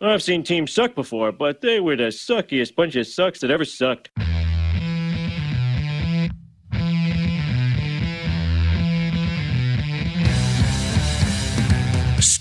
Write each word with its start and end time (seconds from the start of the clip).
I've 0.00 0.22
seen 0.22 0.42
teams 0.42 0.72
suck 0.72 0.94
before, 0.94 1.32
but 1.32 1.62
they 1.62 1.80
were 1.80 1.96
the 1.96 2.04
suckiest 2.04 2.74
bunch 2.74 2.96
of 2.96 3.06
sucks 3.06 3.40
that 3.40 3.50
ever 3.50 3.64
sucked. 3.64 4.10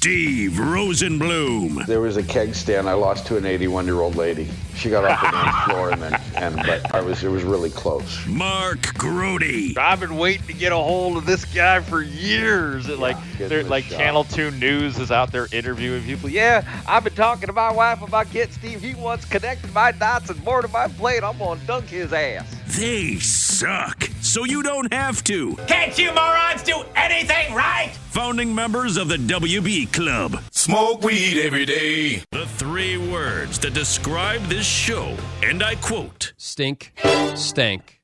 Steve 0.06 0.52
Rosenbloom. 0.52 1.88
There 1.88 2.00
was 2.00 2.16
a 2.16 2.22
keg 2.22 2.54
stand 2.54 2.88
I 2.88 2.94
lost 2.94 3.26
to 3.26 3.38
an 3.38 3.46
81 3.48 3.88
year 3.88 4.02
old 4.02 4.16
lady. 4.16 4.48
She 4.76 4.92
got 4.92 5.04
off 5.04 5.20
the 5.20 5.32
dance 5.32 5.64
floor 5.66 5.90
and 5.90 6.00
then, 6.00 6.22
and 6.36 6.56
but 6.58 6.94
I 6.94 7.02
was 7.02 7.24
it 7.24 7.30
was 7.30 7.42
really 7.42 7.72
close. 7.72 8.24
Mark 8.28 8.94
Grote. 9.00 9.76
I've 9.80 10.00
been 10.00 10.18
waiting 10.18 10.46
to 10.46 10.54
get 10.54 10.72
a 10.72 10.76
hold 10.76 11.18
of 11.18 11.26
this 11.26 11.44
guy 11.46 11.80
for 11.80 12.04
years. 12.04 12.88
It, 12.88 13.00
like, 13.00 13.18
they're 13.40 13.64
like 13.64 13.86
shot. 13.86 13.98
Channel 13.98 14.24
Two 14.26 14.52
News 14.52 15.00
is 15.00 15.10
out 15.10 15.32
there 15.32 15.48
interviewing 15.52 16.04
people. 16.04 16.30
Yeah, 16.30 16.64
I've 16.88 17.04
been 17.04 17.16
talking 17.16 17.48
to 17.48 17.54
my 17.54 17.72
wife 17.72 18.04
about 18.04 18.30
getting 18.30 18.54
Steve. 18.54 18.84
He 18.84 18.94
wants 18.94 19.26
connected 19.26 19.74
my 19.74 19.92
dots 19.92 20.30
and 20.30 20.40
more 20.44 20.62
to 20.62 20.68
my 20.68 20.88
plate. 20.88 21.24
I'm 21.24 21.40
gonna 21.40 21.60
dunk 21.66 21.86
his 21.88 22.14
ass. 22.14 22.55
They 22.68 23.20
suck, 23.20 24.10
so 24.22 24.44
you 24.44 24.64
don't 24.64 24.92
have 24.92 25.24
to. 25.26 25.56
Can't 25.68 25.98
you 25.98 26.12
morons 26.14 26.64
do 26.64 26.84
anything 26.96 27.54
right? 27.54 27.92
Founding 28.10 28.56
members 28.56 28.98
of 28.98 29.08
the 29.08 29.18
WB 29.18 29.94
Club. 29.94 30.42
Smoke 30.52 31.04
weed 31.04 31.38
every 31.46 31.66
day. 31.66 32.24
The 32.32 32.48
three 32.58 32.98
words 32.98 33.60
that 33.60 33.76
describe 33.76 34.42
this 34.44 34.66
show, 34.66 35.16
and 35.44 35.62
I 35.62 35.76
quote 35.76 36.34
Stink, 36.38 36.92
stank, 37.36 38.02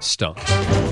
stunk. 0.00 0.38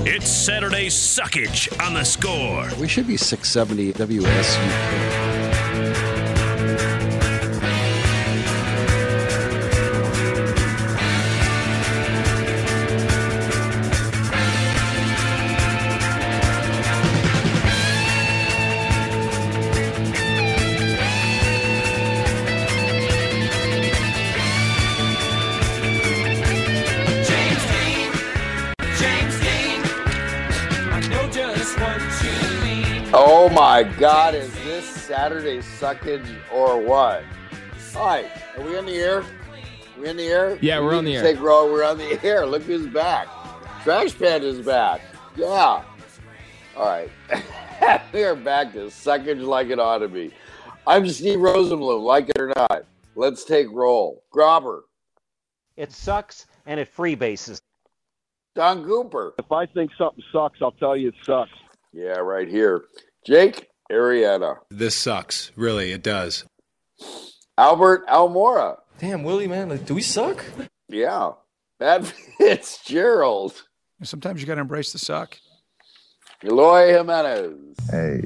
It's 0.05 0.27
Saturday 0.27 0.87
Suckage 0.87 1.69
on 1.85 1.93
the 1.93 2.03
score. 2.03 2.67
We 2.81 2.87
should 2.87 3.07
be 3.07 3.17
670 3.17 3.93
WSU. 3.93 5.32
My 33.73 33.81
God! 33.81 34.35
Is 34.35 34.53
this 34.63 34.85
Saturday 34.85 35.57
suckage 35.57 36.29
or 36.51 36.79
what? 36.79 37.23
Hi, 37.93 38.29
are 38.55 38.63
we 38.63 38.77
on 38.77 38.85
the 38.85 38.93
air? 38.93 39.21
Are 39.21 39.25
we 39.99 40.09
in 40.09 40.15
the 40.15 40.27
air? 40.27 40.59
Yeah, 40.61 40.79
we're 40.79 40.91
We 40.91 40.97
on 40.97 41.05
the 41.05 41.15
air. 41.15 41.23
Take 41.23 41.39
row. 41.39 41.73
We're 41.73 41.83
on 41.83 41.97
the 41.97 42.23
air. 42.23 42.45
Look 42.45 42.61
who's 42.61 42.85
back. 42.85 43.27
Trash 43.81 44.15
Pan 44.19 44.43
is 44.43 44.63
back. 44.63 45.01
Yeah. 45.35 45.47
All 45.47 45.85
right. 46.77 47.09
we 48.13 48.23
are 48.23 48.35
back 48.35 48.73
to 48.73 48.91
suckage 48.91 49.43
like 49.43 49.69
it 49.69 49.79
ought 49.79 49.97
to 49.97 50.07
be. 50.07 50.31
I'm 50.85 51.09
Steve 51.09 51.39
Rosenbloom. 51.39 52.03
Like 52.03 52.29
it 52.29 52.39
or 52.39 52.53
not, 52.55 52.85
let's 53.15 53.43
take 53.43 53.65
roll. 53.71 54.23
Grobber, 54.31 54.81
It 55.77 55.91
sucks 55.91 56.45
and 56.67 56.79
it 56.79 56.95
freebases. 56.95 57.59
Don 58.53 58.85
Cooper. 58.85 59.33
If 59.39 59.51
I 59.51 59.65
think 59.65 59.89
something 59.97 60.23
sucks, 60.31 60.61
I'll 60.61 60.73
tell 60.73 60.95
you 60.95 61.07
it 61.07 61.15
sucks. 61.25 61.49
Yeah, 61.91 62.19
right 62.19 62.47
here. 62.47 62.83
Jake 63.25 63.69
Arrieta. 63.91 64.57
This 64.69 64.95
sucks. 64.95 65.51
Really, 65.55 65.91
it 65.91 66.03
does. 66.03 66.45
Albert 67.57 68.07
Almora. 68.07 68.77
Damn, 68.99 69.23
Willie, 69.23 69.47
man, 69.47 69.69
like, 69.69 69.85
do 69.85 69.93
we 69.93 70.01
suck? 70.01 70.43
Yeah. 70.87 71.31
Pat 71.79 72.05
Fitzgerald. 72.37 73.63
Sometimes 74.03 74.41
you 74.41 74.47
got 74.47 74.55
to 74.55 74.61
embrace 74.61 74.91
the 74.91 74.99
suck. 74.99 75.37
Eloy 76.43 76.93
Jimenez. 76.93 77.77
Hey, 77.89 78.23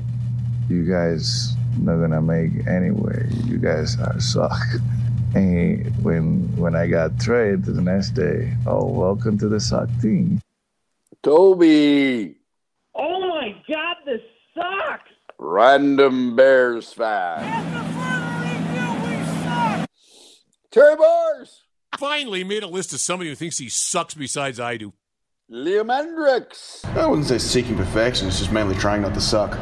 you 0.69 0.83
guys 0.91 1.55
not 1.79 1.97
gonna 1.97 2.21
make 2.21 2.65
anyway. 2.67 3.27
You 3.45 3.57
guys 3.59 3.99
are 3.99 4.19
suck. 4.19 4.57
And 5.35 5.85
when 6.03 6.55
when 6.57 6.75
I 6.75 6.87
got 6.87 7.19
traded 7.19 7.65
the 7.65 7.79
next 7.81 8.11
day, 8.11 8.53
oh 8.65 8.85
welcome 8.85 9.37
to 9.37 9.47
the 9.47 9.59
suck 9.59 9.87
team. 10.01 10.41
Toby. 11.21 12.37
Oh 12.95 13.19
my 13.29 13.55
God, 13.71 13.97
this 14.05 14.21
sucks. 14.55 15.11
Random 15.39 16.35
Bears 16.35 16.93
fan. 16.93 17.77
Terry 20.71 20.95
Bars. 20.95 21.63
Finally 21.97 22.43
made 22.43 22.63
a 22.63 22.67
list 22.67 22.93
of 22.93 22.99
somebody 22.99 23.29
who 23.29 23.35
thinks 23.35 23.57
he 23.57 23.69
sucks 23.69 24.13
besides 24.13 24.59
I 24.59 24.77
do. 24.77 24.93
Liam 25.49 25.87
Hendriks. 25.87 26.85
I 26.97 27.07
wouldn't 27.07 27.27
say 27.27 27.37
seeking 27.37 27.77
perfection. 27.77 28.27
It's 28.27 28.39
just 28.39 28.51
mainly 28.51 28.75
trying 28.75 29.01
not 29.01 29.13
to 29.13 29.21
suck. 29.21 29.57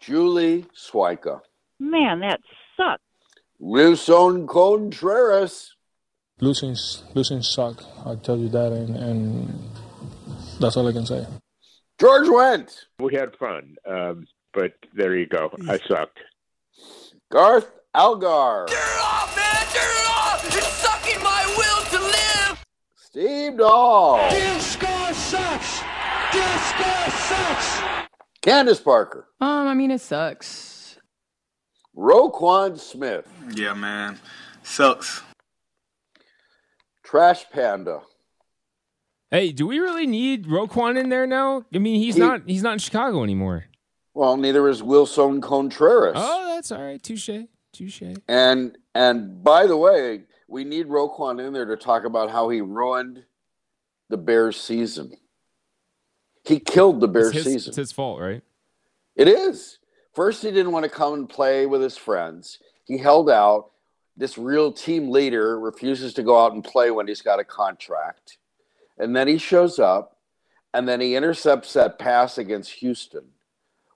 Julie 0.00 0.66
Swyka. 0.74 1.40
Man, 1.78 2.20
that 2.20 2.40
sucks. 2.76 3.02
Willson 3.60 4.46
Contreras. 4.46 5.74
Losing, 6.40 6.76
losing 7.14 7.42
suck. 7.42 7.82
I'll 8.06 8.16
tell 8.16 8.38
you 8.38 8.48
that, 8.50 8.72
and, 8.72 8.96
and 8.96 9.60
that's 10.58 10.76
all 10.76 10.88
I 10.88 10.92
can 10.92 11.04
say. 11.04 11.26
George 11.98 12.28
Went. 12.28 12.86
We 12.98 13.14
had 13.14 13.36
fun, 13.36 13.76
um, 13.86 14.26
but 14.52 14.72
there 14.94 15.16
you 15.16 15.26
go. 15.26 15.50
I 15.68 15.78
sucked. 15.88 16.18
Garth 17.30 17.70
Algar. 17.94 18.66
Turn 18.68 18.76
it 18.78 19.00
off, 19.02 19.36
man! 19.36 19.66
Turn 19.72 19.82
it 19.82 20.10
off! 20.10 20.44
It's 20.46 20.66
sucking 20.66 21.22
my 21.22 21.44
will 21.56 21.84
to 21.98 22.04
live. 22.04 22.64
Steve 22.96 23.58
Dahl. 23.58 24.30
Disco 24.30 25.12
sucks. 25.12 25.80
Disco 26.32 27.10
sucks. 27.10 27.82
Candace 28.42 28.80
Parker. 28.80 29.26
Um, 29.40 29.66
I 29.68 29.74
mean, 29.74 29.90
it 29.90 30.00
sucks. 30.00 30.98
Roquan 31.96 32.78
Smith. 32.78 33.26
Yeah, 33.54 33.74
man. 33.74 34.18
Sucks. 34.62 35.22
Trash 37.02 37.50
Panda. 37.50 38.00
Hey, 39.30 39.52
do 39.52 39.66
we 39.66 39.78
really 39.78 40.06
need 40.06 40.46
Roquan 40.46 40.98
in 40.98 41.08
there 41.08 41.26
now? 41.26 41.64
I 41.74 41.78
mean, 41.78 42.00
he's 42.00 42.14
He- 42.14 42.20
not 42.20 42.42
he's 42.46 42.62
not 42.62 42.74
in 42.74 42.78
Chicago 42.78 43.22
anymore. 43.24 43.66
Well, 44.14 44.36
neither 44.36 44.68
is 44.68 44.82
Willson 44.82 45.40
Contreras. 45.40 46.14
Oh, 46.16 46.54
that's 46.54 46.72
all 46.72 46.82
right. 46.82 47.02
Touche. 47.02 47.30
Touche. 47.72 48.02
And 48.28 48.76
and 48.94 49.42
by 49.42 49.66
the 49.66 49.76
way, 49.76 50.22
we 50.48 50.64
need 50.64 50.88
Roquan 50.88 51.44
in 51.44 51.52
there 51.52 51.66
to 51.66 51.76
talk 51.76 52.04
about 52.04 52.30
how 52.30 52.48
he 52.48 52.60
ruined 52.60 53.24
the 54.08 54.16
Bears 54.16 54.60
season. 54.60 55.12
He 56.44 56.58
killed 56.58 57.00
the 57.00 57.08
Bears 57.08 57.34
his, 57.34 57.44
season. 57.44 57.70
it's 57.70 57.76
his 57.76 57.92
fault, 57.92 58.20
right? 58.20 58.42
It 59.14 59.28
is. 59.28 59.78
First, 60.14 60.42
he 60.42 60.50
didn't 60.50 60.72
want 60.72 60.84
to 60.84 60.90
come 60.90 61.14
and 61.14 61.28
play 61.28 61.66
with 61.66 61.80
his 61.80 61.96
friends. 61.96 62.58
He 62.84 62.98
held 62.98 63.30
out. 63.30 63.70
This 64.16 64.36
real 64.36 64.72
team 64.72 65.10
leader 65.10 65.58
refuses 65.58 66.12
to 66.14 66.22
go 66.22 66.44
out 66.44 66.52
and 66.52 66.64
play 66.64 66.90
when 66.90 67.06
he's 67.06 67.22
got 67.22 67.38
a 67.38 67.44
contract. 67.44 68.38
And 68.98 69.14
then 69.14 69.28
he 69.28 69.38
shows 69.38 69.78
up, 69.78 70.18
and 70.74 70.86
then 70.86 71.00
he 71.00 71.14
intercepts 71.14 71.72
that 71.74 71.98
pass 71.98 72.36
against 72.36 72.72
Houston 72.72 73.28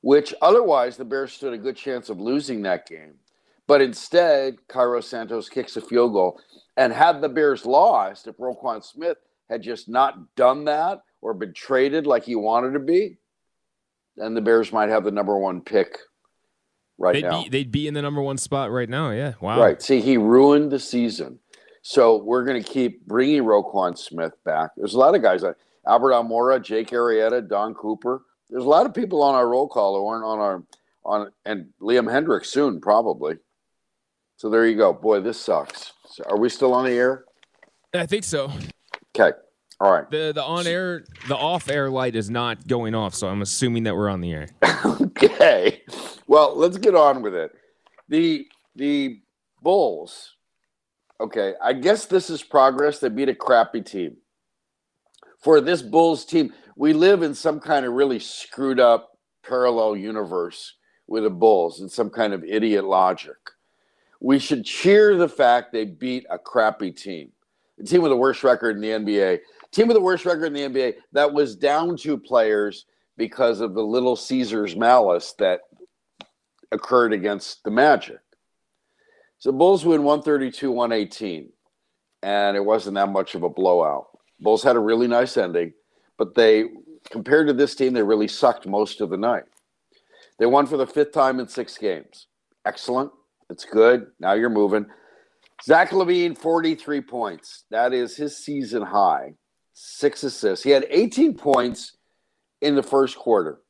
which 0.05 0.35
otherwise 0.43 0.99
the 0.99 1.05
Bears 1.05 1.33
stood 1.33 1.55
a 1.55 1.59
good 1.59 1.77
chance 1.77 2.11
of 2.11 2.21
losing 2.21 2.61
that 2.61 2.87
game. 2.87 3.15
But 3.67 3.81
instead, 3.81 4.57
Cairo 4.69 5.01
Santos 5.01 5.49
kicks 5.49 5.79
a 5.79 5.81
field 5.81 6.13
goal. 6.13 6.39
And 6.77 6.93
had 6.93 7.23
the 7.23 7.29
Bears 7.31 7.65
lost, 7.65 8.27
if 8.27 8.37
Roquan 8.37 8.85
Smith 8.85 9.17
had 9.49 9.63
just 9.63 9.89
not 9.89 10.35
done 10.35 10.67
that 10.67 11.01
or 11.23 11.33
been 11.33 11.55
traded 11.55 12.07
like 12.07 12.25
he 12.25 12.37
wanted 12.37 12.73
to 12.73 12.81
be, 12.81 13.17
then 14.17 14.35
the 14.35 14.43
Bears 14.43 14.75
might 14.75 14.91
have 14.91 15.05
the 15.05 15.11
number 15.11 15.39
one 15.39 15.63
pick 15.63 15.97
right 16.99 17.15
they'd 17.15 17.23
now. 17.23 17.43
Be, 17.45 17.49
they'd 17.49 17.73
be 17.73 17.89
in 17.89 17.95
the 17.95 18.03
number 18.03 18.21
one 18.21 18.37
spot 18.37 18.71
right 18.71 18.91
now. 18.91 19.11
Yeah. 19.11 19.33
Wow. 19.41 19.59
Right. 19.59 19.81
See, 19.81 20.03
he 20.03 20.19
ruined 20.19 20.71
the 20.71 20.81
season. 20.81 21.39
So 21.81 22.23
we're 22.23 22.45
going 22.45 22.63
to 22.63 22.69
keep 22.69 23.07
bringing 23.07 23.43
Roquan 23.43 23.97
Smith 23.97 24.35
back. 24.45 24.73
There's 24.77 24.93
a 24.93 24.99
lot 24.99 25.15
of 25.15 25.23
guys 25.23 25.43
like 25.43 25.57
Albert 25.87 26.11
Almora, 26.11 26.63
Jake 26.63 26.91
Arrieta, 26.91 27.49
Don 27.49 27.73
Cooper. 27.73 28.21
There's 28.51 28.65
a 28.65 28.69
lot 28.69 28.87
of 28.87 28.95
people 28.95 29.23
on 29.23 29.35
our 29.35 29.49
roll 29.49 29.69
call 29.69 29.97
who 29.99 30.07
aren't 30.07 30.25
on 30.25 30.39
our 30.39 30.63
on 31.05 31.31
and 31.45 31.69
Liam 31.81 32.07
Hendriks 32.07 32.47
soon 32.47 32.81
probably. 32.81 33.37
So 34.37 34.51
there 34.51 34.67
you 34.67 34.77
go. 34.77 34.93
Boy, 34.93 35.21
this 35.21 35.41
sucks. 35.41 35.93
So 36.07 36.25
are 36.29 36.39
we 36.39 36.49
still 36.49 36.75
on 36.75 36.85
the 36.85 36.93
air? 36.93 37.25
I 37.95 38.07
think 38.07 38.25
so. 38.25 38.51
Okay. 39.17 39.37
All 39.81 39.93
right. 39.93 40.11
The 40.11 40.33
the 40.35 40.43
on 40.43 40.67
air 40.67 41.05
the 41.29 41.37
off 41.37 41.69
air 41.69 41.91
light 41.91 42.17
is 42.17 42.31
not 42.31 42.67
going 42.67 42.95
off, 42.95 43.15
so 43.15 43.29
I'm 43.29 43.43
assuming 43.43 43.85
that 43.85 43.95
we're 43.95 44.09
on 44.09 44.21
the 44.21 44.33
air. 44.33 44.49
okay. 44.85 45.83
Well, 46.27 46.57
let's 46.57 46.79
get 46.79 46.95
on 46.95 47.23
with 47.23 47.35
it. 47.35 47.53
The 48.09 48.47
the 48.77 49.21
Bulls. 49.63 50.35
Okay, 51.21 51.55
I 51.63 51.73
guess 51.73 52.07
this 52.07 52.29
is 52.29 52.43
progress. 52.43 52.99
They 52.99 53.09
beat 53.09 53.29
a 53.29 53.35
crappy 53.35 53.81
team. 53.81 54.17
For 55.39 55.61
this 55.61 55.81
Bulls 55.81 56.25
team, 56.25 56.53
we 56.77 56.93
live 56.93 57.23
in 57.23 57.35
some 57.35 57.61
kind 57.61 57.87
of 57.87 57.93
really 57.93 58.19
screwed 58.19 58.81
up 58.81 59.19
parallel 59.47 59.97
universe 59.97 60.75
with 61.07 61.25
the 61.25 61.31
Bulls 61.31 61.81
and 61.81 61.91
some 61.91 62.11
kind 62.11 62.33
of 62.33 62.45
idiot 62.45 62.85
logic. 62.85 63.37
We 64.21 64.39
should 64.39 64.65
cheer 64.65 65.17
the 65.17 65.29
fact 65.29 65.73
they 65.73 65.85
beat 65.85 66.27
a 66.31 66.39
crappy 66.39 66.91
team. 66.91 67.31
a 67.79 67.85
team 67.85 68.03
with 68.03 68.11
the 68.11 68.17
worst 68.17 68.43
record 68.43 68.77
in 68.77 68.83
the 68.83 68.89
NBA. 68.89 69.41
Team 69.71 69.89
with 69.89 69.97
the 69.97 70.03
worst 70.03 70.25
record 70.25 70.47
in 70.47 70.53
the 70.53 70.61
NBA 70.61 70.95
that 71.13 71.33
was 71.33 71.57
down 71.57 71.97
two 71.97 72.17
players 72.17 72.87
because 73.17 73.61
of 73.61 73.75
the 73.75 73.83
Little 73.83 74.17
Caesars 74.17 74.77
malice 74.77 75.35
that 75.39 75.61
occurred 76.73 77.13
against 77.13 77.63
the 77.65 77.71
Magic. 77.71 78.19
So 79.39 79.53
Bulls 79.53 79.85
win 79.85 80.05
132 80.05 80.71
118, 80.71 81.51
and 82.23 82.57
it 82.57 82.65
wasn't 82.65 82.95
that 82.95 83.11
much 83.11 83.35
of 83.35 83.43
a 83.43 83.51
blowout. 83.51 84.07
Bulls 84.41 84.63
had 84.63 84.77
a 84.77 84.81
really 84.81 85.07
nice 85.07 85.37
ending, 85.37 85.75
but 86.19 86.35
they, 86.35 86.65
compared 87.11 87.47
to 87.49 87.53
this 87.53 87.75
team, 87.75 87.93
they 87.93 88.03
really 88.03 88.29
sucked 88.29 88.67
most 88.67 89.01
of 89.01 89.11
the 89.11 89.17
night. 89.17 89.45
They 90.39 90.47
won 90.47 90.67
for 90.67 90.77
the 90.77 90.87
fifth 90.87 91.13
time 91.13 91.41
in 91.41 91.49
six 91.49 91.79
games. 91.79 92.27
Excellent. 92.65 93.13
It's 93.51 93.65
good. 93.65 94.07
Now 94.19 94.33
you're 94.33 94.51
moving. 94.51 94.87
Zach 95.63 95.91
LaVine, 95.91 96.37
43 96.37 97.01
points. 97.03 97.65
That 97.71 97.93
is 97.93 98.17
his 98.17 98.37
season 98.37 98.83
high. 98.83 99.35
Six 99.75 100.25
assists. 100.25 100.65
He 100.65 100.71
had 100.71 100.87
18 100.91 101.35
points 101.35 101.97
in 102.61 102.75
the 102.75 102.83
first 102.83 103.17
quarter. 103.17 103.61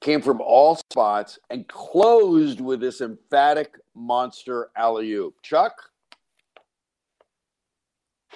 Came 0.00 0.22
from 0.22 0.40
all 0.40 0.76
spots 0.76 1.38
and 1.50 1.66
closed 1.68 2.60
with 2.60 2.80
this 2.80 3.00
emphatic 3.00 3.74
monster 3.94 4.70
alley 4.76 5.12
oop. 5.12 5.34
Chuck? 5.42 5.74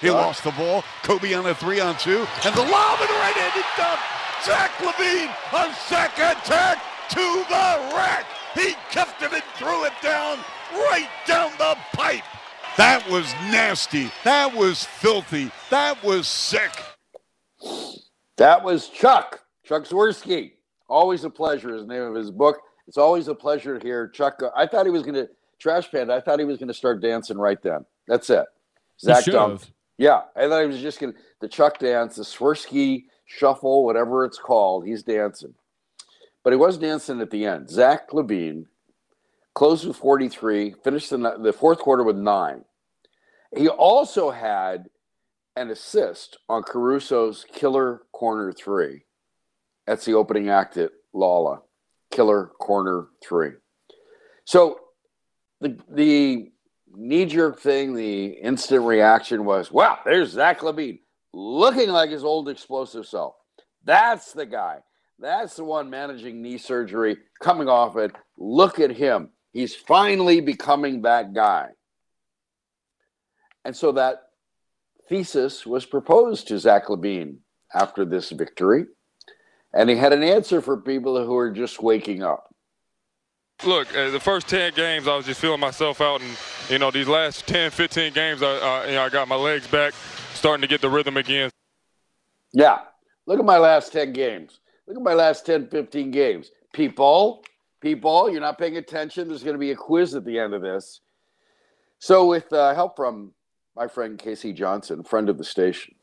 He 0.01 0.11
lost 0.11 0.43
the 0.45 0.51
ball. 0.53 0.83
Coby 1.03 1.39
on 1.39 1.47
a 1.47 1.55
three 1.55 1.81
on 1.81 1.97
two. 1.97 2.27
And 2.45 2.55
the 2.55 2.63
lob 2.63 3.01
and 3.01 3.11
right 3.11 3.35
handed 3.35 3.65
dunk. 3.77 4.01
Zach 4.45 4.73
LaVine 4.79 5.31
on 5.53 5.73
second 5.87 6.43
tag 6.45 6.79
to 7.11 7.45
the 7.49 7.95
rack. 7.95 8.27
He 8.55 8.75
cuffed 8.91 9.23
it 9.23 9.33
and 9.33 9.43
threw 9.55 9.85
it 9.85 9.93
down 10.03 10.39
right 10.73 11.09
down 11.27 11.53
the 11.59 11.77
pipe. 11.93 12.25
That 12.77 13.09
was 13.09 13.33
nasty. 13.51 14.11
That 14.25 14.55
was 14.55 14.85
filthy. 14.85 15.51
That 15.71 16.03
was 16.03 16.27
sick. 16.27 16.73
That 18.39 18.65
was 18.65 18.89
Chuck. 18.89 19.41
Chuck 19.65 19.85
Swirsky. 19.85 20.53
Always 20.89 21.25
a 21.25 21.31
pleasure 21.31 21.75
is 21.75 21.83
the 21.83 21.89
name 21.89 22.03
of 22.03 22.15
his 22.15 22.31
book. 22.31 22.59
It's 22.89 22.99
always 22.99 23.29
a 23.29 23.35
pleasure 23.35 23.79
to 23.79 23.87
hear 23.87 24.09
Chuck. 24.09 24.39
Go. 24.39 24.51
I 24.57 24.67
thought 24.67 24.87
he 24.87 24.91
was 24.91 25.03
going 25.03 25.15
to, 25.15 25.29
Trash 25.61 25.91
Panda, 25.91 26.15
I 26.15 26.21
thought 26.21 26.39
he 26.39 26.45
was 26.45 26.59
going 26.59 26.69
to 26.69 26.75
start 26.75 27.01
dancing 27.01 27.39
right 27.39 27.63
then. 27.63 27.85
That's 28.09 28.29
it. 28.31 28.47
Zach 29.01 29.25
dumped. 29.25 29.71
Yeah, 29.99 30.23
I 30.35 30.49
thought 30.49 30.63
he 30.63 30.67
was 30.67 30.81
just 30.81 30.99
to, 31.01 31.15
the 31.41 31.49
Chuck 31.49 31.79
dance, 31.79 32.17
the 32.17 32.23
Swirsky 32.23 33.05
shuffle, 33.27 33.85
whatever 33.85 34.25
it's 34.25 34.39
called. 34.39 34.87
He's 34.87 35.03
dancing. 35.03 35.55
But 36.43 36.53
he 36.53 36.57
was 36.57 36.79
dancing 36.79 37.21
at 37.21 37.31
the 37.31 37.45
end. 37.45 37.71
Zach 37.71 38.11
LaVine 38.11 38.67
closed 39.55 39.87
with 39.87 39.97
43, 39.97 40.75
finished 40.83 41.11
the, 41.11 41.37
the 41.39 41.53
fourth 41.53 41.79
quarter 41.79 42.03
with 42.03 42.17
nine. 42.17 42.65
He 43.57 43.69
also 43.69 44.31
had 44.31 44.89
an 45.57 45.71
assist 45.71 46.39
on 46.49 46.63
Caruso's 46.63 47.45
killer 47.53 48.03
corner 48.13 48.53
three. 48.53 49.05
That's 49.87 50.05
the 50.05 50.15
opening 50.15 50.49
act 50.49 50.77
at 50.77 50.93
Lala. 51.13 51.63
Killer 52.11 52.51
corner 52.59 53.09
three. 53.23 53.53
So 54.45 54.81
the 55.61 55.79
the 55.91 56.52
knee 56.95 57.25
jerk 57.27 57.61
thing, 57.61 57.95
the 57.95 58.27
instant 58.27 58.85
reaction 58.85 59.45
was, 59.45 59.71
wow, 59.71 59.99
there's 60.05 60.31
Zach 60.31 60.61
LaVine 60.61 61.01
looking 61.33 61.89
like 61.89 62.11
his 62.11 62.25
old 62.25 62.49
explosive 62.49 63.07
self. 63.07 63.35
That's 63.85 64.33
the 64.33 64.47
guy. 64.47 64.79
That's 65.19 65.57
the 65.57 65.65
one 65.65 65.91
managing 65.91 66.43
knee 66.43 66.59
surgery, 66.59 67.17
coming 67.41 67.69
off 67.69 67.97
it. 67.97 68.13
Look 68.37 68.81
at 68.81 68.91
him. 68.91 69.31
He's 69.53 69.75
finally 69.75 70.41
becoming 70.41 71.03
that 71.03 71.33
guy. 71.33 71.69
And 73.65 73.77
so 73.77 73.93
that 73.93 74.23
thesis 75.09 75.65
was 75.65 75.85
proposed 75.87 76.49
to 76.49 76.59
Zach 76.59 76.87
LaVine 76.87 77.37
after 77.75 78.05
this 78.05 78.31
victory. 78.31 78.87
And 79.73 79.89
he 79.89 79.97
had 79.97 80.13
an 80.13 80.23
answer 80.23 80.61
for 80.61 80.77
people 80.77 81.25
who 81.25 81.37
are 81.37 81.51
just 81.51 81.83
waking 81.83 82.23
up. 82.23 82.52
Look, 83.65 83.97
uh, 83.97 84.11
the 84.11 84.19
first 84.19 84.49
10 84.49 84.75
games, 84.75 85.07
I 85.07 85.17
was 85.17 85.25
just 85.25 85.41
feeling 85.41 85.61
myself 85.61 86.01
out. 86.01 86.21
And, 86.21 86.37
you 86.69 86.79
know, 86.79 86.91
these 86.91 87.07
last 87.07 87.47
10, 87.47 87.71
15 87.71 88.13
games, 88.13 88.43
I, 88.43 88.57
I, 88.57 88.87
you 88.87 88.95
know, 88.95 89.03
I 89.03 89.09
got 89.09 89.29
my 89.29 89.37
legs 89.37 89.67
back, 89.69 89.95
starting 90.35 90.63
to 90.63 90.67
get 90.67 90.81
the 90.81 90.91
rhythm 90.91 91.17
again. 91.17 91.51
Yeah. 92.53 92.81
Look 93.27 93.39
at 93.39 93.45
my 93.45 93.59
last 93.59 93.93
10 93.93 94.13
games. 94.13 94.59
Look 94.87 94.97
at 94.97 95.03
my 95.03 95.15
last 95.15 95.47
10, 95.47 95.69
15 95.69 96.11
games. 96.11 96.51
People, 96.73 97.45
people, 97.81 98.29
you're 98.31 98.41
not 98.41 98.59
paying 98.59 98.79
attention. 98.79 99.29
There's 99.29 99.45
going 99.45 99.55
to 99.55 99.61
be 99.61 99.71
a 99.71 99.77
quiz 99.77 100.15
at 100.15 100.25
the 100.25 100.39
end 100.39 100.55
of 100.55 100.63
this. 100.63 101.01
So, 102.01 102.27
with 102.27 102.53
uh, 102.53 102.75
help 102.75 102.97
from 102.97 103.33
my 103.77 103.87
friend 103.87 104.19
Casey 104.19 104.53
Johnson, 104.53 105.05
friend 105.05 105.29
of 105.29 105.39
the 105.39 105.45
station, 105.45 105.95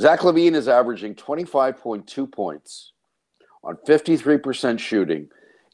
Zach 0.00 0.20
LaVine 0.20 0.54
is 0.54 0.66
averaging 0.66 1.14
25.2 1.14 2.32
points 2.32 2.92
on 3.62 3.76
53% 3.86 4.78
shooting, 4.78 5.28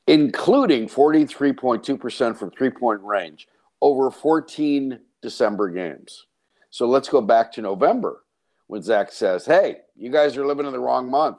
including 0.08 0.88
43.2% 0.88 2.36
from 2.36 2.50
three 2.50 2.70
point 2.70 3.02
range 3.02 3.46
over 3.80 4.10
14 4.10 4.98
December 5.20 5.68
games. 5.68 6.26
So 6.70 6.86
let's 6.86 7.08
go 7.08 7.20
back 7.20 7.52
to 7.52 7.62
November 7.62 8.24
when 8.66 8.82
Zach 8.82 9.12
says, 9.12 9.44
Hey, 9.44 9.78
you 9.96 10.10
guys 10.10 10.36
are 10.36 10.46
living 10.46 10.66
in 10.66 10.72
the 10.72 10.80
wrong 10.80 11.10
month. 11.10 11.36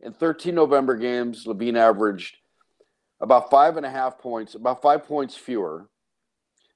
In 0.00 0.12
13 0.12 0.54
November 0.54 0.96
games, 0.96 1.44
LaVine 1.44 1.76
averaged 1.76 2.36
about 3.20 3.50
five 3.50 3.76
and 3.76 3.84
a 3.84 3.90
half 3.90 4.18
points, 4.18 4.54
about 4.54 4.80
five 4.80 5.04
points 5.04 5.36
fewer. 5.36 5.88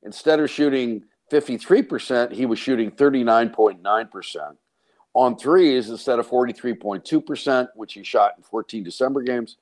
Instead 0.02 0.40
of 0.40 0.50
shooting 0.50 1.04
53%, 1.32 2.32
he 2.32 2.44
was 2.44 2.58
shooting 2.58 2.90
39.9% 2.90 4.56
on 5.14 5.36
threes 5.36 5.88
instead 5.88 6.18
of 6.18 6.28
43.2%, 6.28 7.68
which 7.76 7.94
he 7.94 8.02
shot 8.02 8.32
in 8.36 8.42
14 8.42 8.82
December 8.82 9.22
games, 9.22 9.56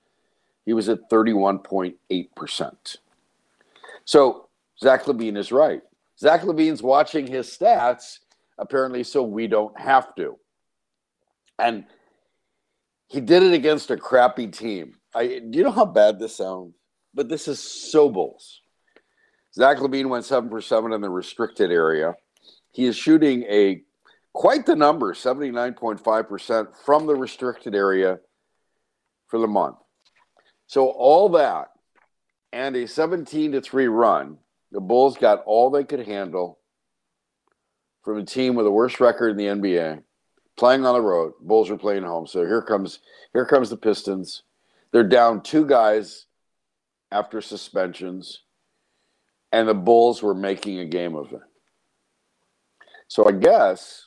he 0.64 0.73
was 0.73 0.88
at 0.88 1.11
31.8%. 1.11 2.97
So 4.04 4.49
Zach 4.81 5.04
LaVine 5.04 5.37
is 5.37 5.52
right. 5.52 5.83
Zach 6.19 6.42
LaVine's 6.42 6.83
watching 6.83 7.26
his 7.26 7.49
stats, 7.49 8.19
apparently, 8.59 9.04
so 9.04 9.23
we 9.23 9.47
don't 9.47 9.78
have 9.78 10.14
to. 10.16 10.38
And 11.59 11.85
he 13.09 13.21
did 13.21 13.42
it 13.42 13.52
against 13.52 13.90
a 13.90 13.97
crappy 13.97 14.47
team. 14.49 14.95
I, 15.14 15.26
do 15.26 15.59
you 15.59 15.64
know 15.64 15.71
how 15.71 15.85
bad 15.85 16.19
this 16.19 16.37
sounds? 16.37 16.75
But 17.14 17.28
this 17.28 17.47
is 17.47 17.61
so 17.61 18.09
Bulls. 18.09 18.62
Zach 19.54 19.78
LaVine 19.78 20.09
went 20.09 20.25
seven 20.25 20.49
for 20.49 20.62
seven 20.62 20.92
in 20.92 21.00
the 21.00 21.11
restricted 21.11 21.71
area. 21.71 22.14
He 22.71 22.87
is 22.87 22.97
shooting 22.97 23.42
a 23.42 23.83
quite 24.33 24.64
the 24.64 24.75
number 24.75 25.12
79.5% 25.12 26.69
from 26.85 27.07
the 27.07 27.14
restricted 27.14 27.75
area 27.75 28.19
for 29.28 29.38
the 29.38 29.47
month. 29.47 29.76
So, 30.73 30.88
all 30.88 31.29
that 31.29 31.69
and 32.50 32.75
a 32.75 32.88
17 32.88 33.52
to 33.52 33.61
3 33.61 33.88
run, 33.88 34.38
the 34.71 34.81
Bulls 34.81 35.19
got 35.19 35.43
all 35.45 35.69
they 35.69 35.85
could 35.85 36.07
handle 36.07 36.61
from 38.02 38.17
a 38.17 38.25
team 38.25 38.55
with 38.55 38.64
the 38.64 38.71
worst 38.71 38.99
record 38.99 39.33
in 39.33 39.37
the 39.37 39.49
NBA, 39.49 40.02
playing 40.57 40.87
on 40.87 40.95
the 40.95 41.02
road. 41.02 41.35
Bulls 41.43 41.69
are 41.69 41.76
playing 41.76 42.05
home. 42.05 42.26
So 42.26 42.47
here 42.47 42.62
comes 42.62 43.00
here 43.35 43.45
comes 43.45 43.69
the 43.69 43.76
Pistons. 43.76 44.45
They're 44.93 45.05
down 45.05 45.43
two 45.43 45.67
guys 45.67 46.25
after 47.11 47.43
suspensions, 47.43 48.41
and 49.52 49.69
the 49.69 49.75
Bulls 49.75 50.23
were 50.23 50.35
making 50.35 50.79
a 50.79 50.87
game 50.87 51.17
of 51.17 51.35
it. 51.35 51.43
So 53.09 53.29
I 53.29 53.33
guess 53.33 54.07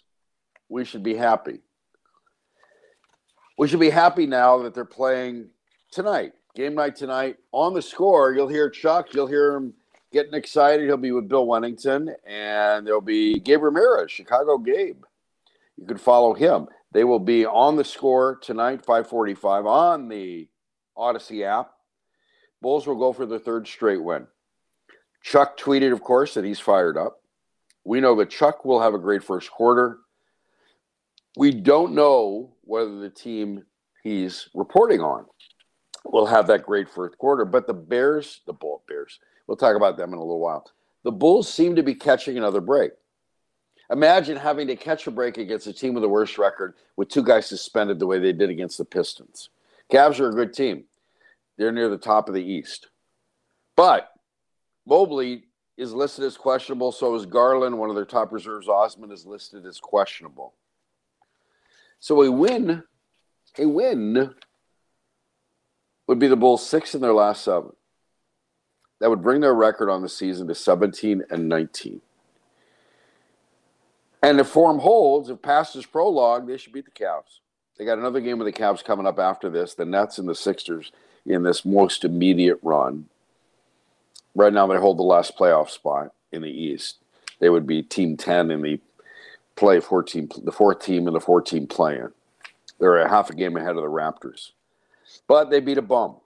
we 0.67 0.83
should 0.83 1.03
be 1.03 1.13
happy. 1.13 1.59
We 3.55 3.67
should 3.67 3.79
be 3.79 3.91
happy 3.91 4.25
now 4.25 4.63
that 4.63 4.73
they're 4.73 4.83
playing 4.83 5.49
tonight, 5.91 6.33
game 6.55 6.73
night 6.73 6.95
tonight. 6.95 7.37
On 7.51 7.73
the 7.73 7.81
score, 7.81 8.33
you'll 8.33 8.47
hear 8.47 8.69
Chuck, 8.69 9.13
you'll 9.13 9.27
hear 9.27 9.55
him 9.55 9.73
getting 10.11 10.33
excited. 10.33 10.85
He'll 10.85 10.97
be 10.97 11.11
with 11.11 11.27
Bill 11.27 11.45
Wennington, 11.45 12.13
and 12.25 12.87
there'll 12.87 13.01
be 13.01 13.39
Gabe 13.39 13.61
Ramirez, 13.61 14.09
Chicago 14.09 14.57
Gabe. 14.57 15.03
You 15.77 15.85
can 15.85 15.97
follow 15.97 16.33
him. 16.33 16.67
They 16.93 17.03
will 17.03 17.19
be 17.19 17.45
on 17.45 17.75
the 17.75 17.83
score 17.83 18.37
tonight, 18.37 18.85
545, 18.85 19.65
on 19.65 20.07
the 20.07 20.47
Audacy 20.97 21.43
app. 21.43 21.71
Bulls 22.61 22.87
will 22.87 22.95
go 22.95 23.11
for 23.11 23.25
their 23.25 23.39
third 23.39 23.67
straight 23.67 24.01
win. 24.01 24.25
Chuck 25.21 25.57
tweeted, 25.57 25.91
of 25.91 26.01
course, 26.01 26.35
that 26.35 26.45
he's 26.45 26.59
fired 26.59 26.97
up. 26.97 27.19
We 27.83 27.99
know 27.99 28.15
that 28.15 28.29
Chuck 28.29 28.63
will 28.63 28.79
have 28.79 28.93
a 28.93 28.99
great 28.99 29.23
first 29.23 29.51
quarter. 29.51 29.99
We 31.35 31.51
don't 31.51 31.93
know 31.93 32.53
whether 32.61 32.97
the 32.99 33.09
team 33.09 33.65
he's 34.01 34.47
reporting 34.53 35.01
on 35.01 35.25
will 36.11 36.25
have 36.25 36.47
that 36.47 36.63
great 36.63 36.89
first 36.89 37.17
quarter, 37.17 37.45
but 37.45 37.67
the 37.67 37.73
Bears, 37.73 38.41
the 38.45 38.53
Bull 38.53 38.83
Bears, 38.87 39.19
we'll 39.47 39.57
talk 39.57 39.75
about 39.75 39.97
them 39.97 40.13
in 40.13 40.17
a 40.17 40.21
little 40.21 40.39
while. 40.39 40.69
The 41.03 41.11
Bulls 41.11 41.51
seem 41.51 41.75
to 41.75 41.83
be 41.83 41.95
catching 41.95 42.37
another 42.37 42.61
break. 42.61 42.91
Imagine 43.91 44.37
having 44.37 44.67
to 44.67 44.75
catch 44.75 45.05
a 45.05 45.11
break 45.11 45.37
against 45.37 45.67
a 45.67 45.73
team 45.73 45.93
with 45.93 46.01
the 46.01 46.09
worst 46.09 46.37
record 46.37 46.73
with 46.95 47.09
two 47.09 47.23
guys 47.23 47.45
suspended 47.45 47.99
the 47.99 48.07
way 48.07 48.17
they 48.17 48.33
did 48.33 48.49
against 48.49 48.77
the 48.77 48.85
Pistons. 48.85 49.49
Cavs 49.91 50.19
are 50.19 50.29
a 50.29 50.33
good 50.33 50.53
team. 50.53 50.85
They're 51.57 51.71
near 51.71 51.89
the 51.89 51.97
top 51.97 52.27
of 52.27 52.33
the 52.33 52.43
East. 52.43 52.87
But 53.75 54.09
Mobley 54.87 55.43
is 55.77 55.93
listed 55.93 56.25
as 56.25 56.37
questionable. 56.37 56.91
So 56.91 57.13
is 57.15 57.25
Garland. 57.25 57.77
One 57.77 57.89
of 57.89 57.95
their 57.95 58.05
top 58.05 58.31
reserves, 58.31 58.67
Osman, 58.67 59.11
is 59.11 59.25
listed 59.25 59.65
as 59.65 59.79
questionable. 59.79 60.53
So 61.99 62.23
a 62.23 62.31
win, 62.31 62.83
a 63.57 63.65
win 63.67 64.33
would 66.07 66.19
be 66.19 66.27
the 66.27 66.35
Bulls 66.35 66.67
six 66.67 66.95
in 66.95 67.01
their 67.01 67.13
last 67.13 67.43
seven. 67.43 67.71
That 68.99 69.09
would 69.09 69.21
bring 69.21 69.41
their 69.41 69.53
record 69.53 69.89
on 69.89 70.01
the 70.01 70.09
season 70.09 70.47
to 70.47 70.55
17 70.55 71.23
and 71.29 71.49
19. 71.49 72.01
And 74.23 74.39
if 74.39 74.47
form 74.47 74.79
holds, 74.79 75.29
if 75.29 75.41
past 75.41 75.73
this 75.73 75.85
prologue, 75.85 76.47
they 76.47 76.57
should 76.57 76.73
beat 76.73 76.85
the 76.85 76.91
Cavs. 76.91 77.39
They 77.77 77.85
got 77.85 77.99
another 77.99 78.21
game 78.21 78.39
with 78.39 78.51
the 78.51 78.59
Cavs 78.59 78.83
coming 78.83 79.05
up 79.05 79.19
after 79.19 79.49
this. 79.49 79.73
The 79.73 79.85
Nets 79.85 80.17
and 80.17 80.27
the 80.27 80.35
Sixers 80.35 80.91
in 81.25 81.43
this 81.43 81.65
most 81.65 82.03
immediate 82.03 82.59
run. 82.63 83.05
Right 84.33 84.53
now, 84.53 84.67
they 84.67 84.77
hold 84.77 84.97
the 84.97 85.03
last 85.03 85.37
playoff 85.37 85.69
spot 85.69 86.13
in 86.31 86.41
the 86.41 86.49
East. 86.49 86.97
They 87.39 87.49
would 87.49 87.67
be 87.67 87.83
Team 87.83 88.17
Ten 88.17 88.49
in 88.51 88.61
the 88.61 88.79
play 89.55 89.79
14, 89.79 90.29
the 90.43 90.51
fourth 90.51 90.79
team 90.79 91.07
in 91.07 91.13
the 91.13 91.19
14 91.19 91.67
play-in. 91.67 92.11
They're 92.79 92.97
a 92.97 93.09
half 93.09 93.29
a 93.29 93.35
game 93.35 93.55
ahead 93.55 93.75
of 93.75 93.83
the 93.83 93.83
Raptors, 93.83 94.51
but 95.27 95.49
they 95.49 95.59
beat 95.59 95.77
a 95.77 95.81
bum. 95.81 96.17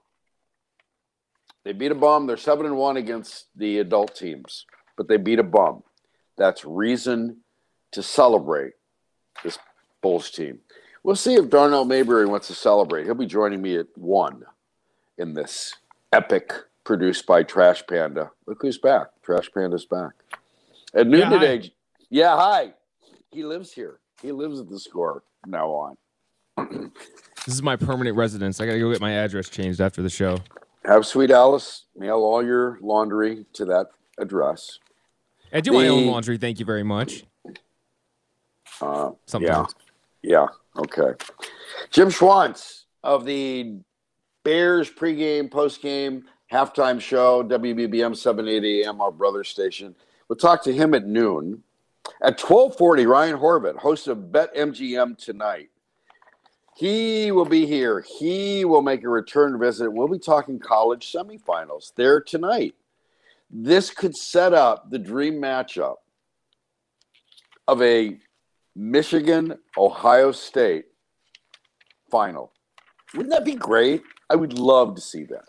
They 1.64 1.72
beat 1.72 1.92
a 1.92 1.94
bum. 1.94 2.26
They're 2.26 2.36
seven 2.36 2.66
and 2.66 2.76
one 2.76 2.96
against 2.96 3.46
the 3.56 3.78
adult 3.78 4.14
teams, 4.16 4.64
but 4.96 5.08
they 5.08 5.16
beat 5.16 5.38
a 5.38 5.42
bum. 5.44 5.82
That's 6.36 6.64
reason 6.64 7.38
to 7.92 8.02
celebrate 8.02 8.72
this 9.44 9.58
Bulls 10.00 10.30
team. 10.30 10.60
We'll 11.02 11.16
see 11.16 11.34
if 11.34 11.50
Darnell 11.50 11.84
Mayberry 11.84 12.26
wants 12.26 12.46
to 12.48 12.54
celebrate. 12.54 13.04
He'll 13.04 13.14
be 13.14 13.26
joining 13.26 13.60
me 13.60 13.76
at 13.76 13.86
one 13.96 14.44
in 15.18 15.34
this 15.34 15.74
epic 16.12 16.52
produced 16.84 17.26
by 17.26 17.42
Trash 17.42 17.82
Panda. 17.86 18.30
Look 18.46 18.62
who's 18.62 18.78
back. 18.78 19.08
Trash 19.22 19.50
Panda's 19.52 19.84
back. 19.84 20.12
At 20.94 21.06
noon 21.06 21.20
Yeah, 21.20 21.28
today. 21.30 21.58
hi. 21.58 21.70
Yeah, 22.08 22.36
hi. 22.36 22.72
He 23.30 23.44
lives 23.44 23.72
here. 23.72 23.98
He 24.22 24.32
lives 24.32 24.60
at 24.60 24.68
the 24.68 24.78
score 24.80 25.22
now 25.46 25.68
on. 25.68 25.96
This 27.46 27.54
is 27.54 27.62
my 27.62 27.76
permanent 27.76 28.16
residence. 28.16 28.60
I 28.60 28.66
got 28.66 28.72
to 28.72 28.80
go 28.80 28.92
get 28.92 29.00
my 29.00 29.12
address 29.12 29.48
changed 29.48 29.80
after 29.80 30.02
the 30.02 30.10
show. 30.10 30.38
Have 30.84 31.06
Sweet 31.06 31.30
Alice 31.30 31.84
mail 31.96 32.18
all 32.18 32.44
your 32.44 32.78
laundry 32.80 33.46
to 33.54 33.64
that 33.66 33.88
address. 34.18 34.78
I 35.52 35.60
do 35.60 35.72
my 35.72 35.88
own 35.88 36.06
laundry. 36.06 36.38
Thank 36.38 36.58
you 36.58 36.64
very 36.64 36.82
much. 36.82 37.24
Uh, 38.80 39.10
yeah. 39.10 39.10
Sometimes. 39.26 39.74
Yeah. 40.22 40.46
Okay. 40.76 41.12
Jim 41.90 42.08
Schwantz 42.08 42.84
of 43.02 43.24
the 43.24 43.78
Bears 44.44 44.90
pregame, 44.90 45.50
postgame, 45.50 46.22
halftime 46.52 47.00
show, 47.00 47.42
WBBM 47.42 48.16
780 48.16 48.84
AM, 48.84 49.00
our 49.00 49.12
brother 49.12 49.44
station. 49.44 49.94
We'll 50.28 50.36
talk 50.36 50.62
to 50.64 50.72
him 50.72 50.94
at 50.94 51.06
noon. 51.06 51.62
At 52.22 52.40
1240, 52.40 53.06
Ryan 53.06 53.36
Horvath, 53.36 53.76
host 53.76 54.08
of 54.08 54.30
Bet 54.32 54.54
MGM 54.54 55.18
tonight. 55.18 55.70
He 56.76 57.30
will 57.32 57.44
be 57.44 57.66
here. 57.66 58.04
He 58.18 58.64
will 58.64 58.82
make 58.82 59.04
a 59.04 59.08
return 59.08 59.58
visit. 59.58 59.92
We'll 59.92 60.08
be 60.08 60.18
talking 60.18 60.58
college 60.58 61.12
semifinals 61.12 61.92
there 61.96 62.20
tonight. 62.20 62.74
This 63.50 63.90
could 63.90 64.16
set 64.16 64.54
up 64.54 64.90
the 64.90 64.98
dream 64.98 65.34
matchup 65.34 65.96
of 67.66 67.82
a 67.82 68.18
Michigan 68.76 69.58
Ohio 69.76 70.32
State 70.32 70.86
final. 72.10 72.52
Wouldn't 73.14 73.32
that 73.32 73.44
be 73.44 73.54
great? 73.54 74.02
I 74.28 74.36
would 74.36 74.58
love 74.58 74.94
to 74.94 75.00
see 75.00 75.24
that. 75.24 75.44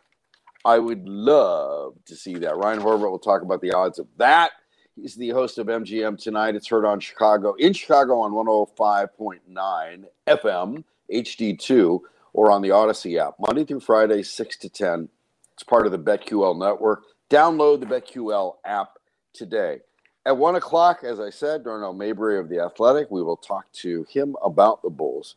I 0.66 0.80
would 0.80 1.08
love 1.08 1.96
to 2.06 2.16
see 2.16 2.36
that. 2.36 2.58
Ryan 2.58 2.82
Horvath 2.82 3.12
will 3.12 3.20
talk 3.20 3.42
about 3.42 3.62
the 3.62 3.72
odds 3.72 4.00
of 4.00 4.08
that. 4.18 4.52
He's 4.96 5.16
the 5.16 5.30
host 5.30 5.58
of 5.58 5.68
MGM 5.68 6.22
tonight. 6.22 6.56
It's 6.56 6.68
heard 6.68 6.86
on 6.86 7.00
Chicago, 7.00 7.54
in 7.54 7.74
Chicago 7.74 8.20
on 8.20 8.32
105.9 8.32 10.04
FM, 10.28 10.84
HD2, 11.12 12.00
or 12.34 12.52
on 12.52 12.62
the 12.62 12.70
Audacy 12.70 13.20
app, 13.20 13.36
Monday 13.40 13.66
through 13.66 13.82
Friday, 13.82 14.24
6 14.24 14.58
to 14.58 14.70
10. 14.70 15.10
It's 15.54 15.64
part 15.64 15.86
of 15.86 15.92
the 15.92 16.00
BetQL 16.00 16.58
network. 16.58 17.04
Download 17.30 17.80
the 17.80 17.86
BetQL 17.86 18.56
app 18.66 18.98
today. 19.34 19.80
At 20.26 20.38
1 20.38 20.56
o'clock, 20.56 21.04
as 21.04 21.20
I 21.20 21.30
said, 21.30 21.64
Darnell 21.64 21.94
Mayberry 21.94 22.40
of 22.40 22.48
The 22.48 22.60
Athletic, 22.60 23.10
we 23.10 23.24
will 23.24 23.38
talk 23.38 23.72
to 23.74 24.04
him 24.10 24.36
about 24.44 24.82
the 24.84 24.90
Bulls. 24.90 25.36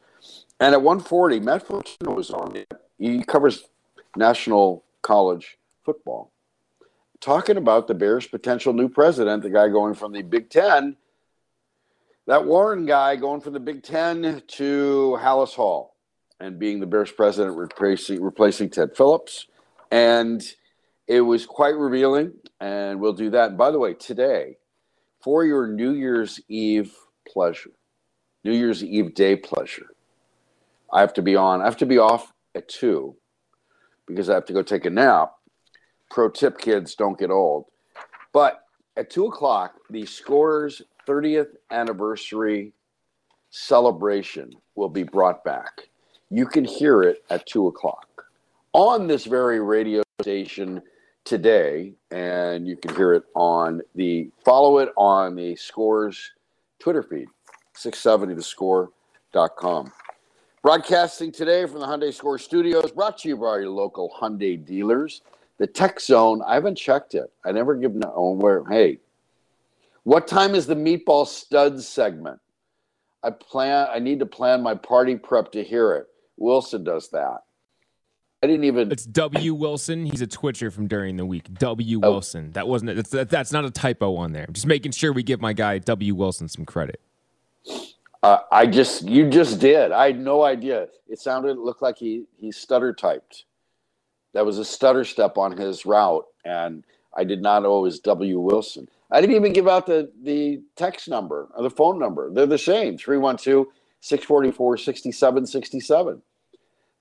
And 0.60 0.74
at 0.74 0.82
140, 0.82 1.40
Matt 1.40 1.66
Fortuna 1.66 2.12
was 2.12 2.30
on. 2.30 2.64
He 2.98 3.22
covers 3.22 3.64
national 4.16 4.84
college 5.02 5.58
football. 5.84 6.30
Talking 7.20 7.56
about 7.56 7.88
the 7.88 7.94
Bears' 7.94 8.26
potential 8.26 8.72
new 8.74 8.88
president, 8.88 9.42
the 9.42 9.50
guy 9.50 9.68
going 9.68 9.94
from 9.94 10.12
the 10.12 10.22
Big 10.22 10.50
Ten, 10.50 10.96
that 12.26 12.44
Warren 12.44 12.86
guy 12.86 13.16
going 13.16 13.40
from 13.40 13.52
the 13.52 13.60
Big 13.60 13.82
Ten 13.82 14.42
to 14.46 15.18
Halas 15.20 15.54
Hall 15.54 15.96
and 16.40 16.58
being 16.58 16.80
the 16.80 16.86
Bears 16.86 17.12
president, 17.12 17.56
replacing, 17.56 18.22
replacing 18.22 18.70
Ted 18.70 18.96
Phillips. 18.96 19.46
And 19.90 20.42
it 21.06 21.20
was 21.20 21.46
quite 21.46 21.76
revealing, 21.76 22.32
and 22.60 23.00
we'll 23.00 23.12
do 23.12 23.30
that. 23.30 23.50
And 23.50 23.58
by 23.58 23.70
the 23.70 23.78
way, 23.78 23.94
today, 23.94 24.56
for 25.22 25.44
your 25.44 25.66
New 25.66 25.92
Year's 25.92 26.40
Eve 26.48 26.92
pleasure, 27.28 27.70
New 28.42 28.52
Year's 28.52 28.82
Eve 28.82 29.14
day 29.14 29.36
pleasure, 29.36 29.88
I 30.92 31.00
have 31.00 31.14
to 31.14 31.22
be 31.22 31.36
on. 31.36 31.60
I 31.60 31.64
have 31.64 31.76
to 31.78 31.86
be 31.86 31.98
off 31.98 32.32
at 32.54 32.68
two 32.68 33.16
because 34.06 34.30
I 34.30 34.34
have 34.34 34.46
to 34.46 34.52
go 34.52 34.62
take 34.62 34.86
a 34.86 34.90
nap. 34.90 35.32
Pro 36.10 36.30
tip, 36.30 36.58
kids, 36.58 36.94
don't 36.94 37.18
get 37.18 37.30
old. 37.30 37.66
But 38.32 38.60
at 38.96 39.10
two 39.10 39.26
o'clock, 39.26 39.74
the 39.90 40.06
Scorers' 40.06 40.82
30th 41.06 41.56
anniversary 41.70 42.72
celebration 43.50 44.52
will 44.74 44.88
be 44.88 45.02
brought 45.02 45.44
back. 45.44 45.88
You 46.30 46.46
can 46.46 46.64
hear 46.64 47.02
it 47.02 47.24
at 47.30 47.46
two 47.46 47.68
o'clock 47.68 48.24
on 48.72 49.06
this 49.06 49.24
very 49.24 49.60
radio 49.60 50.02
station 50.20 50.82
today, 51.24 51.94
and 52.10 52.66
you 52.66 52.76
can 52.76 52.94
hear 52.96 53.14
it 53.14 53.24
on 53.34 53.80
the 53.94 54.30
follow 54.44 54.78
it 54.78 54.90
on 54.96 55.36
the 55.36 55.56
Scores 55.56 56.32
Twitter 56.78 57.02
feed, 57.02 57.28
670thescore.com. 57.76 59.92
Broadcasting 60.62 61.30
today 61.30 61.66
from 61.66 61.80
the 61.80 61.86
Hyundai 61.86 62.12
Score 62.12 62.38
Studios, 62.38 62.90
brought 62.90 63.18
to 63.18 63.28
you 63.28 63.36
by 63.36 63.58
your 63.58 63.70
local 63.70 64.14
Hyundai 64.20 64.64
dealers. 64.64 65.22
The 65.58 65.66
Tech 65.66 66.00
Zone, 66.00 66.42
I 66.46 66.54
haven't 66.54 66.76
checked 66.76 67.14
it. 67.14 67.30
I 67.44 67.52
never 67.52 67.76
give 67.76 67.94
no 67.94 68.36
where. 68.38 68.64
Hey, 68.64 68.98
what 70.04 70.28
time 70.28 70.54
is 70.54 70.66
the 70.66 70.76
Meatball 70.76 71.26
Studs 71.26 71.86
segment? 71.88 72.40
I 73.22 73.30
plan. 73.30 73.88
I 73.92 73.98
need 73.98 74.20
to 74.20 74.26
plan 74.26 74.62
my 74.62 74.74
party 74.74 75.16
prep 75.16 75.52
to 75.52 75.64
hear 75.64 75.92
it. 75.94 76.06
Wilson 76.36 76.84
does 76.84 77.10
that. 77.10 77.38
I 78.42 78.46
didn't 78.46 78.64
even. 78.64 78.92
It's 78.92 79.06
W 79.06 79.54
Wilson. 79.54 80.04
He's 80.04 80.20
a 80.20 80.26
Twitcher 80.26 80.70
from 80.70 80.86
during 80.86 81.16
the 81.16 81.24
week. 81.24 81.52
W 81.54 82.00
Oh. 82.02 82.10
Wilson. 82.12 82.52
That 82.52 82.68
wasn't. 82.68 82.96
That's, 82.96 83.30
that's 83.30 83.52
not 83.52 83.64
a 83.64 83.70
typo 83.70 84.16
on 84.16 84.32
there. 84.32 84.44
I'm 84.46 84.52
just 84.52 84.66
making 84.66 84.92
sure 84.92 85.12
we 85.12 85.22
give 85.22 85.40
my 85.40 85.54
guy 85.54 85.78
W 85.78 86.14
Wilson 86.14 86.48
some 86.48 86.66
credit. 86.66 87.00
Uh, 88.22 88.38
I 88.50 88.66
just, 88.66 89.02
you 89.02 89.28
just 89.28 89.60
did. 89.60 89.92
I 89.92 90.06
had 90.06 90.18
no 90.18 90.42
idea. 90.44 90.88
It 91.08 91.18
sounded, 91.18 91.52
it 91.52 91.58
looked 91.58 91.82
like 91.82 91.98
he 91.98 92.24
he 92.38 92.52
stutter 92.52 92.92
typed. 92.92 93.44
That 94.34 94.44
was 94.44 94.58
a 94.58 94.64
stutter 94.64 95.04
step 95.04 95.38
on 95.38 95.56
his 95.56 95.86
route, 95.86 96.26
and 96.44 96.84
I 97.16 97.24
did 97.24 97.40
not 97.40 97.62
know 97.62 97.78
it 97.78 97.82
was 97.82 98.00
W. 98.00 98.40
Wilson. 98.40 98.88
I 99.10 99.20
didn't 99.20 99.36
even 99.36 99.52
give 99.52 99.68
out 99.68 99.86
the, 99.86 100.10
the 100.22 100.62
text 100.76 101.08
number 101.08 101.48
or 101.56 101.62
the 101.62 101.70
phone 101.70 101.98
number. 101.98 102.32
They're 102.32 102.46
the 102.46 102.58
same 102.58 102.98
312 102.98 103.66
644 104.00 104.76
6767. 104.78 106.22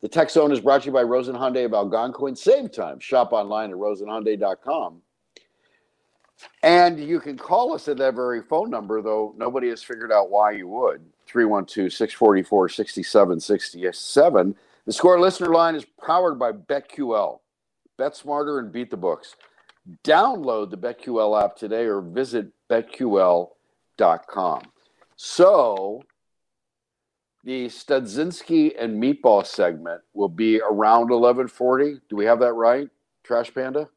The 0.01 0.07
text 0.09 0.33
zone 0.33 0.51
is 0.51 0.59
brought 0.59 0.81
to 0.81 0.87
you 0.87 0.91
by 0.91 1.03
Rosen 1.03 1.35
Hyundai 1.35 1.65
of 1.65 1.73
Algonquin. 1.73 2.35
Save 2.35 2.71
time. 2.73 2.99
Shop 2.99 3.31
online 3.31 3.71
at 3.71 3.77
rosenhyundai.com. 3.77 5.01
And 6.61 6.99
you 6.99 7.19
can 7.21 7.37
call 7.37 7.73
us 7.73 7.87
at 7.87 7.97
that 7.97 8.15
very 8.15 8.41
phone 8.41 8.69
number, 8.69 9.01
though 9.01 9.33
nobody 9.37 9.69
has 9.69 9.81
figured 9.81 10.11
out 10.11 10.29
why 10.29 10.51
you 10.51 10.67
would. 10.67 11.01
312 11.27 11.91
644 11.93 12.69
6767. 12.69 14.55
The 14.85 14.93
score 14.93 15.19
listener 15.19 15.53
line 15.53 15.75
is 15.75 15.85
powered 16.05 16.37
by 16.37 16.51
BetQL. 16.51 17.39
Bet 17.97 18.15
smarter 18.15 18.59
and 18.59 18.71
beat 18.71 18.91
the 18.91 18.97
books. 18.97 19.35
Download 20.03 20.69
the 20.69 20.77
BetQL 20.77 21.43
app 21.43 21.55
today 21.55 21.85
or 21.85 22.01
visit 22.01 22.47
betql.com. 22.69 23.51
So, 25.15 26.01
the 27.43 27.65
Studzinski 27.67 28.73
and 28.81 29.01
Meatball 29.01 29.45
segment 29.45 30.01
will 30.13 30.29
be 30.29 30.61
around 30.61 31.09
1140. 31.09 31.99
Do 32.09 32.15
we 32.15 32.25
have 32.25 32.39
that 32.39 32.53
right, 32.53 32.89
Trash 33.23 33.53
Panda? 33.53 33.89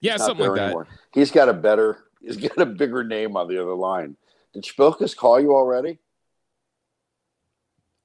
Yeah, 0.00 0.12
He's 0.12 0.24
something 0.24 0.46
like 0.46 0.56
that. 0.56 0.64
anymore. 0.66 0.86
He's 1.12 1.32
got 1.32 1.48
a 1.48 1.52
better, 1.52 2.04
he's 2.20 2.36
got 2.36 2.58
a 2.58 2.66
bigger 2.66 3.02
name 3.02 3.36
on 3.36 3.48
the 3.48 3.60
other 3.60 3.74
line. 3.74 4.16
Did 4.54 4.62
Spilkus 4.64 5.16
call 5.16 5.40
you 5.40 5.52
already? 5.52 5.98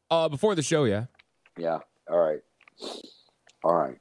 Uh, 0.09 0.27
before 0.29 0.55
the 0.55 0.63
show, 0.63 0.85
yeah. 0.85 1.05
Yeah. 1.57 1.79
All 2.09 2.17
right. 2.19 2.39
All 3.63 3.75
right. 3.75 3.97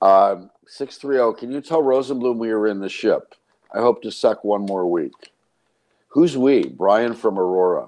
Um, 0.00 0.50
630, 0.66 1.38
can 1.40 1.50
you 1.50 1.60
tell 1.60 1.82
Rosenbloom 1.82 2.36
we 2.36 2.50
are 2.50 2.66
in 2.66 2.80
the 2.80 2.88
ship? 2.88 3.34
I 3.72 3.78
hope 3.78 4.02
to 4.02 4.12
suck 4.12 4.44
one 4.44 4.62
more 4.62 4.90
week. 4.90 5.32
Who's 6.08 6.36
we? 6.36 6.64
Brian 6.64 7.14
from 7.14 7.38
Aurora. 7.38 7.86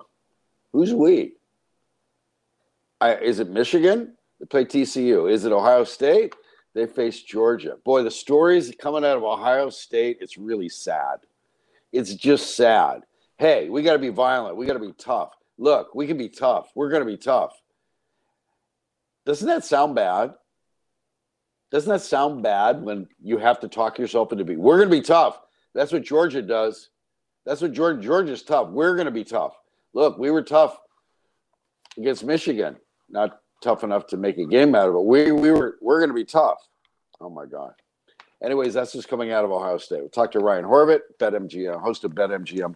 Who's 0.73 0.93
we? 0.93 1.35
I, 3.01 3.17
is 3.17 3.39
it 3.39 3.49
Michigan? 3.49 4.15
They 4.39 4.47
play 4.47 4.65
TCU. 4.65 5.31
Is 5.31 5.45
it 5.45 5.53
Ohio 5.53 5.85
State? 5.85 6.35
They 6.75 6.87
face 6.87 7.23
Georgia. 7.23 7.77
Boy, 7.85 8.03
the 8.03 8.11
stories 8.11 8.73
coming 8.79 9.05
out 9.05 9.17
of 9.17 9.25
Ohio 9.25 9.71
State, 9.71 10.19
it's 10.21 10.39
really 10.39 10.69
sad. 10.69 11.19
It's 11.93 12.15
just 12.15 12.57
sad. 12.57 13.03
Hey, 13.39 13.69
we 13.69 13.83
got 13.83 13.95
to 13.95 13.99
be 13.99 14.11
violent. 14.11 14.57
We 14.57 14.67
got 14.67 14.75
to 14.75 14.79
be 14.79 14.93
tough. 14.93 15.33
Look, 15.59 15.95
we 15.95 16.07
can 16.07 16.17
be 16.17 16.29
tough. 16.29 16.71
We're 16.75 16.91
going 16.91 17.05
to 17.05 17.11
be 17.11 17.17
tough. 17.17 17.61
Doesn't 19.27 19.49
that 19.49 19.65
sound 19.65 19.95
bad? 19.95 20.35
Doesn't 21.71 21.91
that 21.91 22.03
sound 22.03 22.43
bad 22.43 22.83
when 22.83 23.07
you 23.23 23.39
have 23.39 23.61
to 23.61 23.69
talk 23.69 23.99
yourself 23.99 24.33
into 24.33 24.45
being? 24.45 24.59
We're 24.59 24.79
going 24.79 24.91
to 24.91 24.97
be 24.97 25.03
tough. 25.03 25.41
That's 25.75 25.93
what 25.93 26.03
Georgia 26.03 26.43
does. 26.43 26.91
That's 27.47 27.61
what 27.61 27.73
Georgia 27.73 28.01
Georgia's 28.01 28.43
tough. 28.43 28.71
We're 28.71 28.95
going 28.95 29.07
to 29.07 29.13
be 29.13 29.25
tough. 29.25 29.55
Look, 29.95 30.19
we 30.19 30.31
were 30.31 30.43
tough 30.43 30.79
against 31.97 32.25
Michigan. 32.25 32.77
Not 33.09 33.41
tough 33.63 33.85
enough 33.85 34.07
to 34.09 34.17
make 34.17 34.39
a 34.39 34.45
game 34.45 34.75
out 34.75 34.89
of 34.89 34.95
it. 34.95 35.05
We 35.05 35.33
we 35.33 35.51
were 35.53 35.79
we're 35.81 35.99
going 36.01 36.11
to 36.11 36.15
be 36.15 36.25
tough. 36.25 36.59
Oh 37.21 37.31
my 37.31 37.47
god. 37.47 37.73
Anyways, 38.43 38.75
that's 38.75 38.93
just 38.93 39.09
coming 39.09 39.33
out 39.33 39.45
of 39.45 39.53
Ohio 39.53 39.77
State. 39.79 40.01
We'll 40.01 40.09
talk 40.09 40.33
to 40.33 40.39
Ryan 40.39 40.65
Horvath, 40.65 41.01
BetMGM, 41.19 41.81
host 41.81 42.05
of 42.05 42.13
BetMGM, 42.13 42.75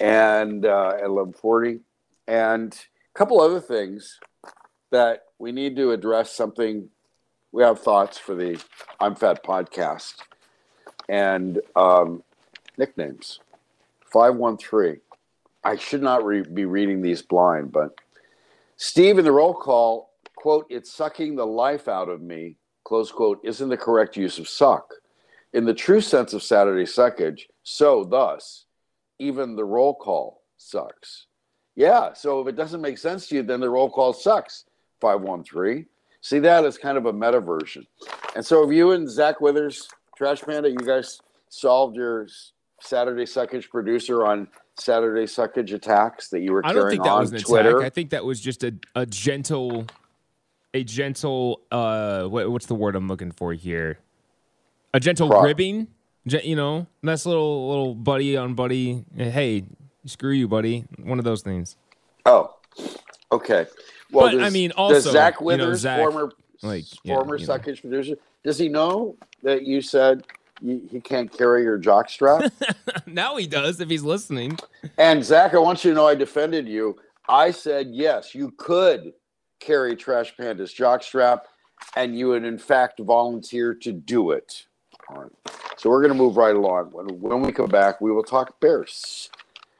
and 0.00 0.66
uh, 0.66 0.88
at 0.88 1.08
1140, 1.08 1.78
and 2.26 2.74
a 2.74 3.18
couple 3.18 3.40
other 3.40 3.60
things 3.60 4.18
that 4.90 5.22
we 5.38 5.52
need 5.52 5.76
to 5.76 5.92
address. 5.92 6.32
Something 6.32 6.88
we 7.52 7.62
have 7.62 7.80
thoughts 7.80 8.18
for 8.18 8.34
the 8.34 8.62
I'm 9.00 9.14
Fat 9.14 9.42
podcast 9.44 10.14
and 11.08 11.60
um, 11.74 12.22
nicknames. 12.78 13.40
Five 14.12 14.36
one 14.36 14.56
three. 14.56 14.98
I 15.62 15.76
should 15.76 16.02
not 16.02 16.24
re- 16.24 16.42
be 16.42 16.64
reading 16.64 17.02
these 17.02 17.22
blind, 17.22 17.72
but 17.72 17.90
Steve 18.76 19.18
in 19.18 19.24
the 19.24 19.32
roll 19.32 19.52
call, 19.52 20.10
quote, 20.36 20.66
it's 20.70 20.90
sucking 20.90 21.36
the 21.36 21.46
life 21.46 21.86
out 21.86 22.08
of 22.08 22.22
me, 22.22 22.56
close 22.84 23.12
quote, 23.12 23.40
isn't 23.44 23.68
the 23.68 23.76
correct 23.76 24.16
use 24.16 24.38
of 24.38 24.48
suck. 24.48 24.94
In 25.52 25.64
the 25.64 25.74
true 25.74 26.00
sense 26.00 26.32
of 26.32 26.42
Saturday 26.42 26.84
suckage, 26.84 27.42
so 27.62 28.04
thus, 28.04 28.64
even 29.18 29.54
the 29.54 29.64
roll 29.64 29.94
call 29.94 30.42
sucks. 30.56 31.26
Yeah, 31.76 32.14
so 32.14 32.40
if 32.40 32.46
it 32.46 32.56
doesn't 32.56 32.80
make 32.80 32.98
sense 32.98 33.26
to 33.28 33.36
you, 33.36 33.42
then 33.42 33.60
the 33.60 33.68
roll 33.68 33.90
call 33.90 34.12
sucks. 34.12 34.64
513. 35.00 35.86
See 36.20 36.38
that 36.40 36.64
as 36.64 36.76
kind 36.76 36.98
of 36.98 37.06
a 37.06 37.12
meta 37.12 37.40
version. 37.40 37.86
And 38.36 38.44
so 38.44 38.62
if 38.68 38.74
you 38.74 38.92
and 38.92 39.08
Zach 39.08 39.40
Withers, 39.40 39.88
Trash 40.16 40.42
Panda, 40.42 40.68
you 40.70 40.76
guys 40.76 41.20
solved 41.48 41.96
your 41.96 42.28
Saturday 42.80 43.24
suckage 43.24 43.70
producer 43.70 44.26
on 44.26 44.48
Saturday 44.76 45.24
suckage 45.24 45.72
attacks 45.72 46.28
that 46.28 46.40
you 46.40 46.52
were 46.52 46.64
I 46.64 46.72
carrying 46.72 46.82
don't 46.82 46.90
think 46.90 47.04
that 47.04 47.10
on 47.10 47.20
was 47.20 47.32
an 47.32 47.40
Twitter. 47.40 47.78
attack. 47.78 47.86
I 47.86 47.90
think 47.90 48.10
that 48.10 48.24
was 48.24 48.40
just 48.40 48.64
a, 48.64 48.74
a 48.94 49.06
gentle, 49.06 49.86
a 50.74 50.84
gentle. 50.84 51.60
Uh, 51.70 52.24
what, 52.24 52.50
what's 52.50 52.66
the 52.66 52.74
word 52.74 52.96
I'm 52.96 53.08
looking 53.08 53.32
for 53.32 53.52
here? 53.54 53.98
A 54.92 55.00
gentle 55.00 55.28
Pro- 55.28 55.42
ribbing. 55.42 55.88
You 56.26 56.54
know, 56.54 56.86
nice 57.02 57.24
little 57.24 57.68
little 57.70 57.94
buddy 57.94 58.36
on 58.36 58.54
buddy. 58.54 59.04
Hey, 59.16 59.64
screw 60.04 60.32
you, 60.32 60.48
buddy. 60.48 60.84
One 61.02 61.18
of 61.18 61.24
those 61.24 61.40
things. 61.40 61.76
Oh, 62.26 62.56
okay. 63.32 63.66
Well, 64.12 64.32
But, 64.32 64.42
I 64.42 64.50
mean, 64.50 64.72
also, 64.72 65.10
Zach 65.12 65.34
you 65.34 65.40
know, 65.40 65.46
Withers, 65.46 65.80
Zach, 65.80 65.98
former 65.98 66.32
like, 66.62 66.84
yeah, 67.04 67.14
former 67.14 67.38
know. 67.38 67.44
suckage 67.44 67.80
producer, 67.80 68.16
does 68.44 68.58
he 68.58 68.68
know 68.68 69.16
that 69.42 69.64
you 69.64 69.80
said 69.80 70.24
you, 70.60 70.82
he 70.90 71.00
can't 71.00 71.30
carry 71.30 71.62
your 71.62 71.78
jock 71.78 72.08
strap? 72.08 72.52
now 73.06 73.36
he 73.36 73.46
does 73.46 73.80
if 73.80 73.88
he's 73.88 74.02
listening. 74.02 74.58
and 74.98 75.24
Zach, 75.24 75.54
I 75.54 75.58
want 75.58 75.84
you 75.84 75.92
to 75.92 75.94
know 75.94 76.06
I 76.06 76.14
defended 76.14 76.68
you. 76.68 76.96
I 77.28 77.50
said 77.50 77.88
yes, 77.90 78.34
you 78.34 78.52
could 78.56 79.12
carry 79.60 79.94
Trash 79.94 80.36
Panda's 80.36 80.72
jock 80.72 81.02
strap, 81.02 81.46
and 81.96 82.18
you 82.18 82.28
would 82.28 82.44
in 82.44 82.58
fact 82.58 82.98
volunteer 83.00 83.74
to 83.74 83.92
do 83.92 84.32
it. 84.32 84.66
All 85.08 85.22
right. 85.22 85.32
So 85.76 85.88
we're 85.88 86.02
going 86.02 86.12
to 86.12 86.18
move 86.18 86.36
right 86.36 86.54
along. 86.54 86.90
When, 86.92 87.06
when 87.20 87.40
we 87.40 87.52
come 87.52 87.70
back, 87.70 88.00
we 88.00 88.12
will 88.12 88.22
talk 88.22 88.60
Bears. 88.60 89.30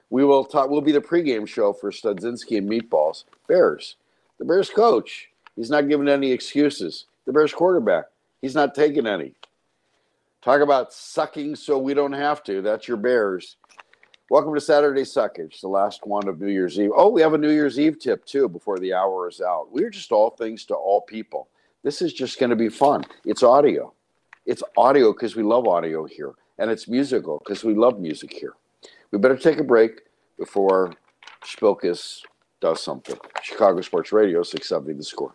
We 0.08 0.24
will 0.24 0.44
talk. 0.44 0.70
We'll 0.70 0.80
be 0.80 0.92
the 0.92 1.00
pregame 1.00 1.46
show 1.46 1.72
for 1.72 1.90
Studzinski 1.90 2.58
and 2.58 2.70
Meatballs. 2.70 3.24
Bears. 3.48 3.96
The 4.40 4.46
Bears 4.46 4.70
coach. 4.70 5.28
He's 5.54 5.68
not 5.68 5.86
giving 5.86 6.08
any 6.08 6.32
excuses. 6.32 7.04
The 7.26 7.32
Bears 7.32 7.52
quarterback. 7.52 8.06
He's 8.40 8.54
not 8.54 8.74
taking 8.74 9.06
any. 9.06 9.34
Talk 10.40 10.62
about 10.62 10.94
sucking 10.94 11.56
so 11.56 11.76
we 11.76 11.92
don't 11.92 12.14
have 12.14 12.42
to. 12.44 12.62
That's 12.62 12.88
your 12.88 12.96
Bears. 12.96 13.56
Welcome 14.30 14.54
to 14.54 14.60
Saturday 14.60 15.02
Suckage, 15.02 15.60
the 15.60 15.68
last 15.68 16.06
one 16.06 16.26
of 16.26 16.40
New 16.40 16.50
Year's 16.50 16.80
Eve. 16.80 16.90
Oh, 16.96 17.10
we 17.10 17.20
have 17.20 17.34
a 17.34 17.38
New 17.38 17.50
Year's 17.50 17.78
Eve 17.78 17.98
tip 17.98 18.24
too 18.24 18.48
before 18.48 18.78
the 18.78 18.94
hour 18.94 19.28
is 19.28 19.42
out. 19.42 19.70
We're 19.70 19.90
just 19.90 20.10
all 20.10 20.30
things 20.30 20.64
to 20.66 20.74
all 20.74 21.02
people. 21.02 21.48
This 21.82 22.00
is 22.00 22.14
just 22.14 22.40
going 22.40 22.48
to 22.48 22.56
be 22.56 22.70
fun. 22.70 23.04
It's 23.26 23.42
audio. 23.42 23.92
It's 24.46 24.62
audio 24.74 25.12
because 25.12 25.36
we 25.36 25.42
love 25.42 25.68
audio 25.68 26.06
here, 26.06 26.32
and 26.58 26.70
it's 26.70 26.88
musical 26.88 27.42
because 27.44 27.62
we 27.62 27.74
love 27.74 28.00
music 28.00 28.32
here. 28.32 28.54
We 29.10 29.18
better 29.18 29.36
take 29.36 29.58
a 29.58 29.64
break 29.64 30.00
before 30.38 30.94
Spilkus 31.44 32.22
does 32.60 32.82
something. 32.82 33.16
Chicago 33.42 33.80
Sports 33.80 34.12
Radio, 34.12 34.42
670 34.42 34.98
the 34.98 35.04
score. 35.04 35.34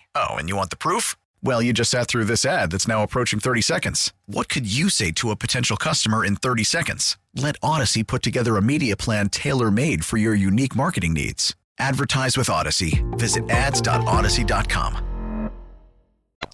Oh, 0.15 0.35
and 0.35 0.49
you 0.49 0.55
want 0.55 0.71
the 0.71 0.77
proof? 0.77 1.15
Well, 1.43 1.61
you 1.61 1.73
just 1.73 1.91
sat 1.91 2.07
through 2.07 2.25
this 2.25 2.45
ad 2.45 2.71
that's 2.71 2.87
now 2.87 3.01
approaching 3.03 3.39
30 3.39 3.61
seconds. 3.61 4.13
What 4.25 4.49
could 4.49 4.71
you 4.71 4.89
say 4.89 5.11
to 5.13 5.31
a 5.31 5.35
potential 5.35 5.77
customer 5.77 6.23
in 6.25 6.35
30 6.35 6.63
seconds? 6.63 7.17
Let 7.35 7.59
Audacy 7.61 8.05
put 8.05 8.21
together 8.21 8.57
a 8.57 8.61
media 8.61 8.95
plan 8.95 9.29
tailor 9.29 9.71
made 9.71 10.05
for 10.05 10.17
your 10.17 10.35
unique 10.35 10.75
marketing 10.75 11.13
needs. 11.13 11.55
Advertise 11.79 12.37
with 12.37 12.47
Audacy. 12.47 13.01
Visit 13.17 13.49
ads.audacy.com. 13.49 15.07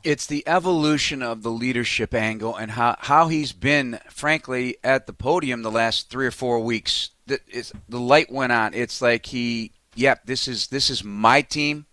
It's 0.04 0.28
the 0.28 0.48
evolution 0.48 1.22
of 1.22 1.44
the 1.44 1.50
leadership 1.50 2.14
angle 2.14 2.56
and 2.56 2.72
how, 2.72 2.96
how 3.00 3.28
he's 3.28 3.52
been, 3.52 4.00
frankly, 4.10 4.78
at 4.84 5.06
the 5.08 5.14
podium 5.14 5.64
the 5.64 5.72
last 5.72 6.10
three 6.10 6.28
or 6.28 6.32
four 6.32 6.60
weeks. 6.60 7.10
The, 7.26 7.42
the 7.90 8.00
light 8.00 8.32
went 8.32 8.54
on. 8.54 8.74
It's 8.74 9.02
like 9.02 9.26
he, 9.26 9.74
yep, 9.96 10.26
this 10.26 10.48
is 10.48 10.68
this 10.68 10.90
is 10.90 11.04
my 11.04 11.42
team. 11.42 11.88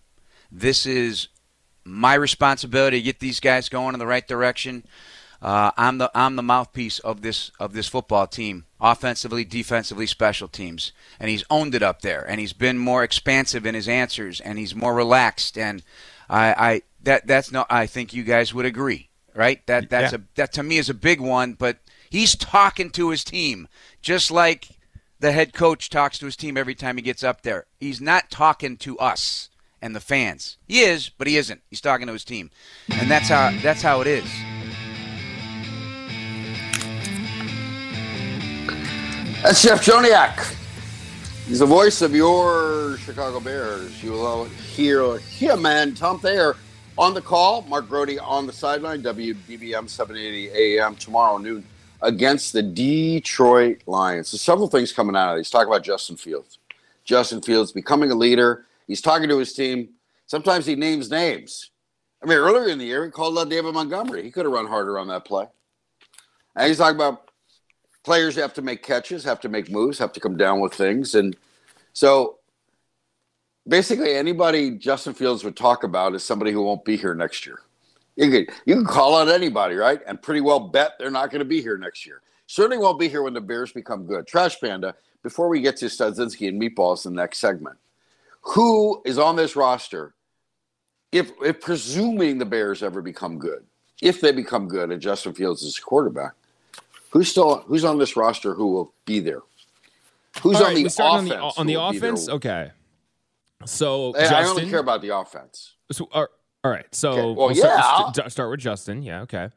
This 0.49 0.85
is 0.85 1.27
my 1.85 2.15
responsibility 2.15 2.97
to 2.99 3.03
get 3.03 3.19
these 3.19 3.39
guys 3.39 3.69
going 3.69 3.93
in 3.93 3.99
the 3.99 4.07
right 4.07 4.27
direction. 4.27 4.85
Uh, 5.41 5.69
I'm 5.77 5.97
the 5.99 6.09
I'm 6.15 6.35
the 6.35 6.41
mouthpiece 6.43 6.99
of 6.99 7.21
this 7.21 7.51
of 7.59 7.73
this 7.73 7.87
football 7.87 8.25
team, 8.25 8.65
offensively, 8.81 9.43
defensively, 9.45 10.07
special 10.07 10.47
teams, 10.47 10.91
and 11.19 11.29
he's 11.29 11.43
owned 11.49 11.75
it 11.75 11.83
up 11.83 12.01
there. 12.01 12.27
And 12.27 12.39
he's 12.39 12.53
been 12.53 12.77
more 12.79 13.03
expansive 13.03 13.65
in 13.65 13.75
his 13.75 13.87
answers, 13.87 14.39
and 14.39 14.57
he's 14.57 14.73
more 14.73 14.95
relaxed. 14.95 15.57
And 15.57 15.83
I, 16.29 16.47
I 16.57 16.81
that 17.03 17.27
that's 17.27 17.51
no. 17.51 17.65
I 17.69 17.85
think 17.85 18.13
you 18.13 18.23
guys 18.23 18.53
would 18.53 18.65
agree, 18.65 19.09
right? 19.35 19.65
That 19.67 19.89
that's 19.89 20.13
Yeah. 20.13 20.19
a 20.19 20.21
that 20.35 20.53
to 20.53 20.63
me 20.63 20.77
is 20.77 20.89
a 20.89 20.95
big 20.95 21.19
one. 21.21 21.53
But 21.53 21.77
he's 22.09 22.35
talking 22.35 22.89
to 22.91 23.09
his 23.09 23.23
team, 23.23 23.67
just 24.01 24.31
like 24.31 24.69
the 25.19 25.31
head 25.33 25.53
coach 25.53 25.89
talks 25.89 26.17
to 26.19 26.25
his 26.25 26.35
team 26.37 26.57
every 26.57 26.75
time 26.75 26.95
he 26.95 27.03
gets 27.03 27.23
up 27.23 27.41
there. 27.41 27.65
He's 27.79 28.01
not 28.01 28.31
talking 28.31 28.77
to 28.77 28.97
us 28.97 29.49
and 29.81 29.95
the 29.95 29.99
fans. 29.99 30.57
He 30.67 30.81
is, 30.81 31.09
but 31.09 31.27
he 31.27 31.37
isn't. 31.37 31.61
He's 31.69 31.81
talking 31.81 32.07
to 32.07 32.13
his 32.13 32.23
team, 32.23 32.51
and 32.89 33.09
that's 33.09 33.29
how 33.29 33.51
that's 33.61 33.81
how 33.81 34.01
it 34.01 34.07
is. 34.07 34.25
That's 39.43 39.61
Jeff 39.61 39.85
Joniak. 39.85 40.55
He's 41.47 41.59
the 41.59 41.67
voice 41.67 42.01
of 42.01 42.15
your 42.15 42.97
Chicago 42.97 43.39
Bears. 43.39 44.03
You 44.03 44.13
will 44.13 44.45
hear 44.45 45.19
him 45.19 45.67
and 45.67 45.95
Tom 45.95 46.19
Thayer 46.19 46.55
on 46.97 47.13
the 47.13 47.21
call. 47.21 47.61
Mark 47.63 47.87
Grote 47.87 48.17
on 48.19 48.47
the 48.47 48.53
sideline. 48.53 49.03
WBBM 49.03 49.87
780 49.87 50.49
AM 50.49 50.95
tomorrow 50.95 51.37
noon 51.37 51.63
against 52.01 52.53
the 52.53 52.63
Detroit 52.63 53.81
Lions. 53.85 54.29
So 54.29 54.37
several 54.37 54.67
things 54.67 54.91
coming 54.91 55.15
out 55.15 55.33
of 55.33 55.39
it. 55.39 55.45
Talk 55.45 55.67
about 55.67 55.83
Justin 55.83 56.17
Fields. 56.17 56.57
Justin 57.03 57.41
Fields 57.41 57.71
becoming 57.71 58.09
a 58.11 58.15
leader. 58.15 58.65
He's 58.87 59.01
talking 59.01 59.29
to 59.29 59.37
his 59.37 59.53
team. 59.53 59.89
Sometimes 60.25 60.65
he 60.65 60.75
names 60.75 61.09
names. 61.09 61.71
I 62.23 62.27
mean, 62.27 62.37
earlier 62.37 62.69
in 62.69 62.79
the 62.79 62.85
year, 62.85 63.05
he 63.05 63.11
called 63.11 63.37
out 63.37 63.49
David 63.49 63.73
Montgomery. 63.73 64.23
He 64.23 64.31
could 64.31 64.45
have 64.45 64.53
run 64.53 64.67
harder 64.67 64.97
on 64.97 65.07
that 65.09 65.25
play. 65.25 65.47
And 66.55 66.67
he's 66.67 66.77
talking 66.77 66.95
about 66.95 67.29
players 68.03 68.35
have 68.35 68.53
to 68.53 68.61
make 68.61 68.83
catches, 68.83 69.23
have 69.23 69.41
to 69.41 69.49
make 69.49 69.69
moves, 69.69 69.99
have 69.99 70.13
to 70.13 70.19
come 70.19 70.37
down 70.37 70.59
with 70.61 70.73
things. 70.73 71.15
And 71.15 71.35
so 71.93 72.39
basically 73.67 74.15
anybody 74.15 74.71
Justin 74.71 75.13
Fields 75.13 75.43
would 75.43 75.55
talk 75.55 75.83
about 75.83 76.15
is 76.15 76.23
somebody 76.23 76.51
who 76.51 76.63
won't 76.63 76.85
be 76.85 76.95
here 76.95 77.15
next 77.15 77.45
year. 77.45 77.59
You 78.15 78.31
can, 78.31 78.55
you 78.65 78.75
can 78.75 78.85
call 78.85 79.17
out 79.17 79.27
anybody, 79.27 79.75
right? 79.75 79.99
And 80.07 80.21
pretty 80.21 80.41
well 80.41 80.59
bet 80.59 80.93
they're 80.97 81.11
not 81.11 81.31
going 81.31 81.39
to 81.39 81.45
be 81.45 81.61
here 81.61 81.77
next 81.77 82.05
year. 82.05 82.21
Certainly 82.47 82.77
won't 82.77 82.99
be 82.99 83.09
here 83.09 83.23
when 83.23 83.33
the 83.33 83.41
Bears 83.41 83.71
become 83.71 84.05
good. 84.05 84.25
Trash 84.27 84.59
Panda, 84.61 84.95
before 85.23 85.49
we 85.49 85.59
get 85.59 85.75
to 85.77 85.85
Studzinski 85.85 86.47
and 86.47 86.61
Meatballs 86.61 87.05
in 87.05 87.15
the 87.15 87.21
next 87.21 87.39
segment, 87.39 87.77
who 88.45 89.01
is 89.05 89.17
on 89.17 89.35
this 89.35 89.55
roster 89.55 90.13
if, 91.11 91.31
if 91.41 91.61
presuming 91.61 92.37
the 92.37 92.45
Bears 92.45 92.83
ever 92.83 93.01
become 93.01 93.37
good, 93.39 93.65
if 94.01 94.19
they 94.21 94.31
become 94.31 94.67
good 94.67 94.91
and 94.91 95.01
Justin 95.01 95.33
Fields 95.33 95.63
is 95.63 95.79
quarterback, 95.79 96.33
who's 97.11 97.29
still 97.29 97.59
who's 97.67 97.85
on 97.85 97.97
this 97.97 98.17
roster 98.17 98.53
who 98.53 98.67
will 98.67 98.93
be 99.05 99.19
there? 99.19 99.41
Who's 100.41 100.57
All 100.57 100.65
on 100.67 100.73
the 100.75 100.81
offense? 100.81 100.99
on 100.99 101.25
the 101.25 101.37
on 101.37 101.67
the 101.67 101.73
who 101.73 101.79
will 101.79 101.91
be 101.91 101.99
there? 101.99 102.09
offense. 102.13 102.29
Okay. 102.29 102.71
So 103.65 104.11
Hey, 104.13 104.25
I 104.25 104.29
Justin, 104.41 104.49
only 104.59 104.69
care 104.69 104.79
about 104.79 105.01
the 105.01 105.15
offense. 105.17 105.75
So, 105.91 106.09
all 106.11 106.27
all 106.63 106.71
right. 106.71 106.85
So 106.93 107.11
Okay, 107.11 107.21
well, 107.21 107.35
we'll 107.47 107.55
start, 107.55 107.79
yeah. 107.79 108.11
st- 108.11 108.31
start 108.31 108.51
with 108.51 108.59
Justin. 108.59 109.01
Yeah. 109.01 109.21
Okay. 109.21 109.49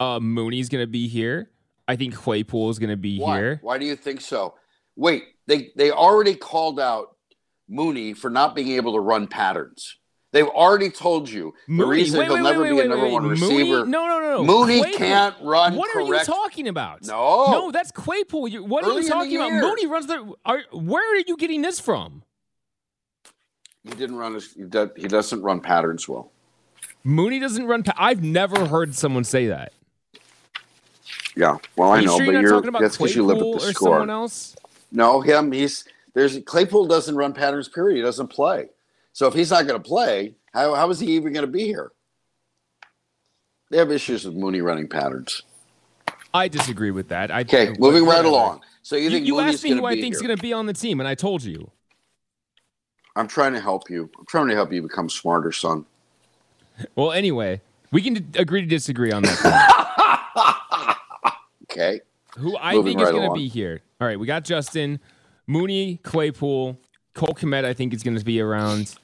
Uh, 0.00 0.18
Mooney's 0.20 0.68
gonna 0.70 0.86
be 0.86 1.06
here. 1.08 1.50
I 1.86 1.96
think 1.96 2.14
Claypool 2.14 2.70
is 2.70 2.78
gonna 2.78 2.96
be 2.96 3.18
Why? 3.18 3.36
here. 3.36 3.58
Why 3.62 3.76
do 3.76 3.84
you 3.84 3.94
think 3.96 4.22
so? 4.22 4.54
Wait, 4.96 5.24
they 5.46 5.70
they 5.76 5.90
already 5.90 6.34
called 6.34 6.80
out 6.80 7.13
Mooney 7.68 8.14
for 8.14 8.30
not 8.30 8.54
being 8.54 8.68
able 8.72 8.92
to 8.94 9.00
run 9.00 9.26
patterns. 9.26 9.96
They've 10.32 10.48
already 10.48 10.90
told 10.90 11.30
you 11.30 11.54
the 11.68 11.86
reason 11.86 12.18
wait, 12.18 12.26
he'll 12.26 12.34
wait, 12.34 12.42
never 12.42 12.62
wait, 12.62 12.70
be 12.70 12.80
a 12.80 12.88
number 12.88 13.08
one 13.08 13.28
receiver. 13.28 13.86
No, 13.86 14.06
no, 14.08 14.18
no, 14.18 14.42
no. 14.42 14.44
Mooney 14.44 14.82
can't 14.94 15.36
run 15.40 15.76
What 15.76 15.92
correct. 15.92 16.08
are 16.08 16.14
you 16.16 16.24
talking 16.24 16.66
about? 16.66 17.06
No. 17.06 17.52
no, 17.52 17.70
that's 17.70 17.92
Claypool. 17.92 18.48
You, 18.48 18.64
what 18.64 18.84
Early 18.84 18.96
are 18.96 19.00
you 19.02 19.08
talking 19.08 19.36
about? 19.36 19.52
Mooney 19.52 19.86
runs 19.86 20.08
the. 20.08 20.34
Are, 20.44 20.62
where 20.72 21.14
are 21.14 21.22
you 21.24 21.36
getting 21.36 21.62
this 21.62 21.78
from? 21.78 22.24
He 23.84 23.90
didn't 23.90 24.16
run 24.16 24.34
his. 24.34 24.52
He, 24.54 24.64
does, 24.64 24.88
he 24.96 25.06
doesn't 25.06 25.40
run 25.40 25.60
patterns 25.60 26.08
well. 26.08 26.32
Mooney 27.04 27.38
doesn't 27.38 27.66
run. 27.66 27.84
Pa- 27.84 27.94
I've 27.96 28.24
never 28.24 28.66
heard 28.66 28.96
someone 28.96 29.22
say 29.22 29.46
that. 29.46 29.72
Yeah, 31.36 31.58
well, 31.76 31.92
I 31.92 32.00
you 32.00 32.06
know, 32.06 32.16
sure 32.16 32.26
but 32.26 32.32
you're 32.32 32.42
you're 32.42 32.80
that's 32.80 32.96
because 32.96 33.14
you 33.14 33.24
live 33.24 33.36
at 33.36 33.40
the 33.40 33.46
or 33.46 33.60
score. 33.60 33.90
someone 33.90 34.10
else? 34.10 34.56
No, 34.90 35.20
him. 35.20 35.52
He's 35.52 35.84
there's 36.14 36.38
Claypool 36.44 36.86
doesn't 36.86 37.14
run 37.16 37.32
patterns. 37.32 37.68
Period. 37.68 37.96
He 37.96 38.02
doesn't 38.02 38.28
play. 38.28 38.68
So 39.12 39.26
if 39.26 39.34
he's 39.34 39.50
not 39.50 39.66
going 39.66 39.80
to 39.80 39.86
play, 39.86 40.34
how 40.52 40.74
how 40.74 40.90
is 40.90 41.00
he 41.00 41.08
even 41.12 41.32
going 41.32 41.46
to 41.46 41.50
be 41.52 41.64
here? 41.64 41.92
They 43.70 43.78
have 43.78 43.90
issues 43.90 44.24
with 44.24 44.34
Mooney 44.34 44.60
running 44.60 44.88
patterns. 44.88 45.42
I 46.32 46.48
disagree 46.48 46.90
with 46.90 47.08
that. 47.08 47.30
I, 47.30 47.40
Okay, 47.42 47.70
what- 47.70 47.80
moving 47.80 48.06
right 48.06 48.24
along. 48.24 48.62
So 48.82 48.96
you 48.96 49.08
think 49.10 49.26
you 49.26 49.36
Mooney's 49.36 49.54
asked 49.54 49.64
me 49.64 49.70
who 49.70 49.86
I 49.86 49.94
think 50.00 50.14
is 50.14 50.20
going 50.20 50.36
to 50.36 50.42
be 50.42 50.52
on 50.52 50.66
the 50.66 50.72
team, 50.72 51.00
and 51.00 51.08
I 51.08 51.14
told 51.14 51.42
you. 51.42 51.70
I'm 53.16 53.28
trying 53.28 53.52
to 53.54 53.60
help 53.60 53.88
you. 53.88 54.10
I'm 54.18 54.26
trying 54.26 54.48
to 54.48 54.54
help 54.54 54.72
you 54.72 54.82
become 54.82 55.08
smarter, 55.08 55.52
son. 55.52 55.86
Well, 56.96 57.12
anyway, 57.12 57.60
we 57.92 58.02
can 58.02 58.14
d- 58.14 58.38
agree 58.38 58.60
to 58.60 58.66
disagree 58.66 59.12
on 59.12 59.22
that. 59.22 59.70
Okay. 61.70 62.00
Who 62.38 62.56
I 62.58 62.74
Moving 62.74 62.98
think 62.98 63.08
is 63.08 63.12
going 63.12 63.28
to 63.28 63.34
be 63.34 63.48
here. 63.48 63.80
All 64.00 64.06
right, 64.06 64.18
we 64.18 64.26
got 64.28 64.44
Justin, 64.44 65.00
Mooney, 65.46 65.98
Claypool, 66.02 66.78
Cole 67.14 67.34
Kmet. 67.34 67.64
I 67.64 67.72
think 67.74 67.92
is 67.94 68.02
going 68.02 68.16
to 68.18 68.24
be 68.24 68.40
around. 68.40 68.94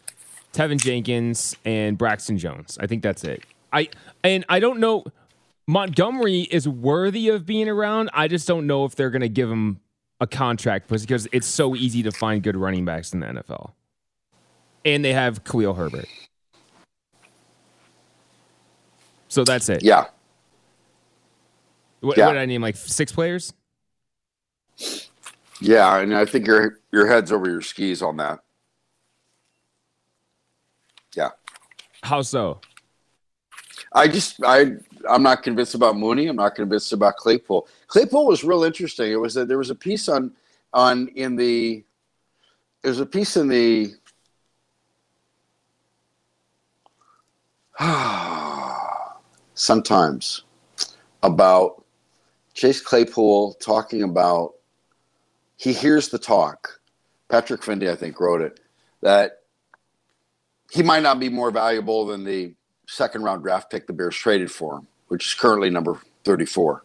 Teven 0.52 0.80
Jenkins 0.80 1.56
and 1.64 1.96
Braxton 1.96 2.36
Jones. 2.36 2.76
I 2.80 2.86
think 2.88 3.02
that's 3.02 3.22
it. 3.24 3.44
I 3.72 3.88
and 4.24 4.44
I 4.48 4.58
don't 4.60 4.80
know. 4.80 5.04
Montgomery 5.68 6.40
is 6.50 6.66
worthy 6.68 7.28
of 7.28 7.46
being 7.46 7.68
around. 7.68 8.10
I 8.12 8.26
just 8.26 8.48
don't 8.48 8.66
know 8.66 8.84
if 8.84 8.96
they're 8.96 9.10
going 9.10 9.20
to 9.22 9.28
give 9.28 9.48
him 9.48 9.78
a 10.20 10.26
contract 10.26 10.88
because 10.88 11.28
it's 11.30 11.46
so 11.46 11.76
easy 11.76 12.02
to 12.02 12.10
find 12.10 12.42
good 12.42 12.56
running 12.56 12.84
backs 12.84 13.12
in 13.12 13.20
the 13.20 13.26
NFL. 13.26 13.70
And 14.84 15.04
they 15.04 15.12
have 15.12 15.44
Khalil 15.44 15.74
Herbert. 15.74 16.06
So 19.28 19.44
that's 19.44 19.68
it. 19.68 19.84
Yeah. 19.84 20.06
What, 22.00 22.16
Yeah. 22.16 22.26
what 22.26 22.32
did 22.32 22.42
I 22.42 22.46
name? 22.46 22.62
Like 22.62 22.76
six 22.76 23.12
players? 23.12 23.52
Yeah, 25.60 25.98
and 25.98 26.14
I 26.14 26.24
think 26.24 26.46
your 26.46 26.78
your 26.90 27.06
head's 27.06 27.32
over 27.32 27.48
your 27.48 27.60
skis 27.60 28.02
on 28.02 28.16
that. 28.16 28.40
Yeah. 31.14 31.30
How 32.02 32.22
so? 32.22 32.60
I 33.92 34.08
just 34.08 34.40
I 34.44 34.72
I'm 35.08 35.22
not 35.22 35.42
convinced 35.42 35.74
about 35.74 35.96
Mooney. 35.96 36.28
I'm 36.28 36.36
not 36.36 36.54
convinced 36.54 36.92
about 36.92 37.16
Claypool. 37.16 37.68
Claypool 37.88 38.26
was 38.26 38.44
real 38.44 38.64
interesting. 38.64 39.12
It 39.12 39.20
was 39.20 39.34
that 39.34 39.48
there 39.48 39.58
was 39.58 39.70
a 39.70 39.74
piece 39.74 40.08
on 40.08 40.32
on 40.72 41.08
in 41.08 41.36
the 41.36 41.84
there 42.82 42.90
was 42.90 43.00
a 43.00 43.06
piece 43.06 43.36
in 43.36 43.48
the 43.48 43.92
Sun-Times 49.54 50.44
about 51.22 51.84
Chase 52.54 52.80
Claypool 52.80 53.54
talking 53.54 54.02
about 54.02 54.54
he 55.60 55.74
hears 55.74 56.08
the 56.08 56.18
talk. 56.18 56.80
Patrick 57.28 57.62
Finley, 57.62 57.90
I 57.90 57.94
think, 57.94 58.18
wrote 58.18 58.40
it 58.40 58.60
that 59.02 59.42
he 60.70 60.82
might 60.82 61.02
not 61.02 61.20
be 61.20 61.28
more 61.28 61.50
valuable 61.50 62.06
than 62.06 62.24
the 62.24 62.54
second 62.86 63.24
round 63.24 63.42
draft 63.42 63.70
pick 63.70 63.86
the 63.86 63.92
Bears 63.92 64.16
traded 64.16 64.50
for 64.50 64.78
him, 64.78 64.86
which 65.08 65.26
is 65.26 65.34
currently 65.34 65.68
number 65.68 66.00
34. 66.24 66.82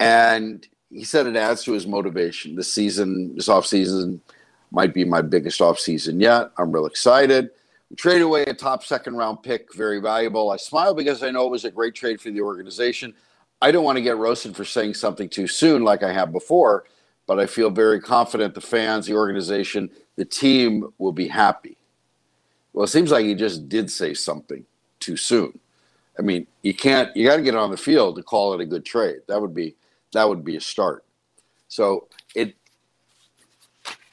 And 0.00 0.66
he 0.90 1.04
said 1.04 1.28
it 1.28 1.36
adds 1.36 1.62
to 1.62 1.72
his 1.72 1.86
motivation. 1.86 2.56
This 2.56 2.70
season, 2.72 3.36
this 3.36 3.48
offseason 3.48 4.18
might 4.72 4.92
be 4.92 5.04
my 5.04 5.22
biggest 5.22 5.60
offseason 5.60 6.20
yet. 6.20 6.50
I'm 6.58 6.72
real 6.72 6.86
excited. 6.86 7.50
We 7.90 7.94
traded 7.94 8.22
away 8.22 8.42
a 8.42 8.54
top 8.54 8.82
second 8.82 9.14
round 9.14 9.44
pick, 9.44 9.72
very 9.72 10.00
valuable. 10.00 10.50
I 10.50 10.56
smile 10.56 10.94
because 10.94 11.22
I 11.22 11.30
know 11.30 11.46
it 11.46 11.52
was 11.52 11.64
a 11.64 11.70
great 11.70 11.94
trade 11.94 12.20
for 12.20 12.32
the 12.32 12.40
organization. 12.40 13.14
I 13.60 13.70
don't 13.70 13.84
want 13.84 13.98
to 13.98 14.02
get 14.02 14.16
roasted 14.16 14.56
for 14.56 14.64
saying 14.64 14.94
something 14.94 15.28
too 15.28 15.46
soon 15.46 15.84
like 15.84 16.02
I 16.02 16.12
have 16.12 16.32
before, 16.32 16.86
but 17.26 17.38
I 17.38 17.46
feel 17.46 17.70
very 17.70 18.00
confident 18.00 18.54
the 18.54 18.60
fans, 18.60 19.06
the 19.06 19.14
organization, 19.14 19.90
the 20.16 20.24
team 20.24 20.92
will 20.98 21.12
be 21.12 21.28
happy. 21.28 21.76
Well, 22.72 22.84
it 22.84 22.88
seems 22.88 23.10
like 23.10 23.24
he 23.24 23.34
just 23.34 23.68
did 23.68 23.90
say 23.90 24.14
something 24.14 24.64
too 24.98 25.16
soon. 25.16 25.58
I 26.18 26.22
mean, 26.22 26.46
you 26.62 26.74
can't. 26.74 27.14
You 27.16 27.26
got 27.26 27.36
to 27.36 27.42
get 27.42 27.54
on 27.54 27.70
the 27.70 27.76
field 27.76 28.16
to 28.16 28.22
call 28.22 28.54
it 28.54 28.60
a 28.60 28.66
good 28.66 28.84
trade. 28.84 29.20
That 29.28 29.40
would 29.40 29.54
be 29.54 29.74
that 30.12 30.28
would 30.28 30.44
be 30.44 30.56
a 30.56 30.60
start. 30.60 31.04
So 31.68 32.08
it. 32.34 32.54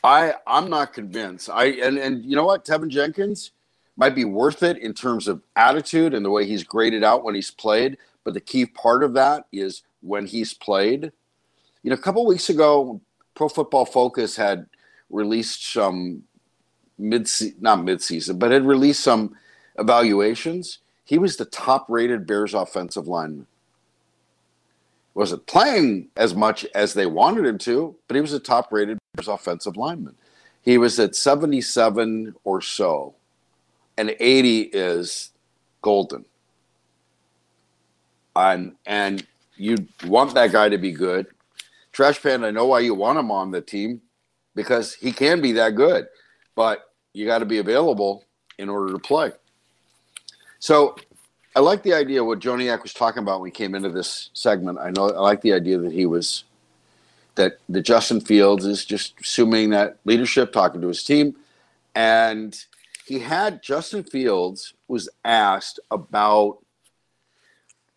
I 0.04 0.36
I'm 0.48 0.70
not 0.70 0.94
convinced. 0.94 1.50
I 1.50 1.66
and 1.66 1.98
and 1.98 2.24
you 2.24 2.36
know 2.36 2.46
what, 2.46 2.66
Teven 2.66 2.90
Jenkins 2.90 3.52
might 3.98 4.16
be 4.16 4.24
worth 4.24 4.64
it 4.64 4.78
in 4.78 4.94
terms 4.94 5.28
of 5.28 5.42
attitude 5.58 6.14
and 6.14 6.24
the 6.24 6.30
way 6.30 6.46
he's 6.46 6.64
graded 6.64 7.04
out 7.04 7.24
when 7.24 7.36
he's 7.36 7.52
played. 7.52 7.98
But 8.24 8.34
the 8.34 8.40
key 8.40 8.66
part 8.66 9.04
of 9.04 9.14
that 9.14 9.46
is 9.52 9.84
when 10.02 10.26
he's 10.26 10.54
played. 10.54 11.12
You 11.84 11.90
know, 11.90 11.96
a 11.96 12.00
couple 12.00 12.26
weeks 12.26 12.50
ago, 12.50 13.02
Pro 13.36 13.48
Football 13.48 13.86
Focus 13.86 14.36
had 14.36 14.66
released 15.10 15.72
some 15.72 16.24
mid 16.98 17.30
not 17.60 17.84
mid 17.84 18.02
season, 18.02 18.38
but 18.38 18.52
had 18.52 18.66
released 18.66 19.02
some 19.02 19.36
evaluations. 19.78 20.80
He 21.06 21.18
was 21.18 21.38
the 21.38 21.46
top 21.46 21.86
rated 21.90 22.28
Bears 22.28 22.54
offensive 22.54 23.08
lineman. 23.08 23.48
Wasn't 25.14 25.48
playing 25.48 26.10
as 26.16 26.36
much 26.36 26.66
as 26.76 26.94
they 26.94 27.06
wanted 27.06 27.46
him 27.46 27.58
to, 27.60 27.96
but 28.08 28.16
he 28.16 28.22
was 28.22 28.34
a 28.34 28.40
top 28.40 28.72
rated 28.72 29.00
Bears 29.16 29.28
offensive 29.28 29.76
lineman. 29.76 30.16
He 30.62 30.78
was 30.78 31.00
at 31.00 31.16
77 31.16 32.36
or 32.44 32.62
so, 32.62 33.16
and 33.98 34.16
80 34.20 34.62
is 34.74 35.32
golden. 35.82 36.26
And, 38.36 38.76
and 38.86 39.26
you 39.56 39.88
want 40.06 40.34
that 40.36 40.52
guy 40.52 40.70
to 40.70 40.78
be 40.78 40.92
good. 40.92 41.28
Trash 42.00 42.26
I 42.26 42.50
know 42.52 42.66
why 42.66 42.80
you 42.80 42.96
want 42.96 43.20
him 43.20 43.30
on 43.30 43.52
the 43.52 43.60
team 43.60 44.00
because 44.56 44.94
he 44.94 45.12
can 45.12 45.42
be 45.42 45.52
that 45.52 45.76
good, 45.76 46.08
but 46.56 46.94
you 47.12 47.26
got 47.26 47.40
to 47.40 47.46
be 47.46 47.58
available 47.58 48.24
in 48.58 48.70
order 48.70 48.94
to 48.94 49.00
play. 49.00 49.34
So 50.60 50.96
I 51.58 51.60
like 51.60 51.84
the 51.84 51.94
idea 51.94 52.24
what 52.24 52.40
Joniak 52.40 52.84
was 52.84 52.94
talking 52.94 53.22
about 53.22 53.42
when 53.42 53.50
we 53.50 53.52
came 53.52 53.76
into 53.76 53.90
this 53.90 54.30
segment. 54.32 54.80
I 54.80 54.92
know 54.92 55.10
I 55.10 55.20
like 55.20 55.42
the 55.42 55.52
idea 55.52 55.78
that 55.78 55.92
he 55.92 56.06
was 56.06 56.46
that 57.36 57.58
the 57.68 57.82
Justin 57.82 58.22
Fields 58.22 58.66
is 58.66 58.86
just 58.86 59.16
assuming 59.20 59.72
that 59.72 59.98
leadership, 60.06 60.54
talking 60.54 60.80
to 60.80 60.88
his 60.88 61.04
team, 61.04 61.36
and 61.96 62.64
he 63.06 63.20
had 63.20 63.62
Justin 63.62 64.06
Fields 64.06 64.74
was 64.88 65.10
asked 65.26 65.82
about 65.92 66.60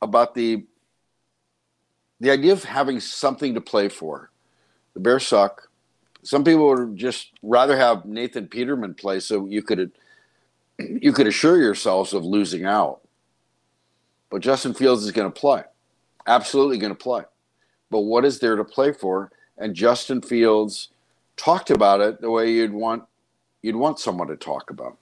about 0.01 0.35
the 0.35 0.65
the 2.23 2.31
idea 2.31 2.53
of 2.53 2.63
having 2.63 3.01
something 3.01 3.53
to 3.55 3.61
play 3.61 3.89
for. 3.89 4.31
The 4.95 5.01
Bears 5.01 5.27
suck. 5.27 5.69
Some 6.23 6.45
people 6.45 6.69
would 6.69 6.97
just 6.97 7.33
rather 7.43 7.77
have 7.77 8.05
Nathan 8.05 8.47
Peterman 8.47 8.95
play 8.95 9.19
so 9.19 9.47
you 9.47 9.61
could 9.61 9.91
you 10.79 11.13
could 11.13 11.27
assure 11.27 11.59
yourselves 11.59 12.13
of 12.13 12.25
losing 12.25 12.65
out. 12.65 13.01
But 14.31 14.41
Justin 14.41 14.73
Fields 14.73 15.03
is 15.05 15.11
going 15.11 15.31
to 15.31 15.41
play. 15.41 15.65
Absolutely 16.27 16.79
going 16.79 16.95
to 16.95 16.99
play. 16.99 17.25
But 17.91 18.03
what 18.03 18.25
is 18.25 18.39
there 18.39 18.55
to 18.55 18.65
play 18.65 18.93
for? 18.93 19.33
And 19.59 19.75
Justin 19.75 20.23
Fields 20.23 20.91
talked 21.37 21.71
about 21.71 22.01
it 22.01 22.21
the 22.21 22.31
way 22.31 22.53
you'd 22.53 22.73
want 22.73 23.03
you'd 23.63 23.75
want 23.75 23.99
someone 23.99 24.29
to 24.29 24.37
talk 24.37 24.71
about. 24.71 24.97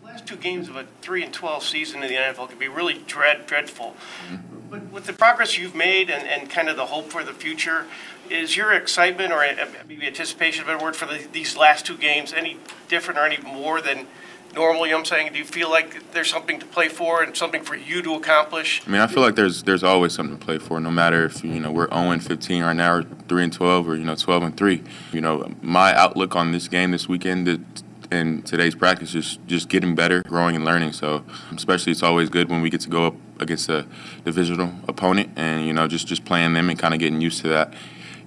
The 0.00 0.06
last 0.06 0.26
two 0.26 0.36
games 0.36 0.70
of 0.70 0.76
a 0.76 0.86
three 1.02 1.22
and 1.22 1.34
twelve 1.34 1.62
season 1.62 2.02
in 2.02 2.08
the 2.08 2.16
NFL 2.16 2.48
could 2.48 2.58
be 2.58 2.68
really 2.68 3.02
dread 3.06 3.44
dreadful. 3.44 3.94
Mm-hmm. 4.30 4.57
With 4.70 5.06
the 5.06 5.12
progress 5.14 5.56
you've 5.56 5.74
made 5.74 6.10
and, 6.10 6.28
and 6.28 6.50
kind 6.50 6.68
of 6.68 6.76
the 6.76 6.86
hope 6.86 7.10
for 7.10 7.24
the 7.24 7.32
future, 7.32 7.86
is 8.28 8.54
your 8.56 8.72
excitement 8.72 9.32
or 9.32 9.42
uh, 9.42 9.66
maybe 9.88 10.06
anticipation, 10.06 10.62
a 10.64 10.66
better 10.66 10.82
word, 10.84 10.94
for 10.94 11.06
the, 11.06 11.26
these 11.32 11.56
last 11.56 11.86
two 11.86 11.96
games 11.96 12.34
any 12.34 12.58
different 12.88 13.18
or 13.18 13.24
any 13.24 13.38
more 13.42 13.80
than 13.80 14.06
normal? 14.54 14.84
You 14.86 14.92
know 14.92 14.98
what 14.98 15.12
I'm 15.12 15.18
saying? 15.18 15.32
Do 15.32 15.38
you 15.38 15.46
feel 15.46 15.70
like 15.70 16.12
there's 16.12 16.28
something 16.28 16.58
to 16.60 16.66
play 16.66 16.88
for 16.88 17.22
and 17.22 17.34
something 17.34 17.62
for 17.62 17.76
you 17.76 18.02
to 18.02 18.14
accomplish? 18.14 18.82
I 18.86 18.90
mean, 18.90 19.00
I 19.00 19.06
feel 19.06 19.22
like 19.22 19.36
there's 19.36 19.62
there's 19.62 19.82
always 19.84 20.12
something 20.12 20.38
to 20.38 20.44
play 20.44 20.58
for, 20.58 20.80
no 20.80 20.90
matter 20.90 21.24
if 21.24 21.42
you 21.42 21.60
know 21.60 21.70
we're 21.72 21.88
0 21.88 22.10
and 22.10 22.22
15 22.22 22.62
right 22.62 22.76
now, 22.76 22.92
or 22.96 23.02
3 23.04 23.44
and 23.44 23.52
12, 23.52 23.88
or 23.88 23.96
you 23.96 24.04
know 24.04 24.16
12 24.16 24.42
and 24.42 24.56
3. 24.56 24.82
You 25.12 25.20
know, 25.22 25.50
my 25.62 25.94
outlook 25.94 26.36
on 26.36 26.52
this 26.52 26.68
game 26.68 26.90
this 26.90 27.08
weekend 27.08 27.48
it- 27.48 27.82
and 28.10 28.44
today's 28.46 28.74
practice 28.74 29.14
is 29.14 29.38
just 29.46 29.68
getting 29.68 29.94
better, 29.94 30.22
growing 30.22 30.56
and 30.56 30.64
learning. 30.64 30.92
So, 30.92 31.24
especially 31.54 31.92
it's 31.92 32.02
always 32.02 32.28
good 32.28 32.48
when 32.48 32.62
we 32.62 32.70
get 32.70 32.80
to 32.82 32.88
go 32.88 33.06
up 33.06 33.14
against 33.40 33.68
a 33.68 33.86
divisional 34.24 34.72
opponent, 34.88 35.30
and 35.36 35.66
you 35.66 35.72
know 35.72 35.86
just 35.86 36.06
just 36.06 36.24
playing 36.24 36.54
them 36.54 36.70
and 36.70 36.78
kind 36.78 36.94
of 36.94 37.00
getting 37.00 37.20
used 37.20 37.42
to 37.42 37.48
that. 37.48 37.74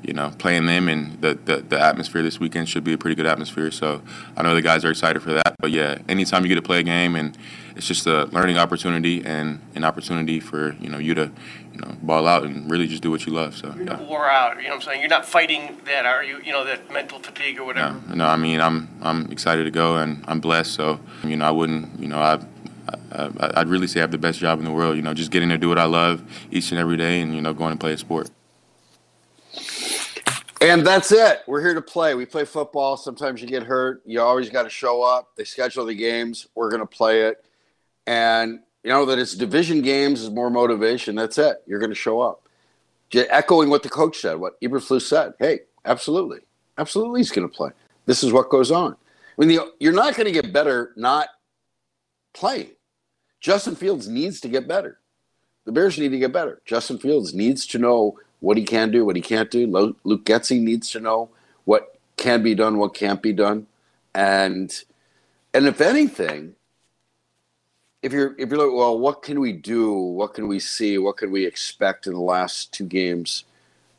You 0.04 0.14
know, 0.14 0.32
playing 0.40 0.66
them 0.66 0.90
and 0.90 1.22
the, 1.22 1.36
the 1.46 1.58
the 1.58 1.80
atmosphere 1.80 2.24
this 2.24 2.40
weekend 2.40 2.68
should 2.68 2.84
be 2.84 2.94
a 2.94 2.98
pretty 2.98 3.14
good 3.14 3.28
atmosphere. 3.28 3.70
So 3.70 4.02
I 4.36 4.42
know 4.42 4.56
the 4.56 4.62
guys 4.62 4.84
are 4.84 4.90
excited 4.90 5.22
for 5.22 5.32
that. 5.34 5.56
But 5.60 5.70
yeah, 5.70 6.00
anytime 6.10 6.42
you 6.42 6.50
get 6.50 6.56
to 6.56 6.64
play 6.64 6.80
a 6.80 6.84
game 6.84 7.16
and 7.16 7.38
it's 7.82 7.88
just 7.88 8.06
a 8.06 8.26
learning 8.26 8.60
opportunity 8.60 9.26
and 9.26 9.60
an 9.74 9.84
opportunity 9.84 10.40
for 10.40 10.76
you 10.80 10.88
know 10.88 11.00
you 11.00 11.16
to 11.16 11.32
you 11.74 11.82
know 11.82 11.96
ball 12.04 12.28
out 12.28 12.44
and 12.44 12.70
really 12.70 12.86
just 12.86 13.02
do 13.02 13.10
what 13.10 13.26
you 13.26 13.34
love. 13.34 13.58
So 13.58 13.70
You're 13.70 13.78
yeah. 13.80 13.94
not 13.94 14.08
wore 14.08 14.30
out. 14.30 14.58
You 14.58 14.66
know 14.66 14.70
what 14.70 14.76
I'm 14.76 14.82
saying? 14.84 15.00
You're 15.00 15.10
not 15.10 15.26
fighting 15.26 15.80
that, 15.86 16.06
are 16.06 16.24
you? 16.24 16.40
You 16.44 16.52
know 16.52 16.64
that 16.64 16.92
mental 16.94 17.18
fatigue 17.18 17.58
or 17.58 17.66
whatever. 17.66 18.00
No, 18.10 18.14
no, 18.14 18.26
I 18.28 18.38
mean 18.38 18.62
I'm 18.62 18.88
I'm 19.02 19.32
excited 19.32 19.64
to 19.64 19.72
go 19.72 19.96
and 19.98 20.24
I'm 20.28 20.40
blessed. 20.40 20.74
So 20.74 21.00
you 21.24 21.36
know 21.36 21.46
I 21.46 21.50
wouldn't 21.52 22.00
you 22.00 22.08
know 22.08 22.20
I. 22.20 22.40
I, 23.14 23.52
I'd 23.56 23.68
really 23.68 23.88
say 23.88 24.00
I 24.00 24.04
have 24.04 24.12
the 24.12 24.18
best 24.18 24.40
job 24.40 24.60
in 24.60 24.66
the 24.66 24.72
world. 24.72 24.96
You 24.96 25.02
know, 25.02 25.14
just 25.14 25.32
getting 25.32 25.50
to 25.50 25.58
do 25.58 25.70
what 25.70 25.78
I 25.78 25.86
love 25.86 26.22
each 26.52 26.72
and 26.72 26.80
every 26.80 26.98
day, 26.98 27.22
and 27.22 27.34
you 27.34 27.42
know, 27.42 27.54
going 27.54 27.72
and 27.72 27.80
play 27.80 27.94
a 27.94 27.98
sport. 27.98 28.30
And 30.62 30.86
that's 30.86 31.12
it. 31.12 31.42
We're 31.48 31.62
here 31.62 31.74
to 31.74 31.82
play. 31.82 32.16
We 32.16 32.26
play 32.26 32.44
football. 32.44 32.98
Sometimes 32.98 33.42
you 33.42 33.48
get 33.48 33.64
hurt. 33.64 34.02
You 34.06 34.22
always 34.22 34.50
got 34.50 34.64
to 34.64 34.70
show 34.70 35.02
up. 35.04 35.36
They 35.36 35.44
schedule 35.44 35.86
the 35.86 35.96
games. 35.96 36.48
We're 36.54 36.70
going 36.70 36.82
to 36.82 36.88
play 36.88 37.22
it. 37.22 37.46
And 38.08 38.60
you 38.84 38.90
know 38.90 39.06
that 39.06 39.20
it's 39.20 39.36
division 39.36 39.82
games 39.82 40.22
is 40.22 40.30
more 40.30 40.50
motivation. 40.50 41.16
That's 41.16 41.38
it. 41.38 41.64
You're 41.68 41.80
going 41.80 41.92
to 41.92 41.96
show 41.96 42.22
up. 42.22 42.48
J- 43.10 43.28
echoing 43.30 43.70
what 43.70 43.84
the 43.84 43.90
coach 43.90 44.20
said, 44.20 44.36
what 44.36 44.60
Eberflus 44.62 45.04
said. 45.04 45.34
Hey, 45.40 45.62
absolutely. 45.86 46.40
Absolutely 46.78 47.20
he's 47.20 47.32
going 47.32 47.48
to 47.48 47.54
play. 47.54 47.72
This 48.06 48.24
is 48.24 48.34
what 48.34 48.50
goes 48.50 48.72
on. 48.72 48.94
I 48.94 49.46
mean, 49.46 49.50
the, 49.50 49.72
you're 49.80 49.94
not 49.94 50.16
going 50.16 50.26
to 50.26 50.42
get 50.42 50.52
better 50.52 50.94
not 50.96 51.28
playing. 52.34 52.72
Justin 53.40 53.76
Fields 53.76 54.08
needs 54.08 54.40
to 54.42 54.48
get 54.48 54.68
better. 54.68 55.00
The 55.66 55.72
Bears 55.72 55.98
need 55.98 56.10
to 56.10 56.20
get 56.20 56.32
better. 56.32 56.62
Justin 56.66 56.98
Fields 56.98 57.34
needs 57.34 57.68
to 57.68 57.78
know 57.78 58.18
what 58.40 58.58
he 58.58 58.64
can 58.64 58.92
do, 58.92 59.06
what 59.06 59.16
he 59.16 59.22
can't 59.22 59.52
do. 59.52 59.68
Luke 59.68 60.26
Getsy 60.26 60.60
needs 60.60 60.90
to 60.92 61.00
know 61.00 61.30
what 61.66 62.00
can 62.18 62.44
be 62.44 62.56
done, 62.56 62.78
what 62.78 62.94
can't 62.94 63.22
be 63.22 63.34
done, 63.34 63.68
and 64.14 64.84
and 65.54 65.68
if 65.68 65.82
anything, 65.82 66.56
if 68.02 68.12
you're 68.12 68.36
if 68.38 68.50
you're 68.50 68.68
like, 68.68 68.76
well, 68.76 68.98
what 68.98 69.22
can 69.22 69.40
we 69.40 69.54
do? 69.54 69.94
What 69.94 70.34
can 70.34 70.48
we 70.48 70.60
see? 70.60 70.98
What 70.98 71.18
can 71.18 71.32
we 71.32 71.46
expect 71.46 72.08
in 72.08 72.14
the 72.14 72.20
last 72.20 72.72
two 72.74 72.86
games 72.86 73.44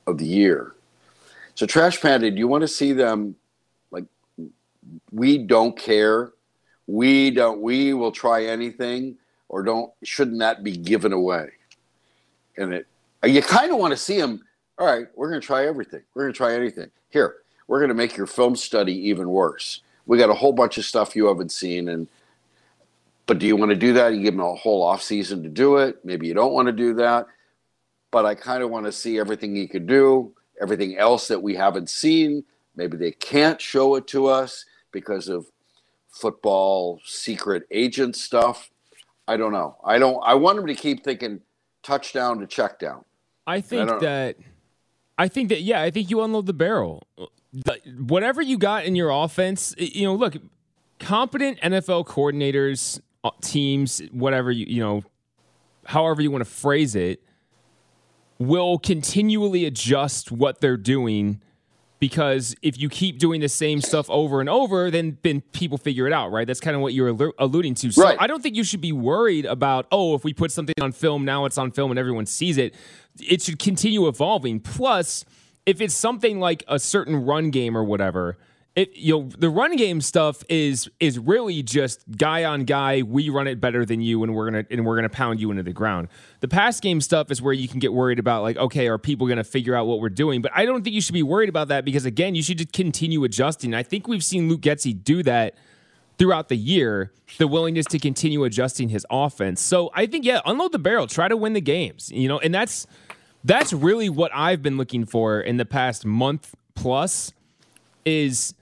of 0.06 0.18
the 0.18 0.26
year? 0.26 0.74
So, 1.54 1.66
Trash 1.66 2.00
Panda, 2.00 2.30
do 2.30 2.38
you 2.38 2.48
want 2.48 2.62
to 2.62 2.68
see 2.68 2.92
them 2.92 3.36
like 3.90 4.04
we 5.12 5.38
don't 5.38 5.78
care? 5.78 6.32
We 6.86 7.30
don't. 7.30 7.60
We 7.60 7.94
will 7.94 8.10
try 8.10 8.44
anything, 8.46 9.16
or 9.48 9.62
don't? 9.62 9.92
Shouldn't 10.02 10.40
that 10.40 10.64
be 10.64 10.76
given 10.76 11.12
away? 11.12 11.50
And 12.56 12.74
it, 12.74 12.86
you 13.24 13.40
kind 13.40 13.70
of 13.70 13.78
want 13.78 13.92
to 13.92 13.96
see 13.96 14.20
them. 14.20 14.42
All 14.78 14.86
right, 14.86 15.06
we're 15.14 15.28
going 15.28 15.40
to 15.40 15.46
try 15.46 15.66
everything. 15.66 16.02
We're 16.14 16.24
going 16.24 16.32
to 16.32 16.36
try 16.36 16.54
anything. 16.54 16.90
Here, 17.10 17.36
we're 17.68 17.78
going 17.78 17.90
to 17.90 17.94
make 17.94 18.16
your 18.16 18.26
film 18.26 18.56
study 18.56 18.94
even 19.10 19.28
worse. 19.28 19.82
We 20.06 20.18
got 20.18 20.30
a 20.30 20.34
whole 20.34 20.52
bunch 20.52 20.76
of 20.76 20.84
stuff 20.84 21.14
you 21.14 21.26
haven't 21.26 21.52
seen, 21.52 21.88
and 21.88 22.08
but 23.26 23.38
do 23.38 23.46
you 23.46 23.56
want 23.56 23.70
to 23.70 23.76
do 23.76 23.92
that? 23.94 24.14
You 24.14 24.22
give 24.22 24.35
them 24.35 24.40
a 24.44 24.54
whole 24.54 24.82
off 24.82 25.02
season 25.02 25.42
to 25.42 25.48
do 25.48 25.76
it. 25.76 26.04
Maybe 26.04 26.26
you 26.26 26.35
don't 26.35 26.52
want 26.52 26.66
to 26.66 26.72
do 26.72 26.94
that. 26.94 27.26
But 28.11 28.26
I 28.26 28.35
kind 28.35 28.62
of 28.62 28.70
want 28.70 28.87
to 28.87 28.92
see 28.92 29.18
everything 29.18 29.56
he 29.56 29.66
could 29.66 29.87
do, 29.87 30.35
everything 30.61 30.98
else 30.98 31.28
that 31.28 31.42
we 31.42 31.54
haven't 31.54 31.88
seen. 31.88 32.44
Maybe 32.76 32.96
they 32.96 33.12
can't 33.12 33.61
show 33.61 33.94
it 33.94 34.06
to 34.08 34.26
us 34.26 34.64
because 34.92 35.28
of 35.28 35.46
football 36.11 37.00
secret 37.04 37.64
agent 37.70 38.16
stuff. 38.16 38.70
I 39.26 39.37
don't 39.37 39.52
know. 39.52 39.76
I 39.85 39.98
don't. 39.98 40.20
I 40.24 40.35
want 40.35 40.58
him 40.58 40.66
to 40.66 40.74
keep 40.74 41.04
thinking 41.04 41.40
touchdown 41.82 42.38
to 42.40 42.46
check 42.46 42.78
down. 42.78 43.04
I 43.46 43.61
think 43.61 43.88
don't- 43.88 44.00
that 44.00 44.37
I 45.18 45.28
think 45.28 45.50
that 45.50 45.62
yeah, 45.62 45.80
I 45.80 45.90
think 45.90 46.11
you 46.11 46.20
unload 46.22 46.46
the 46.46 46.52
barrel. 46.52 47.06
Whatever 47.98 48.42
you 48.42 48.58
got 48.58 48.85
in 48.85 48.96
your 48.96 49.11
offense, 49.11 49.74
you 49.78 50.04
know, 50.04 50.14
look, 50.14 50.37
competent 50.98 51.61
NFL 51.61 52.06
coordinators, 52.06 53.00
Uh, 53.24 53.30
teams, 53.40 54.02
whatever 54.11 54.50
you 54.50 54.66
you 54.66 54.80
know, 54.80 55.02
however 55.87 56.22
you 56.22 56.30
want 56.30 56.44
to 56.44 56.50
phrase 56.50 56.94
it, 56.96 57.22
will 58.38 58.78
continually 58.78 59.64
adjust 59.64 60.32
what 60.32 60.61
they're 60.61 60.76
doing 60.76 61.40
because 62.00 62.56
if 62.62 62.80
you 62.80 62.88
keep 62.88 63.20
doing 63.20 63.40
the 63.40 63.48
same 63.48 63.80
stuff 63.80 64.11
over 64.11 64.40
and 64.40 64.48
over, 64.48 64.90
then 64.90 65.18
then 65.22 65.40
people 65.52 65.78
figure 65.78 66.04
it 66.08 66.12
out, 66.12 66.32
right? 66.32 66.48
That's 66.48 66.58
kind 66.58 66.74
of 66.74 66.82
what 66.82 66.94
you're 66.94 67.14
allu- 67.14 67.32
alluding 67.38 67.76
to. 67.76 67.92
So 67.92 68.02
Right. 68.02 68.16
I 68.18 68.26
don't 68.26 68.42
think 68.42 68.56
you 68.56 68.64
should 68.64 68.80
be 68.80 68.90
worried 68.90 69.44
about 69.46 69.87
oh, 69.92 70.16
if 70.16 70.24
we 70.24 70.35
put 70.35 70.50
something 70.50 70.74
on 70.80 70.90
film, 70.90 71.24
now 71.24 71.44
it's 71.44 71.58
on 71.58 71.70
film 71.70 71.92
and 71.92 71.98
everyone 72.00 72.26
sees 72.26 72.58
it. 72.58 72.74
It 73.20 73.40
should 73.42 73.61
continue 73.61 74.08
evolving. 74.08 74.58
Plus, 74.58 75.24
if 75.64 75.80
it's 75.80 75.94
something 75.94 76.40
like 76.40 76.64
a 76.66 76.80
certain 76.80 77.24
run 77.24 77.50
game 77.50 77.76
or 77.76 77.85
whatever, 77.85 78.37
it 78.74 78.96
you 78.96 79.12
know 79.12 79.28
the 79.38 79.50
run 79.50 79.76
game 79.76 80.00
stuff 80.00 80.42
is 80.48 80.90
is 80.98 81.18
really 81.18 81.62
just 81.62 82.04
guy 82.16 82.44
on 82.44 82.64
guy. 82.64 83.02
We 83.02 83.28
run 83.28 83.46
it 83.46 83.61
better 83.61 83.85
than 83.85 84.00
you, 84.00 84.22
and 84.22 84.35
we're 84.35 84.50
gonna 84.50 84.64
and 84.70 84.87
we're 84.87 84.96
gonna 84.96 85.11
pound 85.11 85.40
you 85.40 85.50
into 85.50 85.62
the 85.62 85.72
ground. 85.72 86.08
The 86.40 86.48
pass 86.48 86.80
game 86.80 87.00
stuff 87.00 87.30
is 87.30 87.42
where 87.42 87.52
you 87.52 87.68
can 87.68 87.80
get 87.80 87.92
worried 87.92 88.18
about 88.18 88.42
like, 88.42 88.56
okay, 88.56 88.88
are 88.88 88.98
people 88.98 89.26
gonna 89.26 89.44
figure 89.44 89.74
out 89.74 89.87
what 89.87 90.00
we're 90.00 90.08
doing? 90.08 90.40
But 90.40 90.52
I 90.54 90.64
don't 90.64 90.82
think 90.82 90.94
you 90.94 91.02
should 91.02 91.12
be 91.12 91.22
worried 91.22 91.50
about 91.50 91.68
that 91.68 91.85
because 91.85 92.06
again, 92.06 92.35
you 92.35 92.42
should 92.42 92.58
just 92.58 92.72
continue 92.72 93.24
adjusting. 93.24 93.74
I 93.74 93.82
think 93.82 94.08
we've 94.08 94.24
seen 94.24 94.48
Luke 94.48 94.62
Getsy 94.62 95.02
do 95.02 95.22
that 95.24 95.54
throughout 96.18 96.48
the 96.48 96.56
year, 96.56 97.12
the 97.38 97.48
willingness 97.48 97.87
to 97.87 97.98
continue 97.98 98.44
adjusting 98.44 98.88
his 98.88 99.04
offense. 99.11 99.61
So 99.61 99.90
I 99.94 100.06
think 100.06 100.24
yeah, 100.24 100.40
unload 100.46 100.72
the 100.72 100.78
barrel, 100.78 101.06
try 101.06 101.28
to 101.28 101.37
win 101.37 101.52
the 101.52 101.61
games, 101.61 102.11
you 102.11 102.28
know, 102.28 102.38
and 102.38 102.54
that's 102.54 102.87
that's 103.44 103.74
really 103.74 104.08
what 104.08 104.30
I've 104.35 104.62
been 104.62 104.78
looking 104.78 105.04
for 105.04 105.40
in 105.40 105.58
the 105.58 105.66
past 105.66 106.06
month 106.06 106.54
plus 106.74 107.32
is 108.04 108.54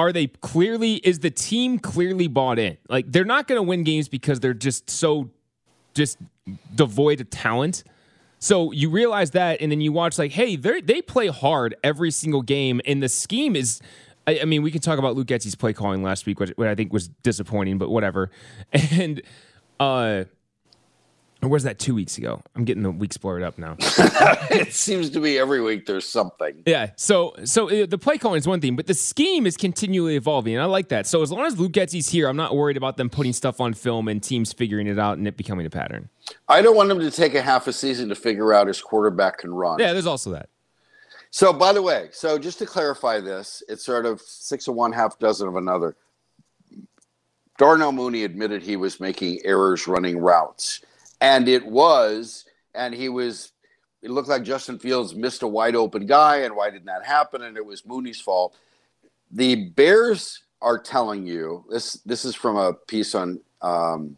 are 0.00 0.12
they 0.12 0.28
clearly 0.28 0.94
is 0.94 1.18
the 1.20 1.30
team 1.30 1.78
clearly 1.78 2.26
bought 2.26 2.58
in? 2.58 2.78
Like 2.88 3.10
they're 3.12 3.24
not 3.24 3.46
going 3.46 3.58
to 3.58 3.62
win 3.62 3.84
games 3.84 4.08
because 4.08 4.40
they're 4.40 4.54
just 4.54 4.88
so 4.88 5.30
just 5.94 6.18
devoid 6.74 7.20
of 7.20 7.28
talent. 7.30 7.84
So 8.38 8.72
you 8.72 8.88
realize 8.88 9.32
that, 9.32 9.60
and 9.60 9.70
then 9.70 9.82
you 9.82 9.92
watch 9.92 10.18
like, 10.18 10.32
hey, 10.32 10.56
they 10.56 10.80
they 10.80 11.02
play 11.02 11.26
hard 11.28 11.76
every 11.84 12.10
single 12.10 12.42
game, 12.42 12.80
and 12.86 13.02
the 13.02 13.08
scheme 13.08 13.54
is. 13.54 13.80
I, 14.26 14.40
I 14.40 14.44
mean, 14.44 14.62
we 14.62 14.70
can 14.70 14.82
talk 14.82 14.98
about 14.98 15.16
Luke 15.16 15.28
Getsy's 15.28 15.54
play 15.54 15.72
calling 15.72 16.02
last 16.02 16.26
week, 16.26 16.38
which, 16.40 16.50
which 16.50 16.68
I 16.68 16.74
think 16.74 16.92
was 16.92 17.08
disappointing, 17.22 17.78
but 17.78 17.90
whatever. 17.90 18.30
And 18.92 19.22
uh, 19.80 20.24
or 21.42 21.48
was 21.48 21.62
that 21.64 21.78
two 21.78 21.94
weeks 21.94 22.18
ago? 22.18 22.42
I'm 22.54 22.64
getting 22.64 22.82
the 22.82 22.90
weeks 22.90 23.16
blurred 23.16 23.42
up 23.42 23.58
now. 23.58 23.76
it 23.80 24.72
seems 24.72 25.10
to 25.10 25.20
be 25.20 25.38
every 25.38 25.60
week 25.60 25.86
there's 25.86 26.08
something. 26.08 26.62
Yeah. 26.66 26.90
So 26.96 27.34
so 27.44 27.70
uh, 27.70 27.86
the 27.86 27.98
play 27.98 28.18
calling 28.18 28.38
is 28.38 28.46
one 28.46 28.60
thing, 28.60 28.76
but 28.76 28.86
the 28.86 28.94
scheme 28.94 29.46
is 29.46 29.56
continually 29.56 30.16
evolving, 30.16 30.54
and 30.54 30.62
I 30.62 30.66
like 30.66 30.88
that. 30.88 31.06
So 31.06 31.22
as 31.22 31.32
long 31.32 31.46
as 31.46 31.58
Luke 31.58 31.72
Getsy's 31.72 32.08
here, 32.08 32.28
I'm 32.28 32.36
not 32.36 32.54
worried 32.54 32.76
about 32.76 32.96
them 32.96 33.08
putting 33.08 33.32
stuff 33.32 33.60
on 33.60 33.74
film 33.74 34.08
and 34.08 34.22
teams 34.22 34.52
figuring 34.52 34.86
it 34.86 34.98
out 34.98 35.18
and 35.18 35.26
it 35.26 35.36
becoming 35.36 35.66
a 35.66 35.70
pattern. 35.70 36.08
I 36.48 36.62
don't 36.62 36.76
want 36.76 36.90
him 36.90 37.00
to 37.00 37.10
take 37.10 37.34
a 37.34 37.42
half 37.42 37.66
a 37.66 37.72
season 37.72 38.08
to 38.10 38.14
figure 38.14 38.52
out 38.52 38.66
his 38.66 38.80
quarterback 38.80 39.38
can 39.38 39.52
run. 39.52 39.78
Yeah, 39.78 39.92
there's 39.92 40.06
also 40.06 40.30
that. 40.32 40.48
So, 41.30 41.52
by 41.52 41.72
the 41.72 41.80
way, 41.80 42.08
so 42.12 42.38
just 42.38 42.58
to 42.58 42.66
clarify 42.66 43.20
this, 43.20 43.62
it's 43.68 43.84
sort 43.84 44.04
of 44.04 44.20
six 44.20 44.66
of 44.66 44.74
one, 44.74 44.92
half 44.92 45.18
dozen 45.18 45.46
of 45.48 45.56
another. 45.56 45.96
Darnell 47.56 47.92
Mooney 47.92 48.24
admitted 48.24 48.62
he 48.62 48.76
was 48.76 49.00
making 49.00 49.40
errors 49.44 49.86
running 49.86 50.18
routes, 50.18 50.80
and 51.20 51.48
it 51.48 51.66
was, 51.66 52.44
and 52.74 52.94
he 52.94 53.08
was. 53.08 53.52
It 54.02 54.10
looked 54.10 54.28
like 54.28 54.44
Justin 54.44 54.78
Fields 54.78 55.14
missed 55.14 55.42
a 55.42 55.46
wide 55.46 55.76
open 55.76 56.06
guy, 56.06 56.38
and 56.38 56.56
why 56.56 56.70
didn't 56.70 56.86
that 56.86 57.04
happen? 57.04 57.42
And 57.42 57.56
it 57.58 57.64
was 57.64 57.84
Mooney's 57.84 58.20
fault. 58.20 58.56
The 59.30 59.66
Bears 59.68 60.42
are 60.62 60.78
telling 60.78 61.26
you 61.26 61.64
this. 61.68 61.94
This 62.06 62.24
is 62.24 62.34
from 62.34 62.56
a 62.56 62.72
piece 62.72 63.14
on 63.14 63.40
um, 63.60 64.16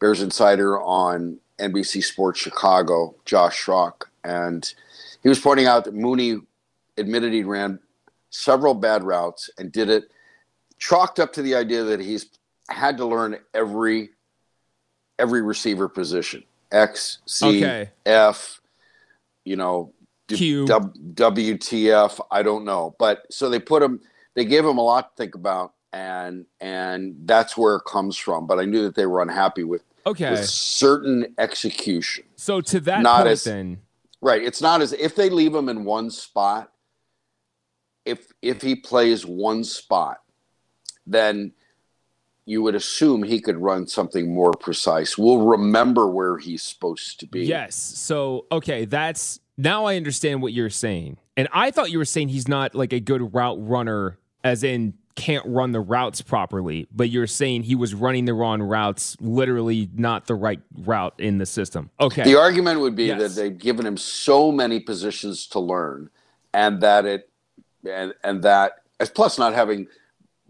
Bears 0.00 0.22
Insider 0.22 0.80
on 0.80 1.38
NBC 1.58 2.02
Sports 2.02 2.40
Chicago. 2.40 3.14
Josh 3.26 3.64
Schrock 3.64 4.04
and 4.24 4.74
he 5.22 5.28
was 5.28 5.40
pointing 5.40 5.66
out 5.66 5.84
that 5.84 5.94
Mooney 5.94 6.38
admitted 6.96 7.32
he 7.32 7.42
ran 7.42 7.78
several 8.30 8.74
bad 8.74 9.02
routes 9.02 9.50
and 9.58 9.72
did 9.72 9.88
it 9.88 10.10
chalked 10.78 11.20
up 11.20 11.32
to 11.32 11.42
the 11.42 11.54
idea 11.54 11.84
that 11.84 12.00
he's 12.00 12.26
had 12.68 12.96
to 12.96 13.04
learn 13.04 13.38
every 13.54 14.10
every 15.22 15.40
receiver 15.42 15.88
position 15.88 16.42
X 16.72 17.18
C 17.26 17.46
Okay. 17.46 17.90
F 18.04 18.60
you 19.44 19.56
know 19.56 19.92
Q. 20.28 20.66
W- 20.66 20.92
WTF 21.14 22.18
I 22.30 22.42
don't 22.42 22.64
know 22.64 22.94
but 22.98 23.22
so 23.30 23.48
they 23.48 23.60
put 23.60 23.82
him 23.82 24.00
they 24.34 24.44
gave 24.44 24.64
him 24.64 24.78
a 24.78 24.82
lot 24.82 25.16
to 25.16 25.22
think 25.22 25.34
about 25.34 25.74
and 25.92 26.44
and 26.60 27.14
that's 27.24 27.56
where 27.56 27.76
it 27.76 27.82
comes 27.86 28.16
from 28.16 28.46
but 28.46 28.58
I 28.58 28.64
knew 28.64 28.82
that 28.82 28.94
they 28.96 29.06
were 29.06 29.22
unhappy 29.22 29.64
with 29.64 29.82
Okay. 30.06 30.30
with 30.32 30.44
certain 30.48 31.32
execution 31.38 32.24
So 32.36 32.60
to 32.60 32.80
that 32.80 33.02
Not 33.02 33.18
point, 33.18 33.28
as- 33.30 33.44
then 33.44 33.78
Right. 34.24 34.40
It's 34.42 34.62
not 34.62 34.80
as 34.82 34.92
if 34.92 35.16
they 35.16 35.28
leave 35.30 35.52
him 35.52 35.68
in 35.68 35.84
one 35.84 36.08
spot. 36.08 36.70
If 38.04 38.32
if 38.40 38.62
he 38.62 38.76
plays 38.76 39.26
one 39.26 39.64
spot, 39.64 40.18
then 41.06 41.52
you 42.44 42.62
would 42.62 42.74
assume 42.74 43.22
he 43.22 43.40
could 43.40 43.56
run 43.58 43.86
something 43.86 44.34
more 44.34 44.52
precise. 44.52 45.16
We'll 45.16 45.46
remember 45.46 46.08
where 46.08 46.38
he's 46.38 46.62
supposed 46.62 47.20
to 47.20 47.26
be. 47.26 47.44
yes. 47.44 47.76
So 47.76 48.46
okay, 48.50 48.84
that's 48.84 49.40
now 49.56 49.84
I 49.84 49.96
understand 49.96 50.42
what 50.42 50.52
you're 50.52 50.70
saying, 50.70 51.18
and 51.36 51.48
I 51.52 51.70
thought 51.70 51.90
you 51.90 51.98
were 51.98 52.04
saying 52.04 52.28
he's 52.28 52.48
not 52.48 52.74
like 52.74 52.92
a 52.92 53.00
good 53.00 53.32
route 53.34 53.58
runner, 53.60 54.18
as 54.42 54.64
in 54.64 54.94
can't 55.14 55.44
run 55.46 55.72
the 55.72 55.80
routes 55.80 56.22
properly, 56.22 56.88
but 56.90 57.10
you're 57.10 57.26
saying 57.26 57.62
he 57.64 57.74
was 57.74 57.92
running 57.94 58.24
the 58.24 58.32
wrong 58.32 58.62
routes, 58.62 59.14
literally 59.20 59.90
not 59.94 60.26
the 60.26 60.34
right 60.34 60.60
route 60.84 61.12
in 61.18 61.36
the 61.36 61.44
system. 61.44 61.90
Okay. 62.00 62.24
The 62.24 62.34
argument 62.38 62.80
would 62.80 62.96
be 62.96 63.04
Yes. 63.04 63.20
that 63.20 63.40
they've 63.40 63.58
given 63.58 63.84
him 63.84 63.98
so 63.98 64.50
many 64.50 64.80
positions 64.80 65.46
to 65.48 65.60
learn, 65.60 66.08
and 66.54 66.80
that 66.80 67.04
it, 67.04 67.28
and 67.88 68.14
and 68.24 68.42
that 68.42 68.76
as 69.00 69.10
plus 69.10 69.38
not 69.38 69.52
having 69.52 69.86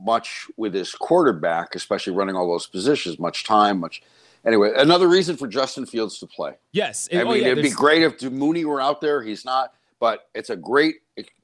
much 0.02 0.46
with 0.56 0.74
his 0.74 0.92
quarterback, 0.94 1.74
especially 1.74 2.12
running 2.12 2.36
all 2.36 2.48
those 2.48 2.66
positions, 2.66 3.18
much 3.18 3.44
time, 3.44 3.80
much. 3.80 4.02
Anyway, 4.44 4.72
another 4.76 5.08
reason 5.08 5.36
for 5.36 5.46
Justin 5.46 5.86
Fields 5.86 6.18
to 6.18 6.26
play. 6.26 6.54
yes. 6.72 7.08
I 7.12 7.22
Oh, 7.22 7.26
mean, 7.32 7.42
yeah, 7.42 7.48
it'd 7.50 7.62
be 7.62 7.70
great 7.70 8.02
if 8.02 8.20
Mooney 8.22 8.64
were 8.64 8.80
out 8.80 9.00
there. 9.00 9.22
He's 9.22 9.44
not, 9.44 9.72
but 10.00 10.28
it's 10.34 10.50
a 10.50 10.56
great 10.56 10.96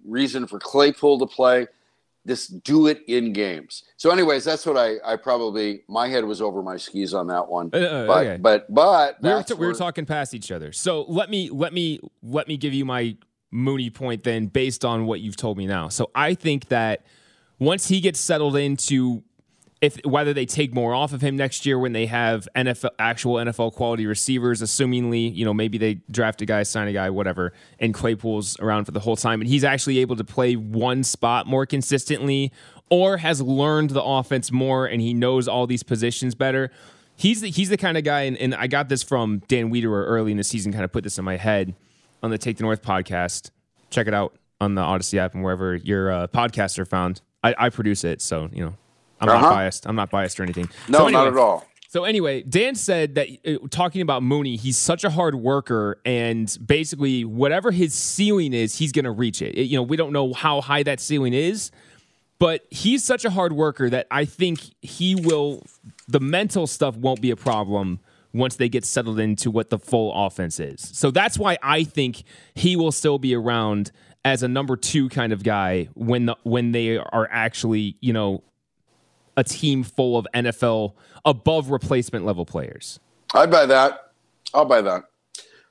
reason 0.05 0.47
for 0.49 0.59
Claypool 0.59 1.21
to 1.21 1.27
play. 1.27 1.67
This 2.25 2.49
do 2.49 2.89
it 2.89 3.05
in 3.07 3.33
games. 3.33 3.85
So, 3.97 4.11
anyways, 4.11 4.45
that's 4.45 4.67
what 4.67 4.77
I, 4.77 4.97
I 5.05 5.17
probably 5.17 5.83
my 5.89 6.09
head 6.09 6.25
was 6.25 6.43
over 6.43 6.63
my 6.63 6.77
skis 6.77 7.15
on 7.15 7.29
that 7.29 7.49
one. 7.49 7.71
Uh, 7.73 7.77
uh, 7.79 8.07
but, 8.07 8.27
okay. 8.27 8.37
but 8.41 8.75
but 8.75 9.17
we 9.23 9.31
were, 9.31 9.43
t- 9.45 9.55
we 9.55 9.67
were 9.67 9.75
talking 9.75 10.05
past 10.05 10.35
each 10.35 10.51
other. 10.51 10.73
So 10.73 11.03
let 11.09 11.31
me 11.31 11.49
let 11.49 11.73
me 11.73 12.01
let 12.23 12.47
me 12.49 12.57
give 12.59 12.75
you 12.75 12.85
my 12.85 13.17
Mooney 13.51 13.89
point 13.89 14.25
then, 14.25 14.47
based 14.47 14.85
on 14.85 15.07
what 15.07 15.21
you've 15.21 15.37
told 15.37 15.57
me 15.57 15.67
now. 15.67 15.89
So 15.89 16.11
I 16.15 16.35
think 16.35 16.69
that 16.69 17.07
once 17.59 17.89
he 17.89 18.01
gets 18.01 18.21
settled 18.21 18.57
into 18.57 19.23
if 19.81 19.99
whether 20.05 20.33
they 20.33 20.47
take 20.47 20.75
more 20.75 20.93
off 20.93 21.13
of 21.13 21.21
him 21.21 21.37
next 21.37 21.65
year 21.65 21.79
when 21.79 21.93
they 21.93 22.07
have 22.07 22.49
NFL 22.57 22.91
actual 22.99 23.35
NFL 23.35 23.75
quality 23.75 24.07
receivers, 24.07 24.61
assumingly, 24.61 25.35
you 25.35 25.45
know, 25.45 25.55
maybe 25.55 25.79
they 25.79 25.95
draft 26.11 26.43
a 26.43 26.47
guy, 26.47 26.63
sign 26.65 26.89
a 26.89 26.93
guy, 26.93 27.11
whatever, 27.11 27.53
and 27.79 27.95
Claypool's 27.95 28.59
around 28.59 28.87
for 28.87 28.91
the 28.91 29.01
whole 29.01 29.17
time, 29.17 29.41
and 29.41 29.49
he's 29.49 29.65
actually 29.65 29.99
able 29.99 30.17
to 30.17 30.25
play 30.25 30.55
one 30.55 31.05
spot 31.05 31.47
more 31.47 31.65
consistently, 31.65 32.53
or 32.91 33.19
has 33.19 33.41
learned 33.41 33.91
the 33.91 34.03
offense 34.03 34.51
more 34.51 34.87
and 34.87 35.01
he 35.01 35.15
knows 35.15 35.47
all 35.47 35.67
these 35.67 35.83
positions 35.83 36.35
better. 36.35 36.71
he's 37.15 37.41
the, 37.41 37.51
he's 37.51 37.69
the 37.69 37.77
kind 37.77 37.97
of 37.97 38.05
guy, 38.05 38.23
and, 38.23 38.37
and 38.39 38.55
I 38.55 38.67
got 38.67 38.89
this 38.89 39.03
from 39.03 39.43
Dan 39.47 39.71
Wiederer 39.71 40.07
early 40.07 40.33
in 40.33 40.39
the 40.39 40.45
season. 40.45 40.73
Kind 40.73 40.85
of 40.85 40.93
put 40.93 41.05
this 41.05 41.19
in 41.19 41.25
my 41.25 41.37
head 41.37 41.75
on 42.23 42.31
the 42.31 42.39
Take 42.39 42.57
the 42.57 42.65
North 42.65 42.83
podcast. 42.83 43.51
Check 43.91 44.09
it 44.09 44.15
out 44.15 44.37
on 44.61 44.75
the 44.75 44.83
Audacy 44.83 45.19
app 45.19 45.35
and 45.35 45.45
wherever 45.45 45.77
your 45.77 46.11
uh, 46.11 46.27
podcasts 46.27 46.79
are 46.79 46.85
found. 46.85 47.21
I, 47.43 47.55
I 47.59 47.69
produce 47.71 48.05
it, 48.05 48.21
so 48.21 48.49
you 48.53 48.65
know 48.65 48.75
I'm 49.21 49.29
Uh-huh. 49.29 49.41
not 49.41 49.51
biased. 49.53 49.87
I'm 49.87 49.97
not 49.97 50.11
biased 50.11 50.39
or 50.41 50.43
anything. 50.43 50.69
No, 50.89 50.99
So 50.99 51.07
anyway- 51.07 51.25
not 51.25 51.33
at 51.33 51.37
all. 51.39 51.67
so 51.89 52.05
anyway, 52.05 52.43
Dan 52.43 52.75
said 52.75 53.15
that 53.17 53.29
uh, 53.47 53.59
talking 53.71 54.03
about 54.03 54.23
Mooney, 54.23 54.57
he's 54.57 54.77
such 54.77 55.05
a 55.05 55.11
hard 55.11 55.35
worker, 55.37 56.01
and 56.05 56.57
basically 56.65 57.25
whatever 57.25 57.71
his 57.71 57.95
ceiling 57.95 58.53
is, 58.53 58.79
he's 58.79 58.93
going 58.93 59.05
to 59.07 59.11
reach 59.11 59.41
it. 59.43 59.57
It- 59.57 59.65
You 59.65 59.77
know, 59.77 59.83
we 59.83 59.97
don't 59.97 60.13
know 60.13 60.33
how 60.33 60.61
high 60.61 60.83
that 60.85 61.01
ceiling 61.01 61.33
is, 61.35 61.71
but 62.39 62.67
he's 62.71 63.05
such 63.05 63.25
a 63.25 63.31
hard 63.31 63.53
worker 63.53 63.91
that 63.91 64.07
I 64.11 64.25
think 64.25 64.61
he 64.83 65.15
will. 65.15 65.65
The 66.07 66.21
mental 66.21 66.67
stuff 66.67 66.97
won't 66.97 67.21
be 67.21 67.31
a 67.31 67.37
problem 67.37 67.99
once 68.33 68.57
they 68.57 68.69
get 68.69 68.85
settled 68.85 69.19
into 69.19 69.51
what 69.51 69.71
the 69.71 69.79
full 69.79 70.13
offense 70.15 70.61
is. 70.61 70.81
So 70.93 71.11
that's 71.11 71.39
why 71.39 71.57
I 71.63 71.83
think 71.85 72.23
he 72.55 72.77
will 72.77 72.93
still 72.93 73.19
be 73.19 73.35
around 73.35 73.91
as 74.25 74.43
a 74.43 74.49
number 74.49 74.77
two 74.77 75.09
kind 75.09 75.33
of 75.33 75.43
guy 75.43 75.89
when 75.95 76.27
the 76.27 76.37
when 76.43 76.73
they 76.73 76.97
are 76.97 77.29
actually 77.31 77.97
you 78.01 78.13
know 78.13 78.43
a 79.37 79.45
team 79.45 79.85
full 79.85 80.19
of 80.19 80.27
NFL 80.35 80.95
above 81.25 81.71
replacement 81.71 82.25
level 82.25 82.45
players. 82.45 82.99
I'd 83.35 83.51
buy 83.51 83.67
that. 83.67 84.13
I'll 84.53 84.65
buy 84.65 84.81
that. 84.83 85.05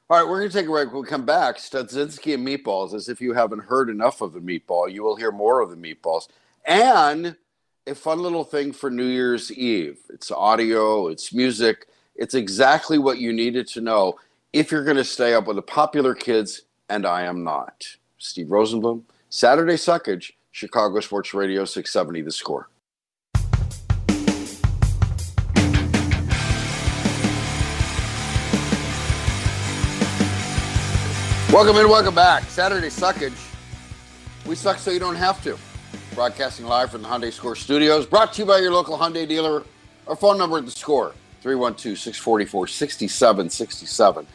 All 0.09 0.17
right, 0.17 0.25
we're 0.25 0.39
going 0.39 0.49
to 0.49 0.57
take 0.57 0.67
a 0.67 0.69
break. 0.69 0.93
We'll 0.93 1.03
come 1.03 1.25
back. 1.25 1.57
Studzinski 1.57 2.35
and 2.35 2.47
meatballs. 2.47 2.93
As 2.93 3.09
if 3.09 3.19
you 3.19 3.33
haven't 3.33 3.65
heard 3.65 3.89
enough 3.89 4.21
of 4.21 4.31
the 4.31 4.39
meatball, 4.39 4.89
you 4.91 5.03
will 5.03 5.17
hear 5.17 5.33
more 5.33 5.59
of 5.59 5.69
the 5.69 5.75
meatballs. 5.75 6.29
And 6.63 7.35
a 7.85 7.93
fun 7.93 8.19
little 8.19 8.45
thing 8.45 8.71
for 8.71 8.89
New 8.89 9.05
Year's 9.05 9.51
Eve. 9.51 9.99
It's 10.09 10.31
audio, 10.31 11.07
it's 11.07 11.33
music. 11.33 11.87
It's 12.15 12.35
exactly 12.35 12.97
what 12.97 13.19
you 13.19 13.33
needed 13.33 13.67
to 13.69 13.81
know 13.81 14.17
if 14.53 14.71
you're 14.71 14.83
going 14.83 14.97
to 14.97 15.03
stay 15.03 15.33
up 15.33 15.45
with 15.45 15.57
the 15.57 15.61
popular 15.61 16.15
kids, 16.15 16.61
and 16.89 17.05
I 17.05 17.23
am 17.23 17.43
not. 17.43 17.85
Steve 18.17 18.47
Rosenbloom, 18.47 19.03
Saturday 19.29 19.75
Suckage, 19.75 20.31
Chicago 20.51 20.99
Sports 20.99 21.33
Radio 21.33 21.65
670, 21.65 22.21
The 22.21 22.31
Score. 22.31 22.69
Welcome 31.51 31.77
in, 31.77 31.89
welcome 31.89 32.13
back. 32.13 32.43
Saturday 32.43 32.87
Suckage. 32.87 33.33
We 34.45 34.55
suck 34.55 34.77
so 34.77 34.91
you 34.91 34.99
don't 34.99 35.15
have 35.15 35.43
to. 35.43 35.57
Broadcasting 36.13 36.65
live 36.65 36.91
from 36.91 37.01
the 37.03 37.07
Hyundai 37.07 37.31
Score 37.31 37.55
Studios. 37.55 38.05
Brought 38.05 38.33
to 38.33 38.41
you 38.41 38.45
by 38.45 38.59
your 38.59 38.71
local 38.71 38.97
Hyundai 38.97 39.27
dealer. 39.27 39.63
Our 40.07 40.15
phone 40.15 40.37
number 40.37 40.57
at 40.57 40.65
the 40.65 40.71
score 40.71 41.13
312 41.41 41.97
644 41.97 42.67
6767. 42.67 44.27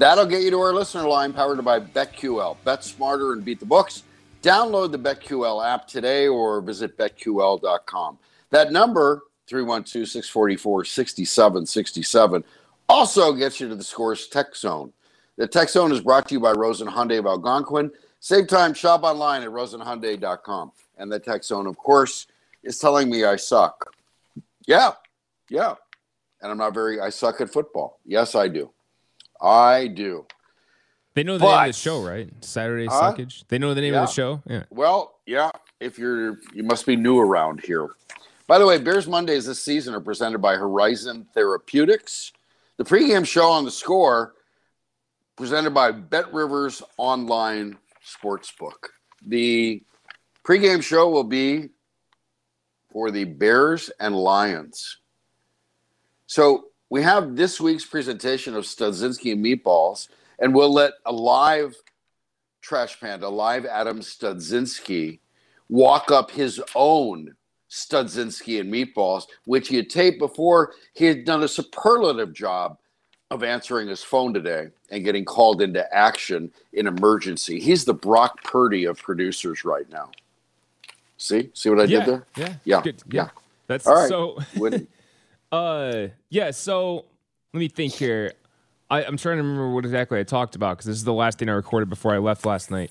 That'll 0.00 0.24
get 0.24 0.40
you 0.40 0.50
to 0.52 0.60
our 0.60 0.72
listener 0.72 1.06
line 1.06 1.34
powered 1.34 1.62
by 1.62 1.78
BetQL. 1.78 2.56
Bet 2.64 2.82
smarter 2.82 3.34
and 3.34 3.44
beat 3.44 3.60
the 3.60 3.66
books. 3.66 4.04
Download 4.42 4.90
the 4.90 4.98
BetQL 4.98 5.62
app 5.62 5.86
today 5.86 6.26
or 6.26 6.62
visit 6.62 6.96
betql.com. 6.96 8.18
That 8.48 8.72
number 8.72 9.24
312 9.46 10.08
644 10.08 10.86
6767 10.86 12.44
also 12.88 13.34
gets 13.34 13.60
you 13.60 13.68
to 13.68 13.76
the 13.76 13.84
Scores 13.84 14.26
Tech 14.28 14.56
Zone. 14.56 14.90
The 15.36 15.46
Tech 15.46 15.68
Zone 15.68 15.92
is 15.92 16.00
brought 16.00 16.26
to 16.28 16.34
you 16.34 16.40
by 16.40 16.52
Rosen 16.52 16.88
Hyundai 16.88 17.18
of 17.18 17.26
Algonquin. 17.26 17.90
Save 18.20 18.48
time, 18.48 18.72
shop 18.72 19.02
online 19.02 19.42
at 19.42 19.50
rosenhyundai.com. 19.50 20.72
And 20.96 21.12
the 21.12 21.18
Tech 21.18 21.44
Zone, 21.44 21.66
of 21.66 21.76
course, 21.76 22.26
is 22.62 22.78
telling 22.78 23.10
me 23.10 23.24
I 23.24 23.36
suck. 23.36 23.92
Yeah, 24.66 24.92
yeah. 25.50 25.74
And 26.40 26.50
I'm 26.50 26.56
not 26.56 26.72
very, 26.72 27.02
I 27.02 27.10
suck 27.10 27.42
at 27.42 27.52
football. 27.52 28.00
Yes, 28.06 28.34
I 28.34 28.48
do. 28.48 28.70
I 29.40 29.88
do. 29.88 30.26
They 31.14 31.22
know 31.24 31.38
the 31.38 31.44
name 31.44 31.58
of 31.58 31.66
the 31.66 31.72
show, 31.72 32.02
right? 32.02 32.30
Saturday 32.44 32.86
Huh? 32.86 33.12
Suckage. 33.12 33.44
They 33.48 33.58
know 33.58 33.74
the 33.74 33.80
name 33.80 33.94
Yeah. 33.94 34.02
of 34.02 34.08
the 34.08 34.12
show. 34.12 34.42
Yeah. 34.46 34.64
Well, 34.70 35.18
yeah, 35.26 35.50
if 35.80 35.98
you're, 35.98 36.38
you 36.54 36.62
must 36.62 36.86
be 36.86 36.96
new 36.96 37.18
around 37.18 37.60
here. 37.64 37.88
By 38.46 38.58
the 38.58 38.66
way, 38.66 38.78
Bears 38.78 39.06
Mondays 39.06 39.46
this 39.46 39.62
season 39.62 39.94
are 39.94 40.00
presented 40.00 40.38
by 40.38 40.56
Horizon 40.56 41.26
Therapeutics. 41.34 42.32
The 42.76 42.84
pregame 42.84 43.26
show 43.26 43.48
on 43.50 43.64
the 43.64 43.70
score 43.70 44.34
presented 45.36 45.70
by 45.70 45.92
Bet 45.92 46.32
Rivers 46.32 46.82
Online 46.96 47.76
Sportsbook. 48.04 48.88
The 49.26 49.82
pregame 50.44 50.82
show 50.82 51.10
will 51.10 51.24
be 51.24 51.68
for 52.92 53.10
the 53.10 53.24
Bears 53.24 53.90
and 54.00 54.16
Lions. 54.16 54.98
So 56.26 56.69
we 56.90 57.02
have 57.02 57.36
this 57.36 57.60
week's 57.60 57.86
presentation 57.86 58.54
of 58.54 58.64
Studzinski 58.64 59.32
and 59.32 59.44
Meatballs, 59.44 60.08
and 60.40 60.54
we'll 60.54 60.72
let 60.72 60.94
a 61.06 61.12
live 61.12 61.74
Trash 62.60 63.00
Panda, 63.00 63.28
live 63.28 63.64
Adam 63.64 64.00
Studzinski, 64.00 65.20
walk 65.68 66.10
up 66.10 66.30
his 66.30 66.60
own 66.74 67.34
Studzinski 67.70 68.60
and 68.60 68.72
Meatballs, 68.72 69.24
which 69.44 69.68
he 69.68 69.76
had 69.76 69.88
taped 69.88 70.18
before 70.18 70.74
he 70.92 71.06
had 71.06 71.24
done 71.24 71.44
a 71.44 71.48
superlative 71.48 72.34
job 72.34 72.76
of 73.30 73.44
answering 73.44 73.86
his 73.86 74.02
phone 74.02 74.34
today 74.34 74.68
and 74.90 75.04
getting 75.04 75.24
called 75.24 75.62
into 75.62 75.94
action 75.94 76.50
in 76.72 76.88
emergency. 76.88 77.60
He's 77.60 77.84
the 77.84 77.94
Brock 77.94 78.42
Purdy 78.42 78.86
of 78.86 78.98
producers 78.98 79.64
right 79.64 79.88
now. 79.88 80.10
See? 81.16 81.50
See 81.54 81.70
what 81.70 81.78
I 81.78 81.84
yeah, 81.84 82.04
did 82.04 82.08
there? 82.08 82.26
Yeah. 82.36 82.54
Yeah. 82.64 82.82
Good. 82.82 83.02
Yeah. 83.08 83.28
That's 83.68 83.86
All 83.86 83.94
right. 83.94 84.08
so. 84.08 84.38
Uh, 85.52 86.08
yeah. 86.28 86.50
So 86.50 87.04
let 87.52 87.58
me 87.60 87.68
think 87.68 87.92
here. 87.94 88.32
I, 88.90 89.04
I'm 89.04 89.16
trying 89.16 89.36
to 89.38 89.42
remember 89.42 89.70
what 89.72 89.84
exactly 89.84 90.18
I 90.18 90.24
talked 90.24 90.56
about 90.56 90.76
because 90.76 90.86
this 90.86 90.96
is 90.96 91.04
the 91.04 91.12
last 91.12 91.38
thing 91.38 91.48
I 91.48 91.52
recorded 91.52 91.88
before 91.88 92.12
I 92.14 92.18
left 92.18 92.44
last 92.44 92.70
night. 92.70 92.90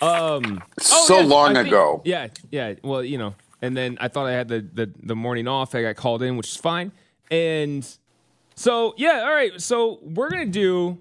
Um, 0.00 0.62
oh, 0.90 1.04
So 1.06 1.18
yeah, 1.20 1.26
long 1.26 1.54
think- 1.54 1.68
ago. 1.68 2.00
Yeah, 2.04 2.28
yeah. 2.50 2.74
Well, 2.82 3.02
you 3.04 3.18
know, 3.18 3.34
and 3.60 3.76
then 3.76 3.98
I 4.00 4.08
thought 4.08 4.26
I 4.26 4.32
had 4.32 4.48
the, 4.48 4.60
the 4.72 4.90
the 5.02 5.16
morning 5.16 5.46
off. 5.48 5.74
I 5.74 5.82
got 5.82 5.96
called 5.96 6.22
in, 6.22 6.36
which 6.36 6.48
is 6.48 6.56
fine. 6.56 6.92
And 7.30 7.88
so 8.54 8.94
yeah, 8.96 9.22
all 9.24 9.32
right. 9.32 9.60
So 9.60 9.98
we're 10.02 10.30
gonna 10.30 10.46
do. 10.46 10.98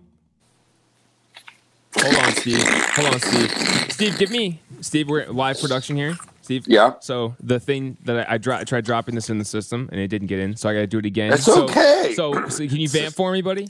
Hold 1.98 2.16
on, 2.16 2.32
Steve. 2.34 2.64
Hold 2.64 3.14
on, 3.14 3.20
Steve. 3.20 3.52
Steve, 3.92 4.18
give 4.18 4.32
me 4.32 4.62
Steve. 4.82 5.08
We're 5.10 5.26
live 5.28 5.60
production 5.60 5.96
here. 5.96 6.16
Steve. 6.42 6.66
Yeah. 6.68 6.94
So 7.00 7.36
the 7.42 7.60
thing 7.60 7.98
that 8.06 8.30
I, 8.30 8.34
I, 8.34 8.38
dro- 8.38 8.58
I 8.58 8.64
tried 8.64 8.86
dropping 8.86 9.16
this 9.16 9.30
in 9.30 9.38
the 9.38 9.46
system 9.46 9.90
and 9.92 10.00
it 10.00 10.08
didn't 10.08 10.28
get 10.28 10.40
in, 10.40 10.56
so 10.56 10.70
I 10.70 10.74
got 10.74 10.80
to 10.80 10.88
do 10.88 11.00
it 11.00 11.06
again. 11.06 11.32
That's 11.32 11.44
so, 11.44 11.64
okay. 11.64 12.14
So, 12.16 12.50
so 12.50 12.68
can 12.68 12.78
you 12.78 12.90
vamp 12.90 13.14
for 13.16 13.32
me, 13.32 13.42
buddy? 13.42 13.70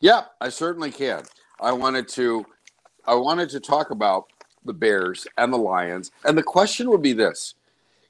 Yeah, 0.00 0.24
I 0.40 0.48
certainly 0.48 0.90
can. 0.90 1.24
I 1.60 1.72
wanted 1.72 2.08
to 2.08 2.46
I 3.06 3.14
wanted 3.14 3.48
to 3.50 3.60
talk 3.60 3.90
about 3.90 4.26
the 4.64 4.72
Bears 4.74 5.26
and 5.36 5.52
the 5.52 5.58
Lions. 5.58 6.10
And 6.24 6.36
the 6.36 6.42
question 6.42 6.90
would 6.90 7.02
be 7.02 7.12
this. 7.12 7.54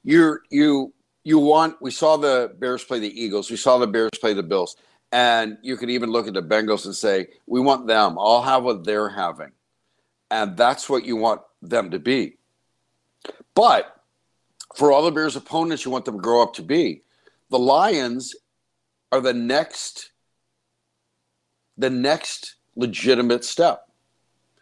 You're 0.03 0.41
you 0.49 0.93
you 1.23 1.39
want 1.39 1.81
we 1.81 1.91
saw 1.91 2.17
the 2.17 2.53
Bears 2.59 2.83
play 2.83 2.99
the 2.99 3.21
Eagles, 3.21 3.49
we 3.49 3.57
saw 3.57 3.77
the 3.77 3.87
Bears 3.87 4.11
play 4.19 4.33
the 4.33 4.43
Bills, 4.43 4.75
and 5.11 5.57
you 5.61 5.77
can 5.77 5.89
even 5.89 6.11
look 6.11 6.27
at 6.27 6.33
the 6.33 6.43
Bengals 6.43 6.85
and 6.85 6.95
say, 6.95 7.27
We 7.47 7.59
want 7.59 7.87
them. 7.87 8.17
I'll 8.19 8.41
have 8.41 8.63
what 8.63 8.83
they're 8.83 9.09
having. 9.09 9.51
And 10.31 10.55
that's 10.55 10.89
what 10.89 11.05
you 11.05 11.15
want 11.15 11.41
them 11.61 11.91
to 11.91 11.99
be. 11.99 12.37
But 13.59 13.93
for 14.73 14.89
all 14.89 15.03
the 15.03 15.11
Bears 15.11 15.35
opponents 15.35 15.83
you 15.83 15.91
want 15.91 16.05
them 16.05 16.15
to 16.15 16.21
grow 16.21 16.41
up 16.41 16.53
to 16.53 16.61
be, 16.61 17.01
the 17.49 17.59
Lions 17.59 18.33
are 19.11 19.19
the 19.19 19.33
next 19.33 20.11
the 21.77 21.89
next 21.89 22.55
legitimate 22.77 23.43
step. 23.43 23.89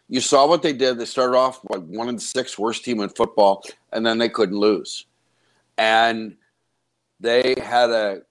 You 0.08 0.20
saw 0.20 0.48
what 0.48 0.62
they 0.62 0.72
did. 0.72 0.98
They 0.98 1.04
started 1.04 1.36
off 1.36 1.60
like 1.70 1.82
one 1.82 2.08
and 2.08 2.20
six, 2.20 2.58
worst 2.58 2.84
team 2.84 2.98
in 2.98 3.08
football, 3.10 3.62
and 3.92 4.04
then 4.04 4.18
they 4.18 4.28
couldn't 4.28 4.58
lose. 4.58 5.06
And 5.76 6.36
they 7.20 7.54
had 7.62 7.90
a 7.90 8.22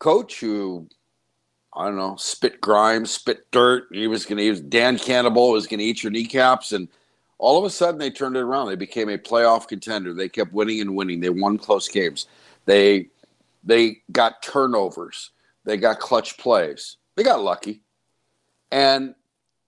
coach 0.00 0.40
who, 0.40 0.88
I 1.72 1.84
don't 1.84 1.96
know, 1.96 2.16
spit 2.16 2.60
grime, 2.60 3.06
spit 3.06 3.48
dirt. 3.52 3.84
He 3.92 4.08
was 4.08 4.26
going 4.26 4.38
to 4.38 4.44
use 4.44 4.60
Dan 4.60 4.98
Cannibal 4.98 5.52
was 5.52 5.68
going 5.68 5.78
to 5.78 5.84
eat 5.84 6.02
your 6.02 6.10
kneecaps, 6.10 6.72
and 6.72 6.88
all 7.38 7.58
of 7.58 7.64
a 7.64 7.70
sudden 7.70 7.98
they 7.98 8.10
turned 8.10 8.36
it 8.36 8.40
around. 8.40 8.68
They 8.68 8.76
became 8.76 9.08
a 9.08 9.18
playoff 9.18 9.68
contender. 9.68 10.14
They 10.14 10.28
kept 10.28 10.52
winning 10.52 10.80
and 10.80 10.96
winning. 10.96 11.20
They 11.20 11.30
won 11.30 11.58
close 11.58 11.88
games. 11.88 12.26
They 12.64 13.08
they 13.64 14.02
got 14.12 14.42
turnovers. 14.42 15.30
They 15.64 15.76
got 15.76 15.98
clutch 15.98 16.38
plays. 16.38 16.96
They 17.16 17.24
got 17.24 17.42
lucky. 17.42 17.82
And 18.70 19.14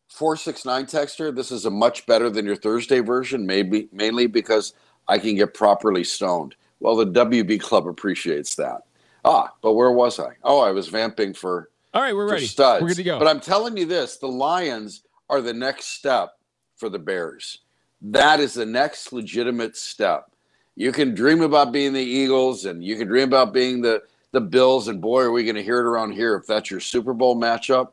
469 0.08 0.86
texter, 0.86 1.34
this 1.34 1.50
is 1.50 1.66
a 1.66 1.70
much 1.70 2.06
better 2.06 2.30
than 2.30 2.46
your 2.46 2.56
Thursday 2.56 3.00
version, 3.00 3.44
maybe 3.46 3.88
mainly 3.92 4.26
because 4.26 4.72
I 5.06 5.18
can 5.18 5.34
get 5.34 5.54
properly 5.54 6.04
stoned. 6.04 6.54
Well, 6.80 6.96
the 6.96 7.06
WB 7.06 7.60
Club 7.60 7.86
appreciates 7.86 8.54
that. 8.54 8.82
Ah, 9.24 9.52
but 9.62 9.72
where 9.72 9.90
was 9.90 10.20
I? 10.20 10.36
Oh, 10.44 10.60
I 10.60 10.70
was 10.70 10.88
vamping 10.88 11.34
for 11.34 11.70
All 11.92 12.00
right, 12.00 12.14
we're 12.14 12.30
ready. 12.30 12.46
studs. 12.46 12.82
We're 12.82 12.88
good 12.88 12.96
to 12.98 13.02
go. 13.02 13.18
But 13.18 13.28
I'm 13.28 13.40
telling 13.40 13.76
you 13.76 13.84
this: 13.84 14.16
the 14.16 14.28
Lions 14.28 15.02
are 15.28 15.40
the 15.40 15.52
next 15.52 15.86
step 15.86 16.37
for 16.78 16.88
the 16.88 16.98
Bears. 16.98 17.58
That 18.00 18.40
is 18.40 18.54
the 18.54 18.64
next 18.66 19.12
legitimate 19.12 19.76
step. 19.76 20.30
You 20.76 20.92
can 20.92 21.14
dream 21.14 21.42
about 21.42 21.72
being 21.72 21.92
the 21.92 22.00
Eagles, 22.00 22.64
and 22.64 22.82
you 22.82 22.96
can 22.96 23.08
dream 23.08 23.28
about 23.28 23.52
being 23.52 23.82
the 23.82 24.02
the 24.30 24.40
Bills, 24.40 24.88
and 24.88 25.00
boy, 25.00 25.22
are 25.22 25.32
we 25.32 25.42
going 25.42 25.56
to 25.56 25.62
hear 25.62 25.78
it 25.80 25.86
around 25.86 26.12
here 26.12 26.36
if 26.36 26.46
that's 26.46 26.70
your 26.70 26.80
Super 26.80 27.14
Bowl 27.14 27.34
matchup. 27.34 27.92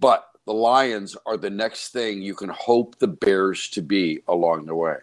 But 0.00 0.28
the 0.44 0.52
Lions 0.52 1.16
are 1.24 1.36
the 1.36 1.50
next 1.50 1.90
thing 1.92 2.20
you 2.20 2.34
can 2.34 2.48
hope 2.48 2.98
the 2.98 3.06
Bears 3.06 3.68
to 3.70 3.80
be 3.80 4.20
along 4.26 4.66
the 4.66 4.74
way. 4.74 4.96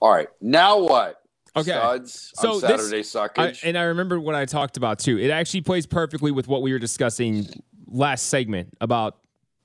All 0.00 0.12
right, 0.12 0.28
now 0.40 0.80
what? 0.80 1.22
Okay. 1.56 1.70
Studs 1.70 2.32
So 2.34 2.58
this- 2.58 2.60
Saturday 2.62 2.98
I, 2.98 3.02
suckage. 3.02 3.60
and 3.62 3.78
I 3.78 3.82
remember 3.84 4.18
what 4.18 4.34
I 4.34 4.44
talked 4.44 4.76
about 4.76 4.98
too. 4.98 5.18
It 5.18 5.30
actually 5.30 5.60
plays 5.60 5.86
perfectly 5.86 6.32
with 6.32 6.48
what 6.48 6.60
we 6.62 6.72
were 6.72 6.80
discussing 6.80 7.46
last 7.86 8.26
segment 8.26 8.76
about 8.80 9.18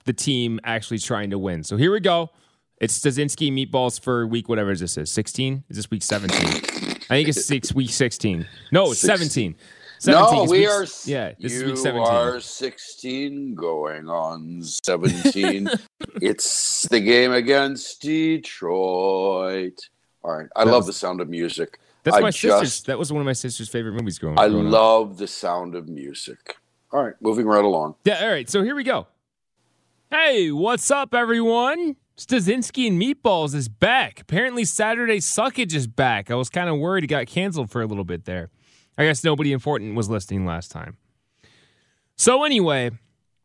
the 0.06 0.14
team 0.14 0.60
actually 0.64 1.00
trying 1.00 1.32
to 1.32 1.40
win. 1.40 1.64
So 1.64 1.76
here 1.76 1.92
we 1.92 2.00
go. 2.00 2.30
It's 2.80 2.98
Studzinski 2.98 3.52
meatballs 3.52 4.00
for 4.02 4.26
week 4.26 4.48
whatever 4.48 4.74
this 4.76 4.98
is. 4.98 5.12
16? 5.12 5.64
Is 5.70 5.76
this 5.76 5.92
week 5.92 6.02
17? 6.04 6.38
I 7.12 7.16
think 7.16 7.28
it's 7.28 7.46
six 7.46 7.74
week 7.74 7.90
16. 7.90 8.48
No, 8.72 8.92
it's 8.92 9.02
Six- 9.02 9.20
17. 9.20 9.56
no, 10.08 10.28
17 10.46 10.50
we 10.50 10.66
are. 10.68 10.86
Yeah, 11.06 11.34
this 11.40 11.54
you 11.54 11.60
is 11.60 11.64
week 11.66 11.78
17. 11.78 12.08
are 12.08 12.40
16 12.40 13.56
going 13.56 14.08
on 14.08 14.62
17. 14.64 15.70
it's 16.22 16.88
the 16.88 17.02
game 17.02 17.34
against 17.34 18.02
Detroit. 18.02 19.80
All 20.24 20.38
right. 20.38 20.48
I 20.56 20.64
That 20.66 20.72
love 20.72 20.80
was- 20.82 20.88
the 20.88 20.94
sound 20.94 21.20
of 21.22 21.30
music. 21.30 21.80
That's 22.04 22.16
I 22.16 22.22
my 22.22 22.30
just, 22.32 22.42
sister's. 22.42 22.84
That 22.84 22.98
was 22.98 23.12
one 23.12 23.20
of 23.20 23.26
my 23.26 23.34
sister's 23.34 23.68
favorite 23.68 23.92
movies 23.92 24.18
growing, 24.20 24.40
I 24.40 24.46
up. 24.46 24.52
love 24.54 25.18
the 25.18 25.28
sound 25.28 25.76
of 25.76 25.90
music. 25.90 26.56
All 26.94 27.04
right. 27.04 27.14
Moving 27.20 27.46
right 27.46 27.64
along. 27.64 27.96
Yeah, 28.06 28.24
all 28.24 28.30
right. 28.30 28.50
So 28.50 28.64
here 28.64 28.74
we 28.74 28.86
go. 28.86 29.06
Hey, 30.10 30.50
what's 30.50 30.90
up, 30.92 31.14
everyone? 31.14 31.98
Studzinski 32.20 32.86
and 32.86 33.02
Meatballs 33.02 33.56
is 33.56 33.70
back. 33.70 34.20
Apparently, 34.20 34.66
Saturday 34.66 35.20
Suckage 35.20 35.74
is 35.74 35.88
back. 35.88 36.30
I 36.30 36.36
was 36.36 36.50
kind 36.50 36.70
of 36.70 36.78
worried 36.78 37.06
it 37.06 37.08
got 37.08 37.28
canceled 37.28 37.72
for 37.72 37.82
a 37.82 37.86
little 37.86 38.04
bit 38.04 38.26
there. 38.26 38.50
I 38.98 39.06
guess 39.06 39.24
nobody 39.24 39.54
important 39.54 39.96
was 39.96 40.10
listening 40.10 40.46
last 40.46 40.70
time. 40.70 40.98
So, 42.18 42.44
anyway, 42.44 42.92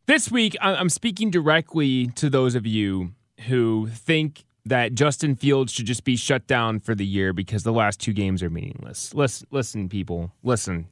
this 0.07 0.29
week 0.29 0.57
I'm 0.61 0.89
speaking 0.89 1.31
directly 1.31 2.09
to 2.17 2.29
those 2.29 2.57
of 2.57 2.67
you 2.67 3.13
who 3.47 3.87
think 3.93 4.45
that 4.67 4.95
Justin 4.95 5.37
Fields 5.37 5.73
should 5.73 5.87
just 5.87 6.03
be 6.03 6.17
shut 6.17 6.49
down 6.49 6.81
for 6.81 6.97
the 6.97 7.07
year 7.07 7.33
because 7.33 7.63
the 7.63 7.73
last 7.73 8.01
two 8.01 8.13
games 8.13 8.43
are 8.43 8.51
meaningless. 8.51 9.15
Listen, 9.15 9.47
listen, 9.53 9.89
people, 9.89 10.33
listen. 10.43 10.89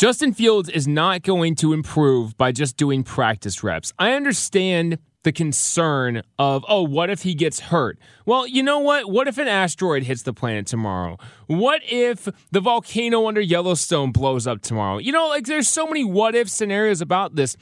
Justin 0.00 0.32
Fields 0.32 0.70
is 0.70 0.88
not 0.88 1.20
going 1.20 1.54
to 1.56 1.74
improve 1.74 2.34
by 2.38 2.52
just 2.52 2.78
doing 2.78 3.02
practice 3.02 3.62
reps. 3.62 3.92
I 3.98 4.12
understand 4.12 4.96
the 5.24 5.30
concern 5.30 6.22
of, 6.38 6.64
oh, 6.66 6.84
what 6.84 7.10
if 7.10 7.20
he 7.20 7.34
gets 7.34 7.60
hurt? 7.60 7.98
Well, 8.24 8.46
you 8.46 8.62
know 8.62 8.78
what? 8.78 9.10
What 9.10 9.28
if 9.28 9.36
an 9.36 9.46
asteroid 9.46 10.04
hits 10.04 10.22
the 10.22 10.32
planet 10.32 10.66
tomorrow? 10.66 11.18
What 11.48 11.82
if 11.84 12.26
the 12.50 12.60
volcano 12.60 13.28
under 13.28 13.42
Yellowstone 13.42 14.10
blows 14.10 14.46
up 14.46 14.62
tomorrow? 14.62 14.96
You 14.96 15.12
know, 15.12 15.28
like 15.28 15.44
there's 15.44 15.68
so 15.68 15.86
many 15.86 16.02
what 16.02 16.34
if 16.34 16.48
scenarios 16.48 17.02
about 17.02 17.36
this. 17.36 17.58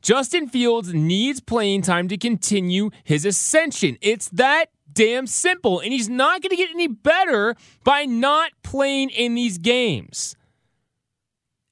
Justin 0.00 0.48
Fields 0.48 0.94
needs 0.94 1.40
playing 1.40 1.82
time 1.82 2.08
to 2.08 2.16
continue 2.16 2.88
his 3.04 3.26
ascension. 3.26 3.98
It's 4.00 4.30
that 4.30 4.70
damn 4.90 5.26
simple. 5.26 5.80
And 5.80 5.92
he's 5.92 6.08
not 6.08 6.40
going 6.40 6.48
to 6.48 6.56
get 6.56 6.70
any 6.70 6.88
better 6.88 7.54
by 7.84 8.06
not 8.06 8.52
playing 8.62 9.10
in 9.10 9.34
these 9.34 9.58
games. 9.58 10.36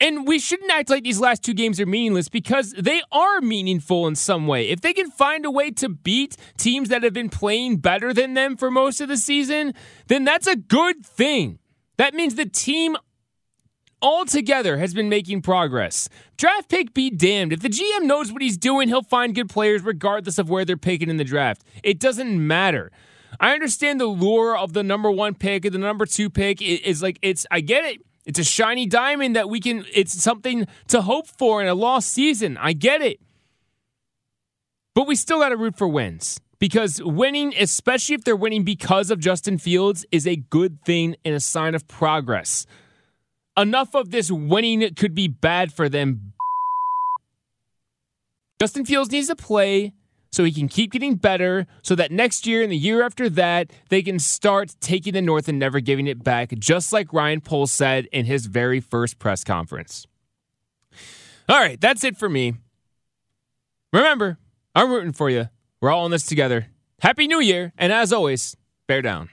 And 0.01 0.27
we 0.27 0.39
shouldn't 0.39 0.71
act 0.73 0.89
like 0.89 1.05
these 1.05 1.21
last 1.21 1.43
two 1.43 1.53
games 1.53 1.79
are 1.79 1.87
meaningless 1.87 2.31
because 2.31 2.73
they 2.73 3.03
are 3.13 3.41
meaningful 3.43 4.07
in 4.07 4.15
some 4.15 4.47
way. 4.47 4.69
If 4.69 4.81
they 4.81 4.95
can 4.95 5.11
find 5.11 5.45
a 5.45 5.51
way 5.51 5.71
to 5.73 5.91
beat 5.91 6.37
teams 6.57 6.89
that 6.89 7.03
have 7.03 7.13
been 7.13 7.29
playing 7.29 7.79
better 7.79 8.15
than 8.15 8.33
them 8.33 8.57
for 8.57 8.71
most 8.71 9.03
of 9.03 9.09
the 9.09 9.19
season, 9.19 9.75
then 10.07 10.25
that's 10.25 10.47
a 10.47 10.57
good 10.57 11.05
thing. 11.05 11.59
That 11.99 12.15
means 12.15 12.37
the 12.37 12.47
team 12.47 12.97
altogether 14.03 14.79
has 14.79 14.95
been 14.95 15.11
making 15.11 15.43
progress. 15.43 16.09
Draft 16.39 16.71
pick 16.71 16.95
be 16.95 17.11
damned. 17.11 17.53
If 17.53 17.61
the 17.61 17.69
GM 17.69 18.05
knows 18.05 18.33
what 18.33 18.41
he's 18.41 18.57
doing, 18.57 18.89
he'll 18.89 19.03
find 19.03 19.35
good 19.35 19.51
players 19.51 19.83
regardless 19.83 20.39
of 20.39 20.49
where 20.49 20.65
they're 20.65 20.79
picking 20.79 21.11
in 21.11 21.19
the 21.19 21.25
draft. 21.25 21.63
It 21.83 22.01
doesn't 22.01 22.47
matter. 22.47 22.91
I 23.39 23.53
understand 23.53 24.01
the 24.01 24.07
lure 24.07 24.57
of 24.57 24.73
the 24.73 24.83
number 24.83 25.11
one 25.11 25.35
pick 25.35 25.65
and 25.65 25.75
the 25.75 25.79
number 25.79 26.07
two 26.07 26.31
pick 26.31 26.61
is 26.63 27.03
like 27.03 27.19
it's 27.23 27.47
I 27.51 27.61
get 27.61 27.85
it. 27.85 28.01
It's 28.27 28.39
a 28.39 28.45
shiny 28.45 28.87
diamond 28.87 29.37
that 29.37 29.49
we 29.49 29.61
can 29.61 29.85
it's 29.93 30.13
something 30.13 30.67
to 30.89 31.03
hope 31.03 31.27
for 31.27 31.63
in 31.63 31.69
a 31.69 31.75
lost 31.75 32.13
season. 32.13 32.57
I 32.59 32.73
get 32.73 33.03
it. 33.03 33.21
But 34.95 35.07
we 35.07 35.15
still 35.15 35.41
gotta 35.41 35.57
root 35.57 35.77
for 35.77 35.89
wins. 35.89 36.41
Because 36.59 37.01
winning, 37.03 37.55
especially 37.59 38.15
if 38.15 38.25
they're 38.25 38.37
winning 38.37 38.65
because 38.65 39.11
of 39.11 39.19
Justin 39.19 39.57
Fields, 39.57 40.05
is 40.13 40.27
a 40.27 40.37
good 40.37 40.85
thing 40.85 41.17
and 41.25 41.35
a 41.35 41.41
sign 41.41 41.75
of 41.75 41.89
progress. 41.89 42.67
Enough 43.57 43.95
of 43.95 44.11
this 44.11 44.31
winning 44.31 44.95
could 44.95 45.15
be 45.15 45.27
bad 45.27 45.73
for 45.73 45.89
them. 45.89 46.35
Justin 48.61 48.85
Fields 48.85 49.11
needs 49.11 49.29
to 49.29 49.37
play 49.37 49.95
so 50.31 50.45
he 50.45 50.53
can 50.53 50.69
keep 50.69 50.93
getting 50.93 51.17
better, 51.17 51.67
so 51.83 51.95
that 51.95 52.13
next 52.13 52.47
year 52.47 52.63
and 52.63 52.71
the 52.71 52.77
year 52.77 53.03
after 53.03 53.29
that, 53.31 53.71
they 53.89 54.03
can 54.03 54.19
start 54.19 54.77
taking 54.81 55.13
the 55.13 55.23
North 55.23 55.49
and 55.49 55.59
never 55.59 55.81
giving 55.81 56.07
it 56.07 56.23
back, 56.23 56.53
just 56.59 56.93
like 56.93 57.13
Ryan 57.13 57.41
Poles 57.41 57.73
said 57.73 58.07
in 58.13 58.27
his 58.27 58.47
very 58.47 58.81
first 58.81 59.19
press 59.19 59.43
conference. 59.45 60.07
All 61.49 61.59
right, 61.59 61.81
that's 61.81 62.05
it 62.05 62.17
for 62.17 62.29
me. 62.29 62.55
Remember, 63.93 64.39
I'm 64.75 64.91
rooting 64.91 65.13
for 65.13 65.29
you. 65.29 65.49
We're 65.81 65.91
all 65.91 66.05
in 66.07 66.13
this 66.13 66.27
together. 66.27 66.69
Happy 67.01 67.27
New 67.27 67.41
Year, 67.41 67.73
and 67.77 67.93
as 67.93 68.13
always, 68.13 68.57
bear 68.87 69.03
down. 69.03 69.31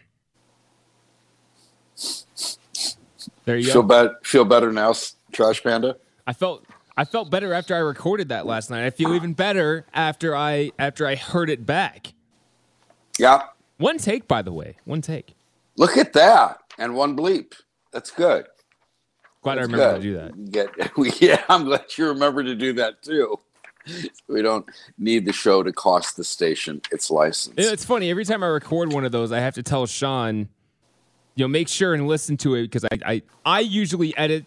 There 3.46 3.58
you 3.58 3.72
Feel, 3.72 3.84
go. 3.84 4.16
feel 4.24 4.46
better 4.46 4.72
now, 4.72 4.94
Trash 5.32 5.64
Panda? 5.64 5.98
I 6.26 6.34
felt 6.34 6.66
I 6.98 7.06
felt 7.06 7.30
better 7.30 7.54
after 7.54 7.76
I 7.76 7.80
recorded 7.80 8.30
that 8.30 8.48
last 8.48 8.72
night. 8.72 8.84
I 8.84 8.90
feel 8.90 9.14
even 9.14 9.34
better 9.34 9.86
after 9.94 10.36
I 10.36 10.72
after 10.80 11.06
I 11.06 11.16
heard 11.16 11.52
it 11.52 11.64
back. 11.64 12.14
Yeah. 13.20 13.44
One 13.78 14.00
take, 14.00 14.28
by 14.28 14.42
the 14.42 14.52
way. 14.52 14.78
One 14.86 15.02
take. 15.02 15.36
Look 15.78 15.96
at 15.96 16.14
that. 16.14 16.58
And 16.80 16.96
one 16.96 17.16
bleep. 17.16 17.54
That's 17.92 18.10
good. 18.10 18.48
Glad 19.44 19.60
I 19.60 19.62
That's 19.62 19.72
remember 19.72 19.98
to 19.98 20.02
do 20.02 20.14
that. 20.16 20.52
Get, 20.52 20.98
we, 20.98 21.12
yeah, 21.20 21.44
I'm 21.48 21.66
glad 21.66 21.86
you 21.96 22.08
remember 22.08 22.44
to 22.44 22.56
do 22.56 22.74
that 22.74 23.04
too. 23.04 23.40
We 24.28 24.42
don't 24.42 24.66
need 24.98 25.26
the 25.26 25.32
show 25.32 25.64
to 25.64 25.72
cost 25.72 26.18
the 26.18 26.24
station 26.24 26.82
its 26.92 27.10
license. 27.10 27.56
It's 27.58 27.86
funny. 27.86 28.10
Every 28.10 28.26
time 28.26 28.44
I 28.44 28.48
record 28.48 28.92
one 28.92 29.06
of 29.06 29.12
those, 29.12 29.32
I 29.32 29.40
have 29.40 29.54
to 29.54 29.64
tell 29.64 29.86
Sean, 29.86 30.50
you 31.36 31.46
know, 31.46 31.48
make 31.48 31.70
sure 31.70 31.94
and 31.94 32.08
listen 32.08 32.36
to 32.38 32.56
it 32.56 32.64
because 32.64 32.84
I, 32.86 32.98
I 33.06 33.22
I 33.46 33.60
usually 33.62 34.18
edit 34.18 34.46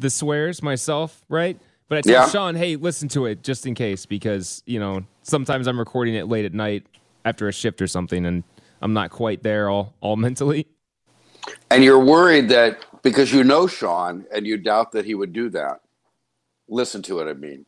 the 0.00 0.10
swears 0.10 0.62
myself, 0.62 1.24
right? 1.28 1.60
But 1.90 1.98
I 1.98 2.00
tell 2.02 2.12
Yeah. 2.12 2.28
Sean, 2.28 2.54
hey, 2.54 2.76
listen 2.76 3.08
to 3.08 3.26
it 3.26 3.42
just 3.42 3.66
in 3.66 3.74
case 3.74 4.06
because 4.06 4.62
you 4.64 4.78
know 4.78 5.04
sometimes 5.22 5.66
I'm 5.66 5.78
recording 5.78 6.14
it 6.14 6.28
late 6.28 6.44
at 6.44 6.54
night 6.54 6.86
after 7.24 7.48
a 7.48 7.52
shift 7.52 7.82
or 7.82 7.88
something, 7.88 8.24
and 8.24 8.44
I'm 8.80 8.92
not 8.94 9.10
quite 9.10 9.42
there 9.42 9.68
all 9.68 9.92
all 10.00 10.16
mentally. 10.28 10.68
And 11.68 11.82
you're 11.82 12.02
worried 12.02 12.48
that 12.50 12.78
because 13.02 13.32
you 13.32 13.42
know 13.42 13.66
Sean 13.66 14.24
and 14.32 14.46
you 14.46 14.56
doubt 14.56 14.92
that 14.92 15.04
he 15.04 15.16
would 15.16 15.32
do 15.32 15.50
that. 15.50 15.80
Listen 16.68 17.02
to 17.02 17.18
it, 17.18 17.28
I 17.28 17.34
mean. 17.34 17.66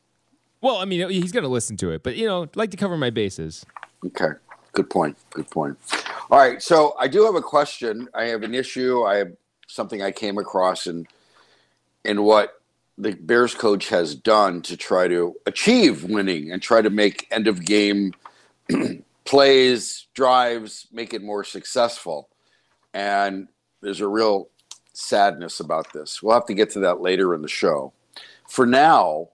Well, 0.61 0.77
I 0.77 0.85
mean, 0.85 1.11
he's 1.11 1.33
gonna 1.33 1.49
listen 1.49 1.77
to 1.79 1.91
it, 1.91 2.05
but 2.05 2.15
you 2.15 2.27
know, 2.27 2.47
like 2.55 2.71
to 2.71 2.77
cover 2.77 2.97
my 2.97 3.11
bases. 3.11 3.67
Okay. 4.07 4.39
Good 4.71 4.89
point. 4.89 5.19
Good 5.31 5.51
point. 5.51 5.77
All 6.31 6.39
right. 6.39 6.63
So 6.63 6.95
I 6.99 7.09
do 7.09 7.25
have 7.25 7.35
a 7.35 7.43
question. 7.43 8.09
I 8.15 8.27
have 8.27 8.45
an 8.45 8.55
issue. 8.55 9.03
I 9.03 9.17
have 9.17 9.33
something 9.67 10.01
I 10.01 10.13
came 10.13 10.39
across 10.39 10.87
in 10.87 11.09
in 12.05 12.23
what 12.23 12.62
the 12.99 13.13
Bears 13.13 13.55
coach 13.55 13.89
has 13.89 14.15
done 14.15 14.63
to 14.63 14.77
try 14.77 15.09
to 15.09 15.35
achieve 15.47 16.05
winning 16.05 16.53
and 16.53 16.61
try 16.63 16.83
to 16.83 16.91
make 16.91 17.27
end 17.31 17.49
of 17.49 17.65
game 17.65 18.13
plays, 19.25 20.07
drives, 20.15 20.87
make 20.93 21.15
it 21.15 21.23
more 21.23 21.45
successful. 21.45 22.29
And 22.93 23.49
there's 23.81 24.01
a 24.01 24.09
real 24.09 24.49
sadness 24.93 25.61
about 25.61 25.93
this. 25.93 26.23
We'll 26.23 26.35
have 26.35 26.47
to 26.47 26.55
get 26.55 26.71
to 26.71 26.81
that 26.81 27.01
later 27.01 27.35
in 27.35 27.43
the 27.43 27.49
show. 27.49 27.93
For 28.49 28.67
now, 28.67 29.31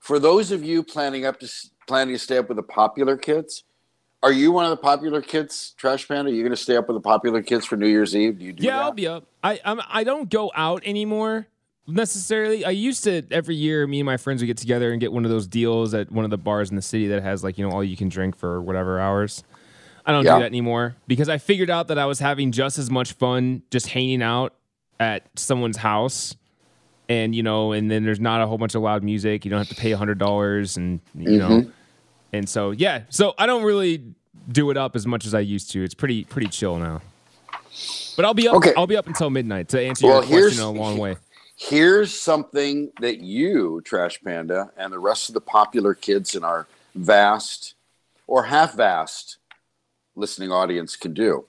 for 0.00 0.18
those 0.18 0.50
of 0.50 0.64
you 0.64 0.82
planning 0.82 1.24
up 1.24 1.38
to 1.40 1.48
planning 1.86 2.14
to 2.14 2.18
stay 2.18 2.38
up 2.38 2.48
with 2.48 2.56
the 2.56 2.62
popular 2.62 3.16
kids, 3.16 3.64
are 4.22 4.32
you 4.32 4.52
one 4.52 4.64
of 4.64 4.70
the 4.70 4.76
popular 4.76 5.22
kids, 5.22 5.74
Trash 5.76 6.06
Panda? 6.08 6.30
Are 6.30 6.34
you 6.34 6.42
going 6.42 6.50
to 6.50 6.56
stay 6.56 6.76
up 6.76 6.88
with 6.88 6.96
the 6.96 7.00
popular 7.00 7.42
kids 7.42 7.64
for 7.64 7.76
New 7.76 7.86
Year's 7.86 8.14
Eve? 8.16 8.38
Do 8.38 8.44
you 8.44 8.52
do 8.52 8.64
yeah, 8.64 8.76
that? 8.76 8.82
I'll 8.82 8.92
be 8.92 9.06
up. 9.06 9.24
I 9.42 9.60
I'm, 9.64 9.80
I 9.88 10.04
don't 10.04 10.28
go 10.28 10.50
out 10.54 10.82
anymore 10.84 11.46
necessarily. 11.92 12.64
I 12.64 12.70
used 12.70 13.04
to 13.04 13.22
every 13.30 13.54
year. 13.56 13.86
Me 13.86 14.00
and 14.00 14.06
my 14.06 14.16
friends 14.16 14.40
would 14.42 14.46
get 14.46 14.56
together 14.56 14.90
and 14.92 15.00
get 15.00 15.12
one 15.12 15.24
of 15.24 15.30
those 15.30 15.46
deals 15.46 15.94
at 15.94 16.10
one 16.10 16.24
of 16.24 16.30
the 16.30 16.38
bars 16.38 16.70
in 16.70 16.76
the 16.76 16.82
city 16.82 17.08
that 17.08 17.22
has 17.22 17.42
like 17.44 17.58
you 17.58 17.66
know 17.68 17.72
all 17.74 17.84
you 17.84 17.96
can 17.96 18.08
drink 18.08 18.36
for 18.36 18.60
whatever 18.60 19.00
hours. 19.00 19.42
I 20.06 20.12
don't 20.12 20.24
Yeah. 20.24 20.34
do 20.36 20.40
that 20.40 20.46
anymore 20.46 20.96
because 21.06 21.28
I 21.28 21.38
figured 21.38 21.70
out 21.70 21.88
that 21.88 21.98
I 21.98 22.06
was 22.06 22.18
having 22.20 22.52
just 22.52 22.78
as 22.78 22.90
much 22.90 23.12
fun 23.12 23.62
just 23.70 23.88
hanging 23.88 24.22
out 24.22 24.54
at 24.98 25.26
someone's 25.36 25.76
house. 25.78 26.36
And 27.08 27.34
you 27.34 27.42
know, 27.42 27.72
and 27.72 27.90
then 27.90 28.04
there's 28.04 28.20
not 28.20 28.40
a 28.40 28.46
whole 28.46 28.56
bunch 28.58 28.74
of 28.74 28.82
loud 28.82 29.02
music. 29.02 29.44
You 29.44 29.50
don't 29.50 29.58
have 29.58 29.68
to 29.68 29.74
pay 29.74 29.90
a 29.92 29.96
hundred 29.96 30.18
dollars, 30.18 30.76
and 30.76 31.00
you 31.14 31.38
know, 31.38 31.48
Mhm. 31.48 31.70
and 32.32 32.48
so 32.48 32.70
yeah, 32.70 33.02
so 33.08 33.34
I 33.36 33.46
don't 33.46 33.64
really 33.64 34.02
do 34.50 34.70
it 34.70 34.76
up 34.76 34.94
as 34.96 35.06
much 35.06 35.26
as 35.26 35.34
I 35.34 35.40
used 35.40 35.70
to. 35.72 35.82
It's 35.82 35.94
pretty 35.94 36.24
pretty 36.24 36.46
chill 36.48 36.78
now. 36.78 37.02
But 38.16 38.24
I'll 38.24 38.34
be 38.34 38.46
up. 38.48 38.56
Okay. 38.56 38.72
I'll 38.76 38.86
be 38.86 38.96
up 38.96 39.06
until 39.06 39.28
midnight 39.30 39.68
to 39.70 39.80
answer 39.80 40.06
Well, 40.06 40.24
your 40.24 40.42
question 40.48 40.62
a 40.62 40.70
long 40.70 40.98
way. 40.98 41.16
Here's 41.62 42.18
something 42.18 42.90
that 43.02 43.20
you, 43.20 43.82
Trash 43.84 44.22
Panda, 44.22 44.70
and 44.78 44.90
the 44.90 44.98
rest 44.98 45.28
of 45.28 45.34
the 45.34 45.42
popular 45.42 45.92
kids 45.92 46.34
in 46.34 46.42
our 46.42 46.66
vast 46.94 47.74
or 48.26 48.44
half 48.44 48.74
vast 48.74 49.36
listening 50.16 50.50
audience 50.50 50.96
can 50.96 51.12
do. 51.12 51.44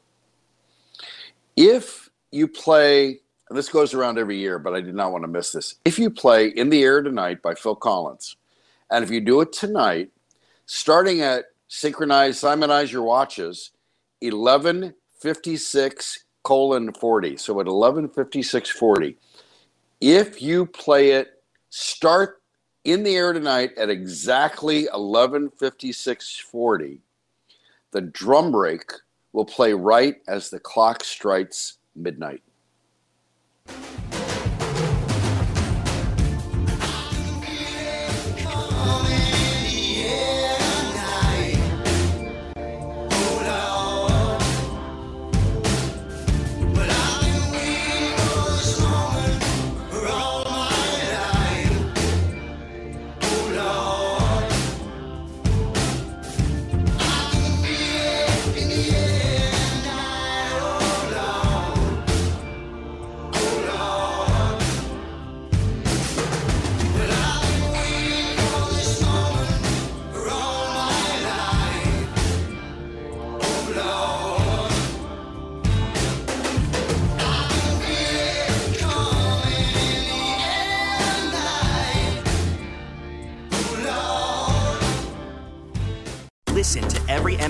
If 1.56 2.10
you 2.30 2.50
play, 2.50 3.22
and 3.50 3.58
this 3.58 3.70
goes 3.70 3.94
around 3.94 4.18
every 4.18 4.38
year, 4.38 4.60
but 4.60 4.74
I 4.74 4.82
did 4.82 4.96
not 4.96 5.14
want 5.14 5.24
to 5.24 5.30
miss 5.30 5.54
this. 5.54 5.76
If 5.86 5.98
you 5.98 6.10
play 6.10 6.50
In 6.50 6.70
the 6.70 6.84
Air 6.84 7.02
Tonight 7.02 7.42
by 7.42 7.56
Phil 7.56 7.78
Collins, 7.78 8.36
and 8.92 9.06
if 9.06 9.12
you 9.12 9.22
do 9.22 9.40
it 9.40 9.54
tonight, 9.54 10.10
starting 10.66 11.22
at 11.22 11.46
synchronize, 11.70 12.38
simonize 12.38 12.92
your 12.92 13.04
watches, 13.04 13.72
1156 14.20 16.26
colon 16.44 16.92
40. 16.92 17.38
So 17.38 17.62
at 17.62 17.68
115640, 17.68 19.18
if 20.02 20.42
you 20.42 20.66
play 20.66 21.12
it, 21.12 21.42
start 21.70 22.42
in 22.84 23.04
the 23.04 23.16
air 23.16 23.32
tonight 23.32 23.78
at 23.78 23.92
exactly 23.92 24.88
115640, 24.88 27.00
the 27.92 28.02
drum 28.02 28.52
break 28.52 28.92
will 29.32 29.46
play 29.46 29.74
right 29.74 30.16
as 30.28 30.50
the 30.50 30.60
clock 30.60 31.04
strikes 31.04 31.78
midnight. 31.96 32.42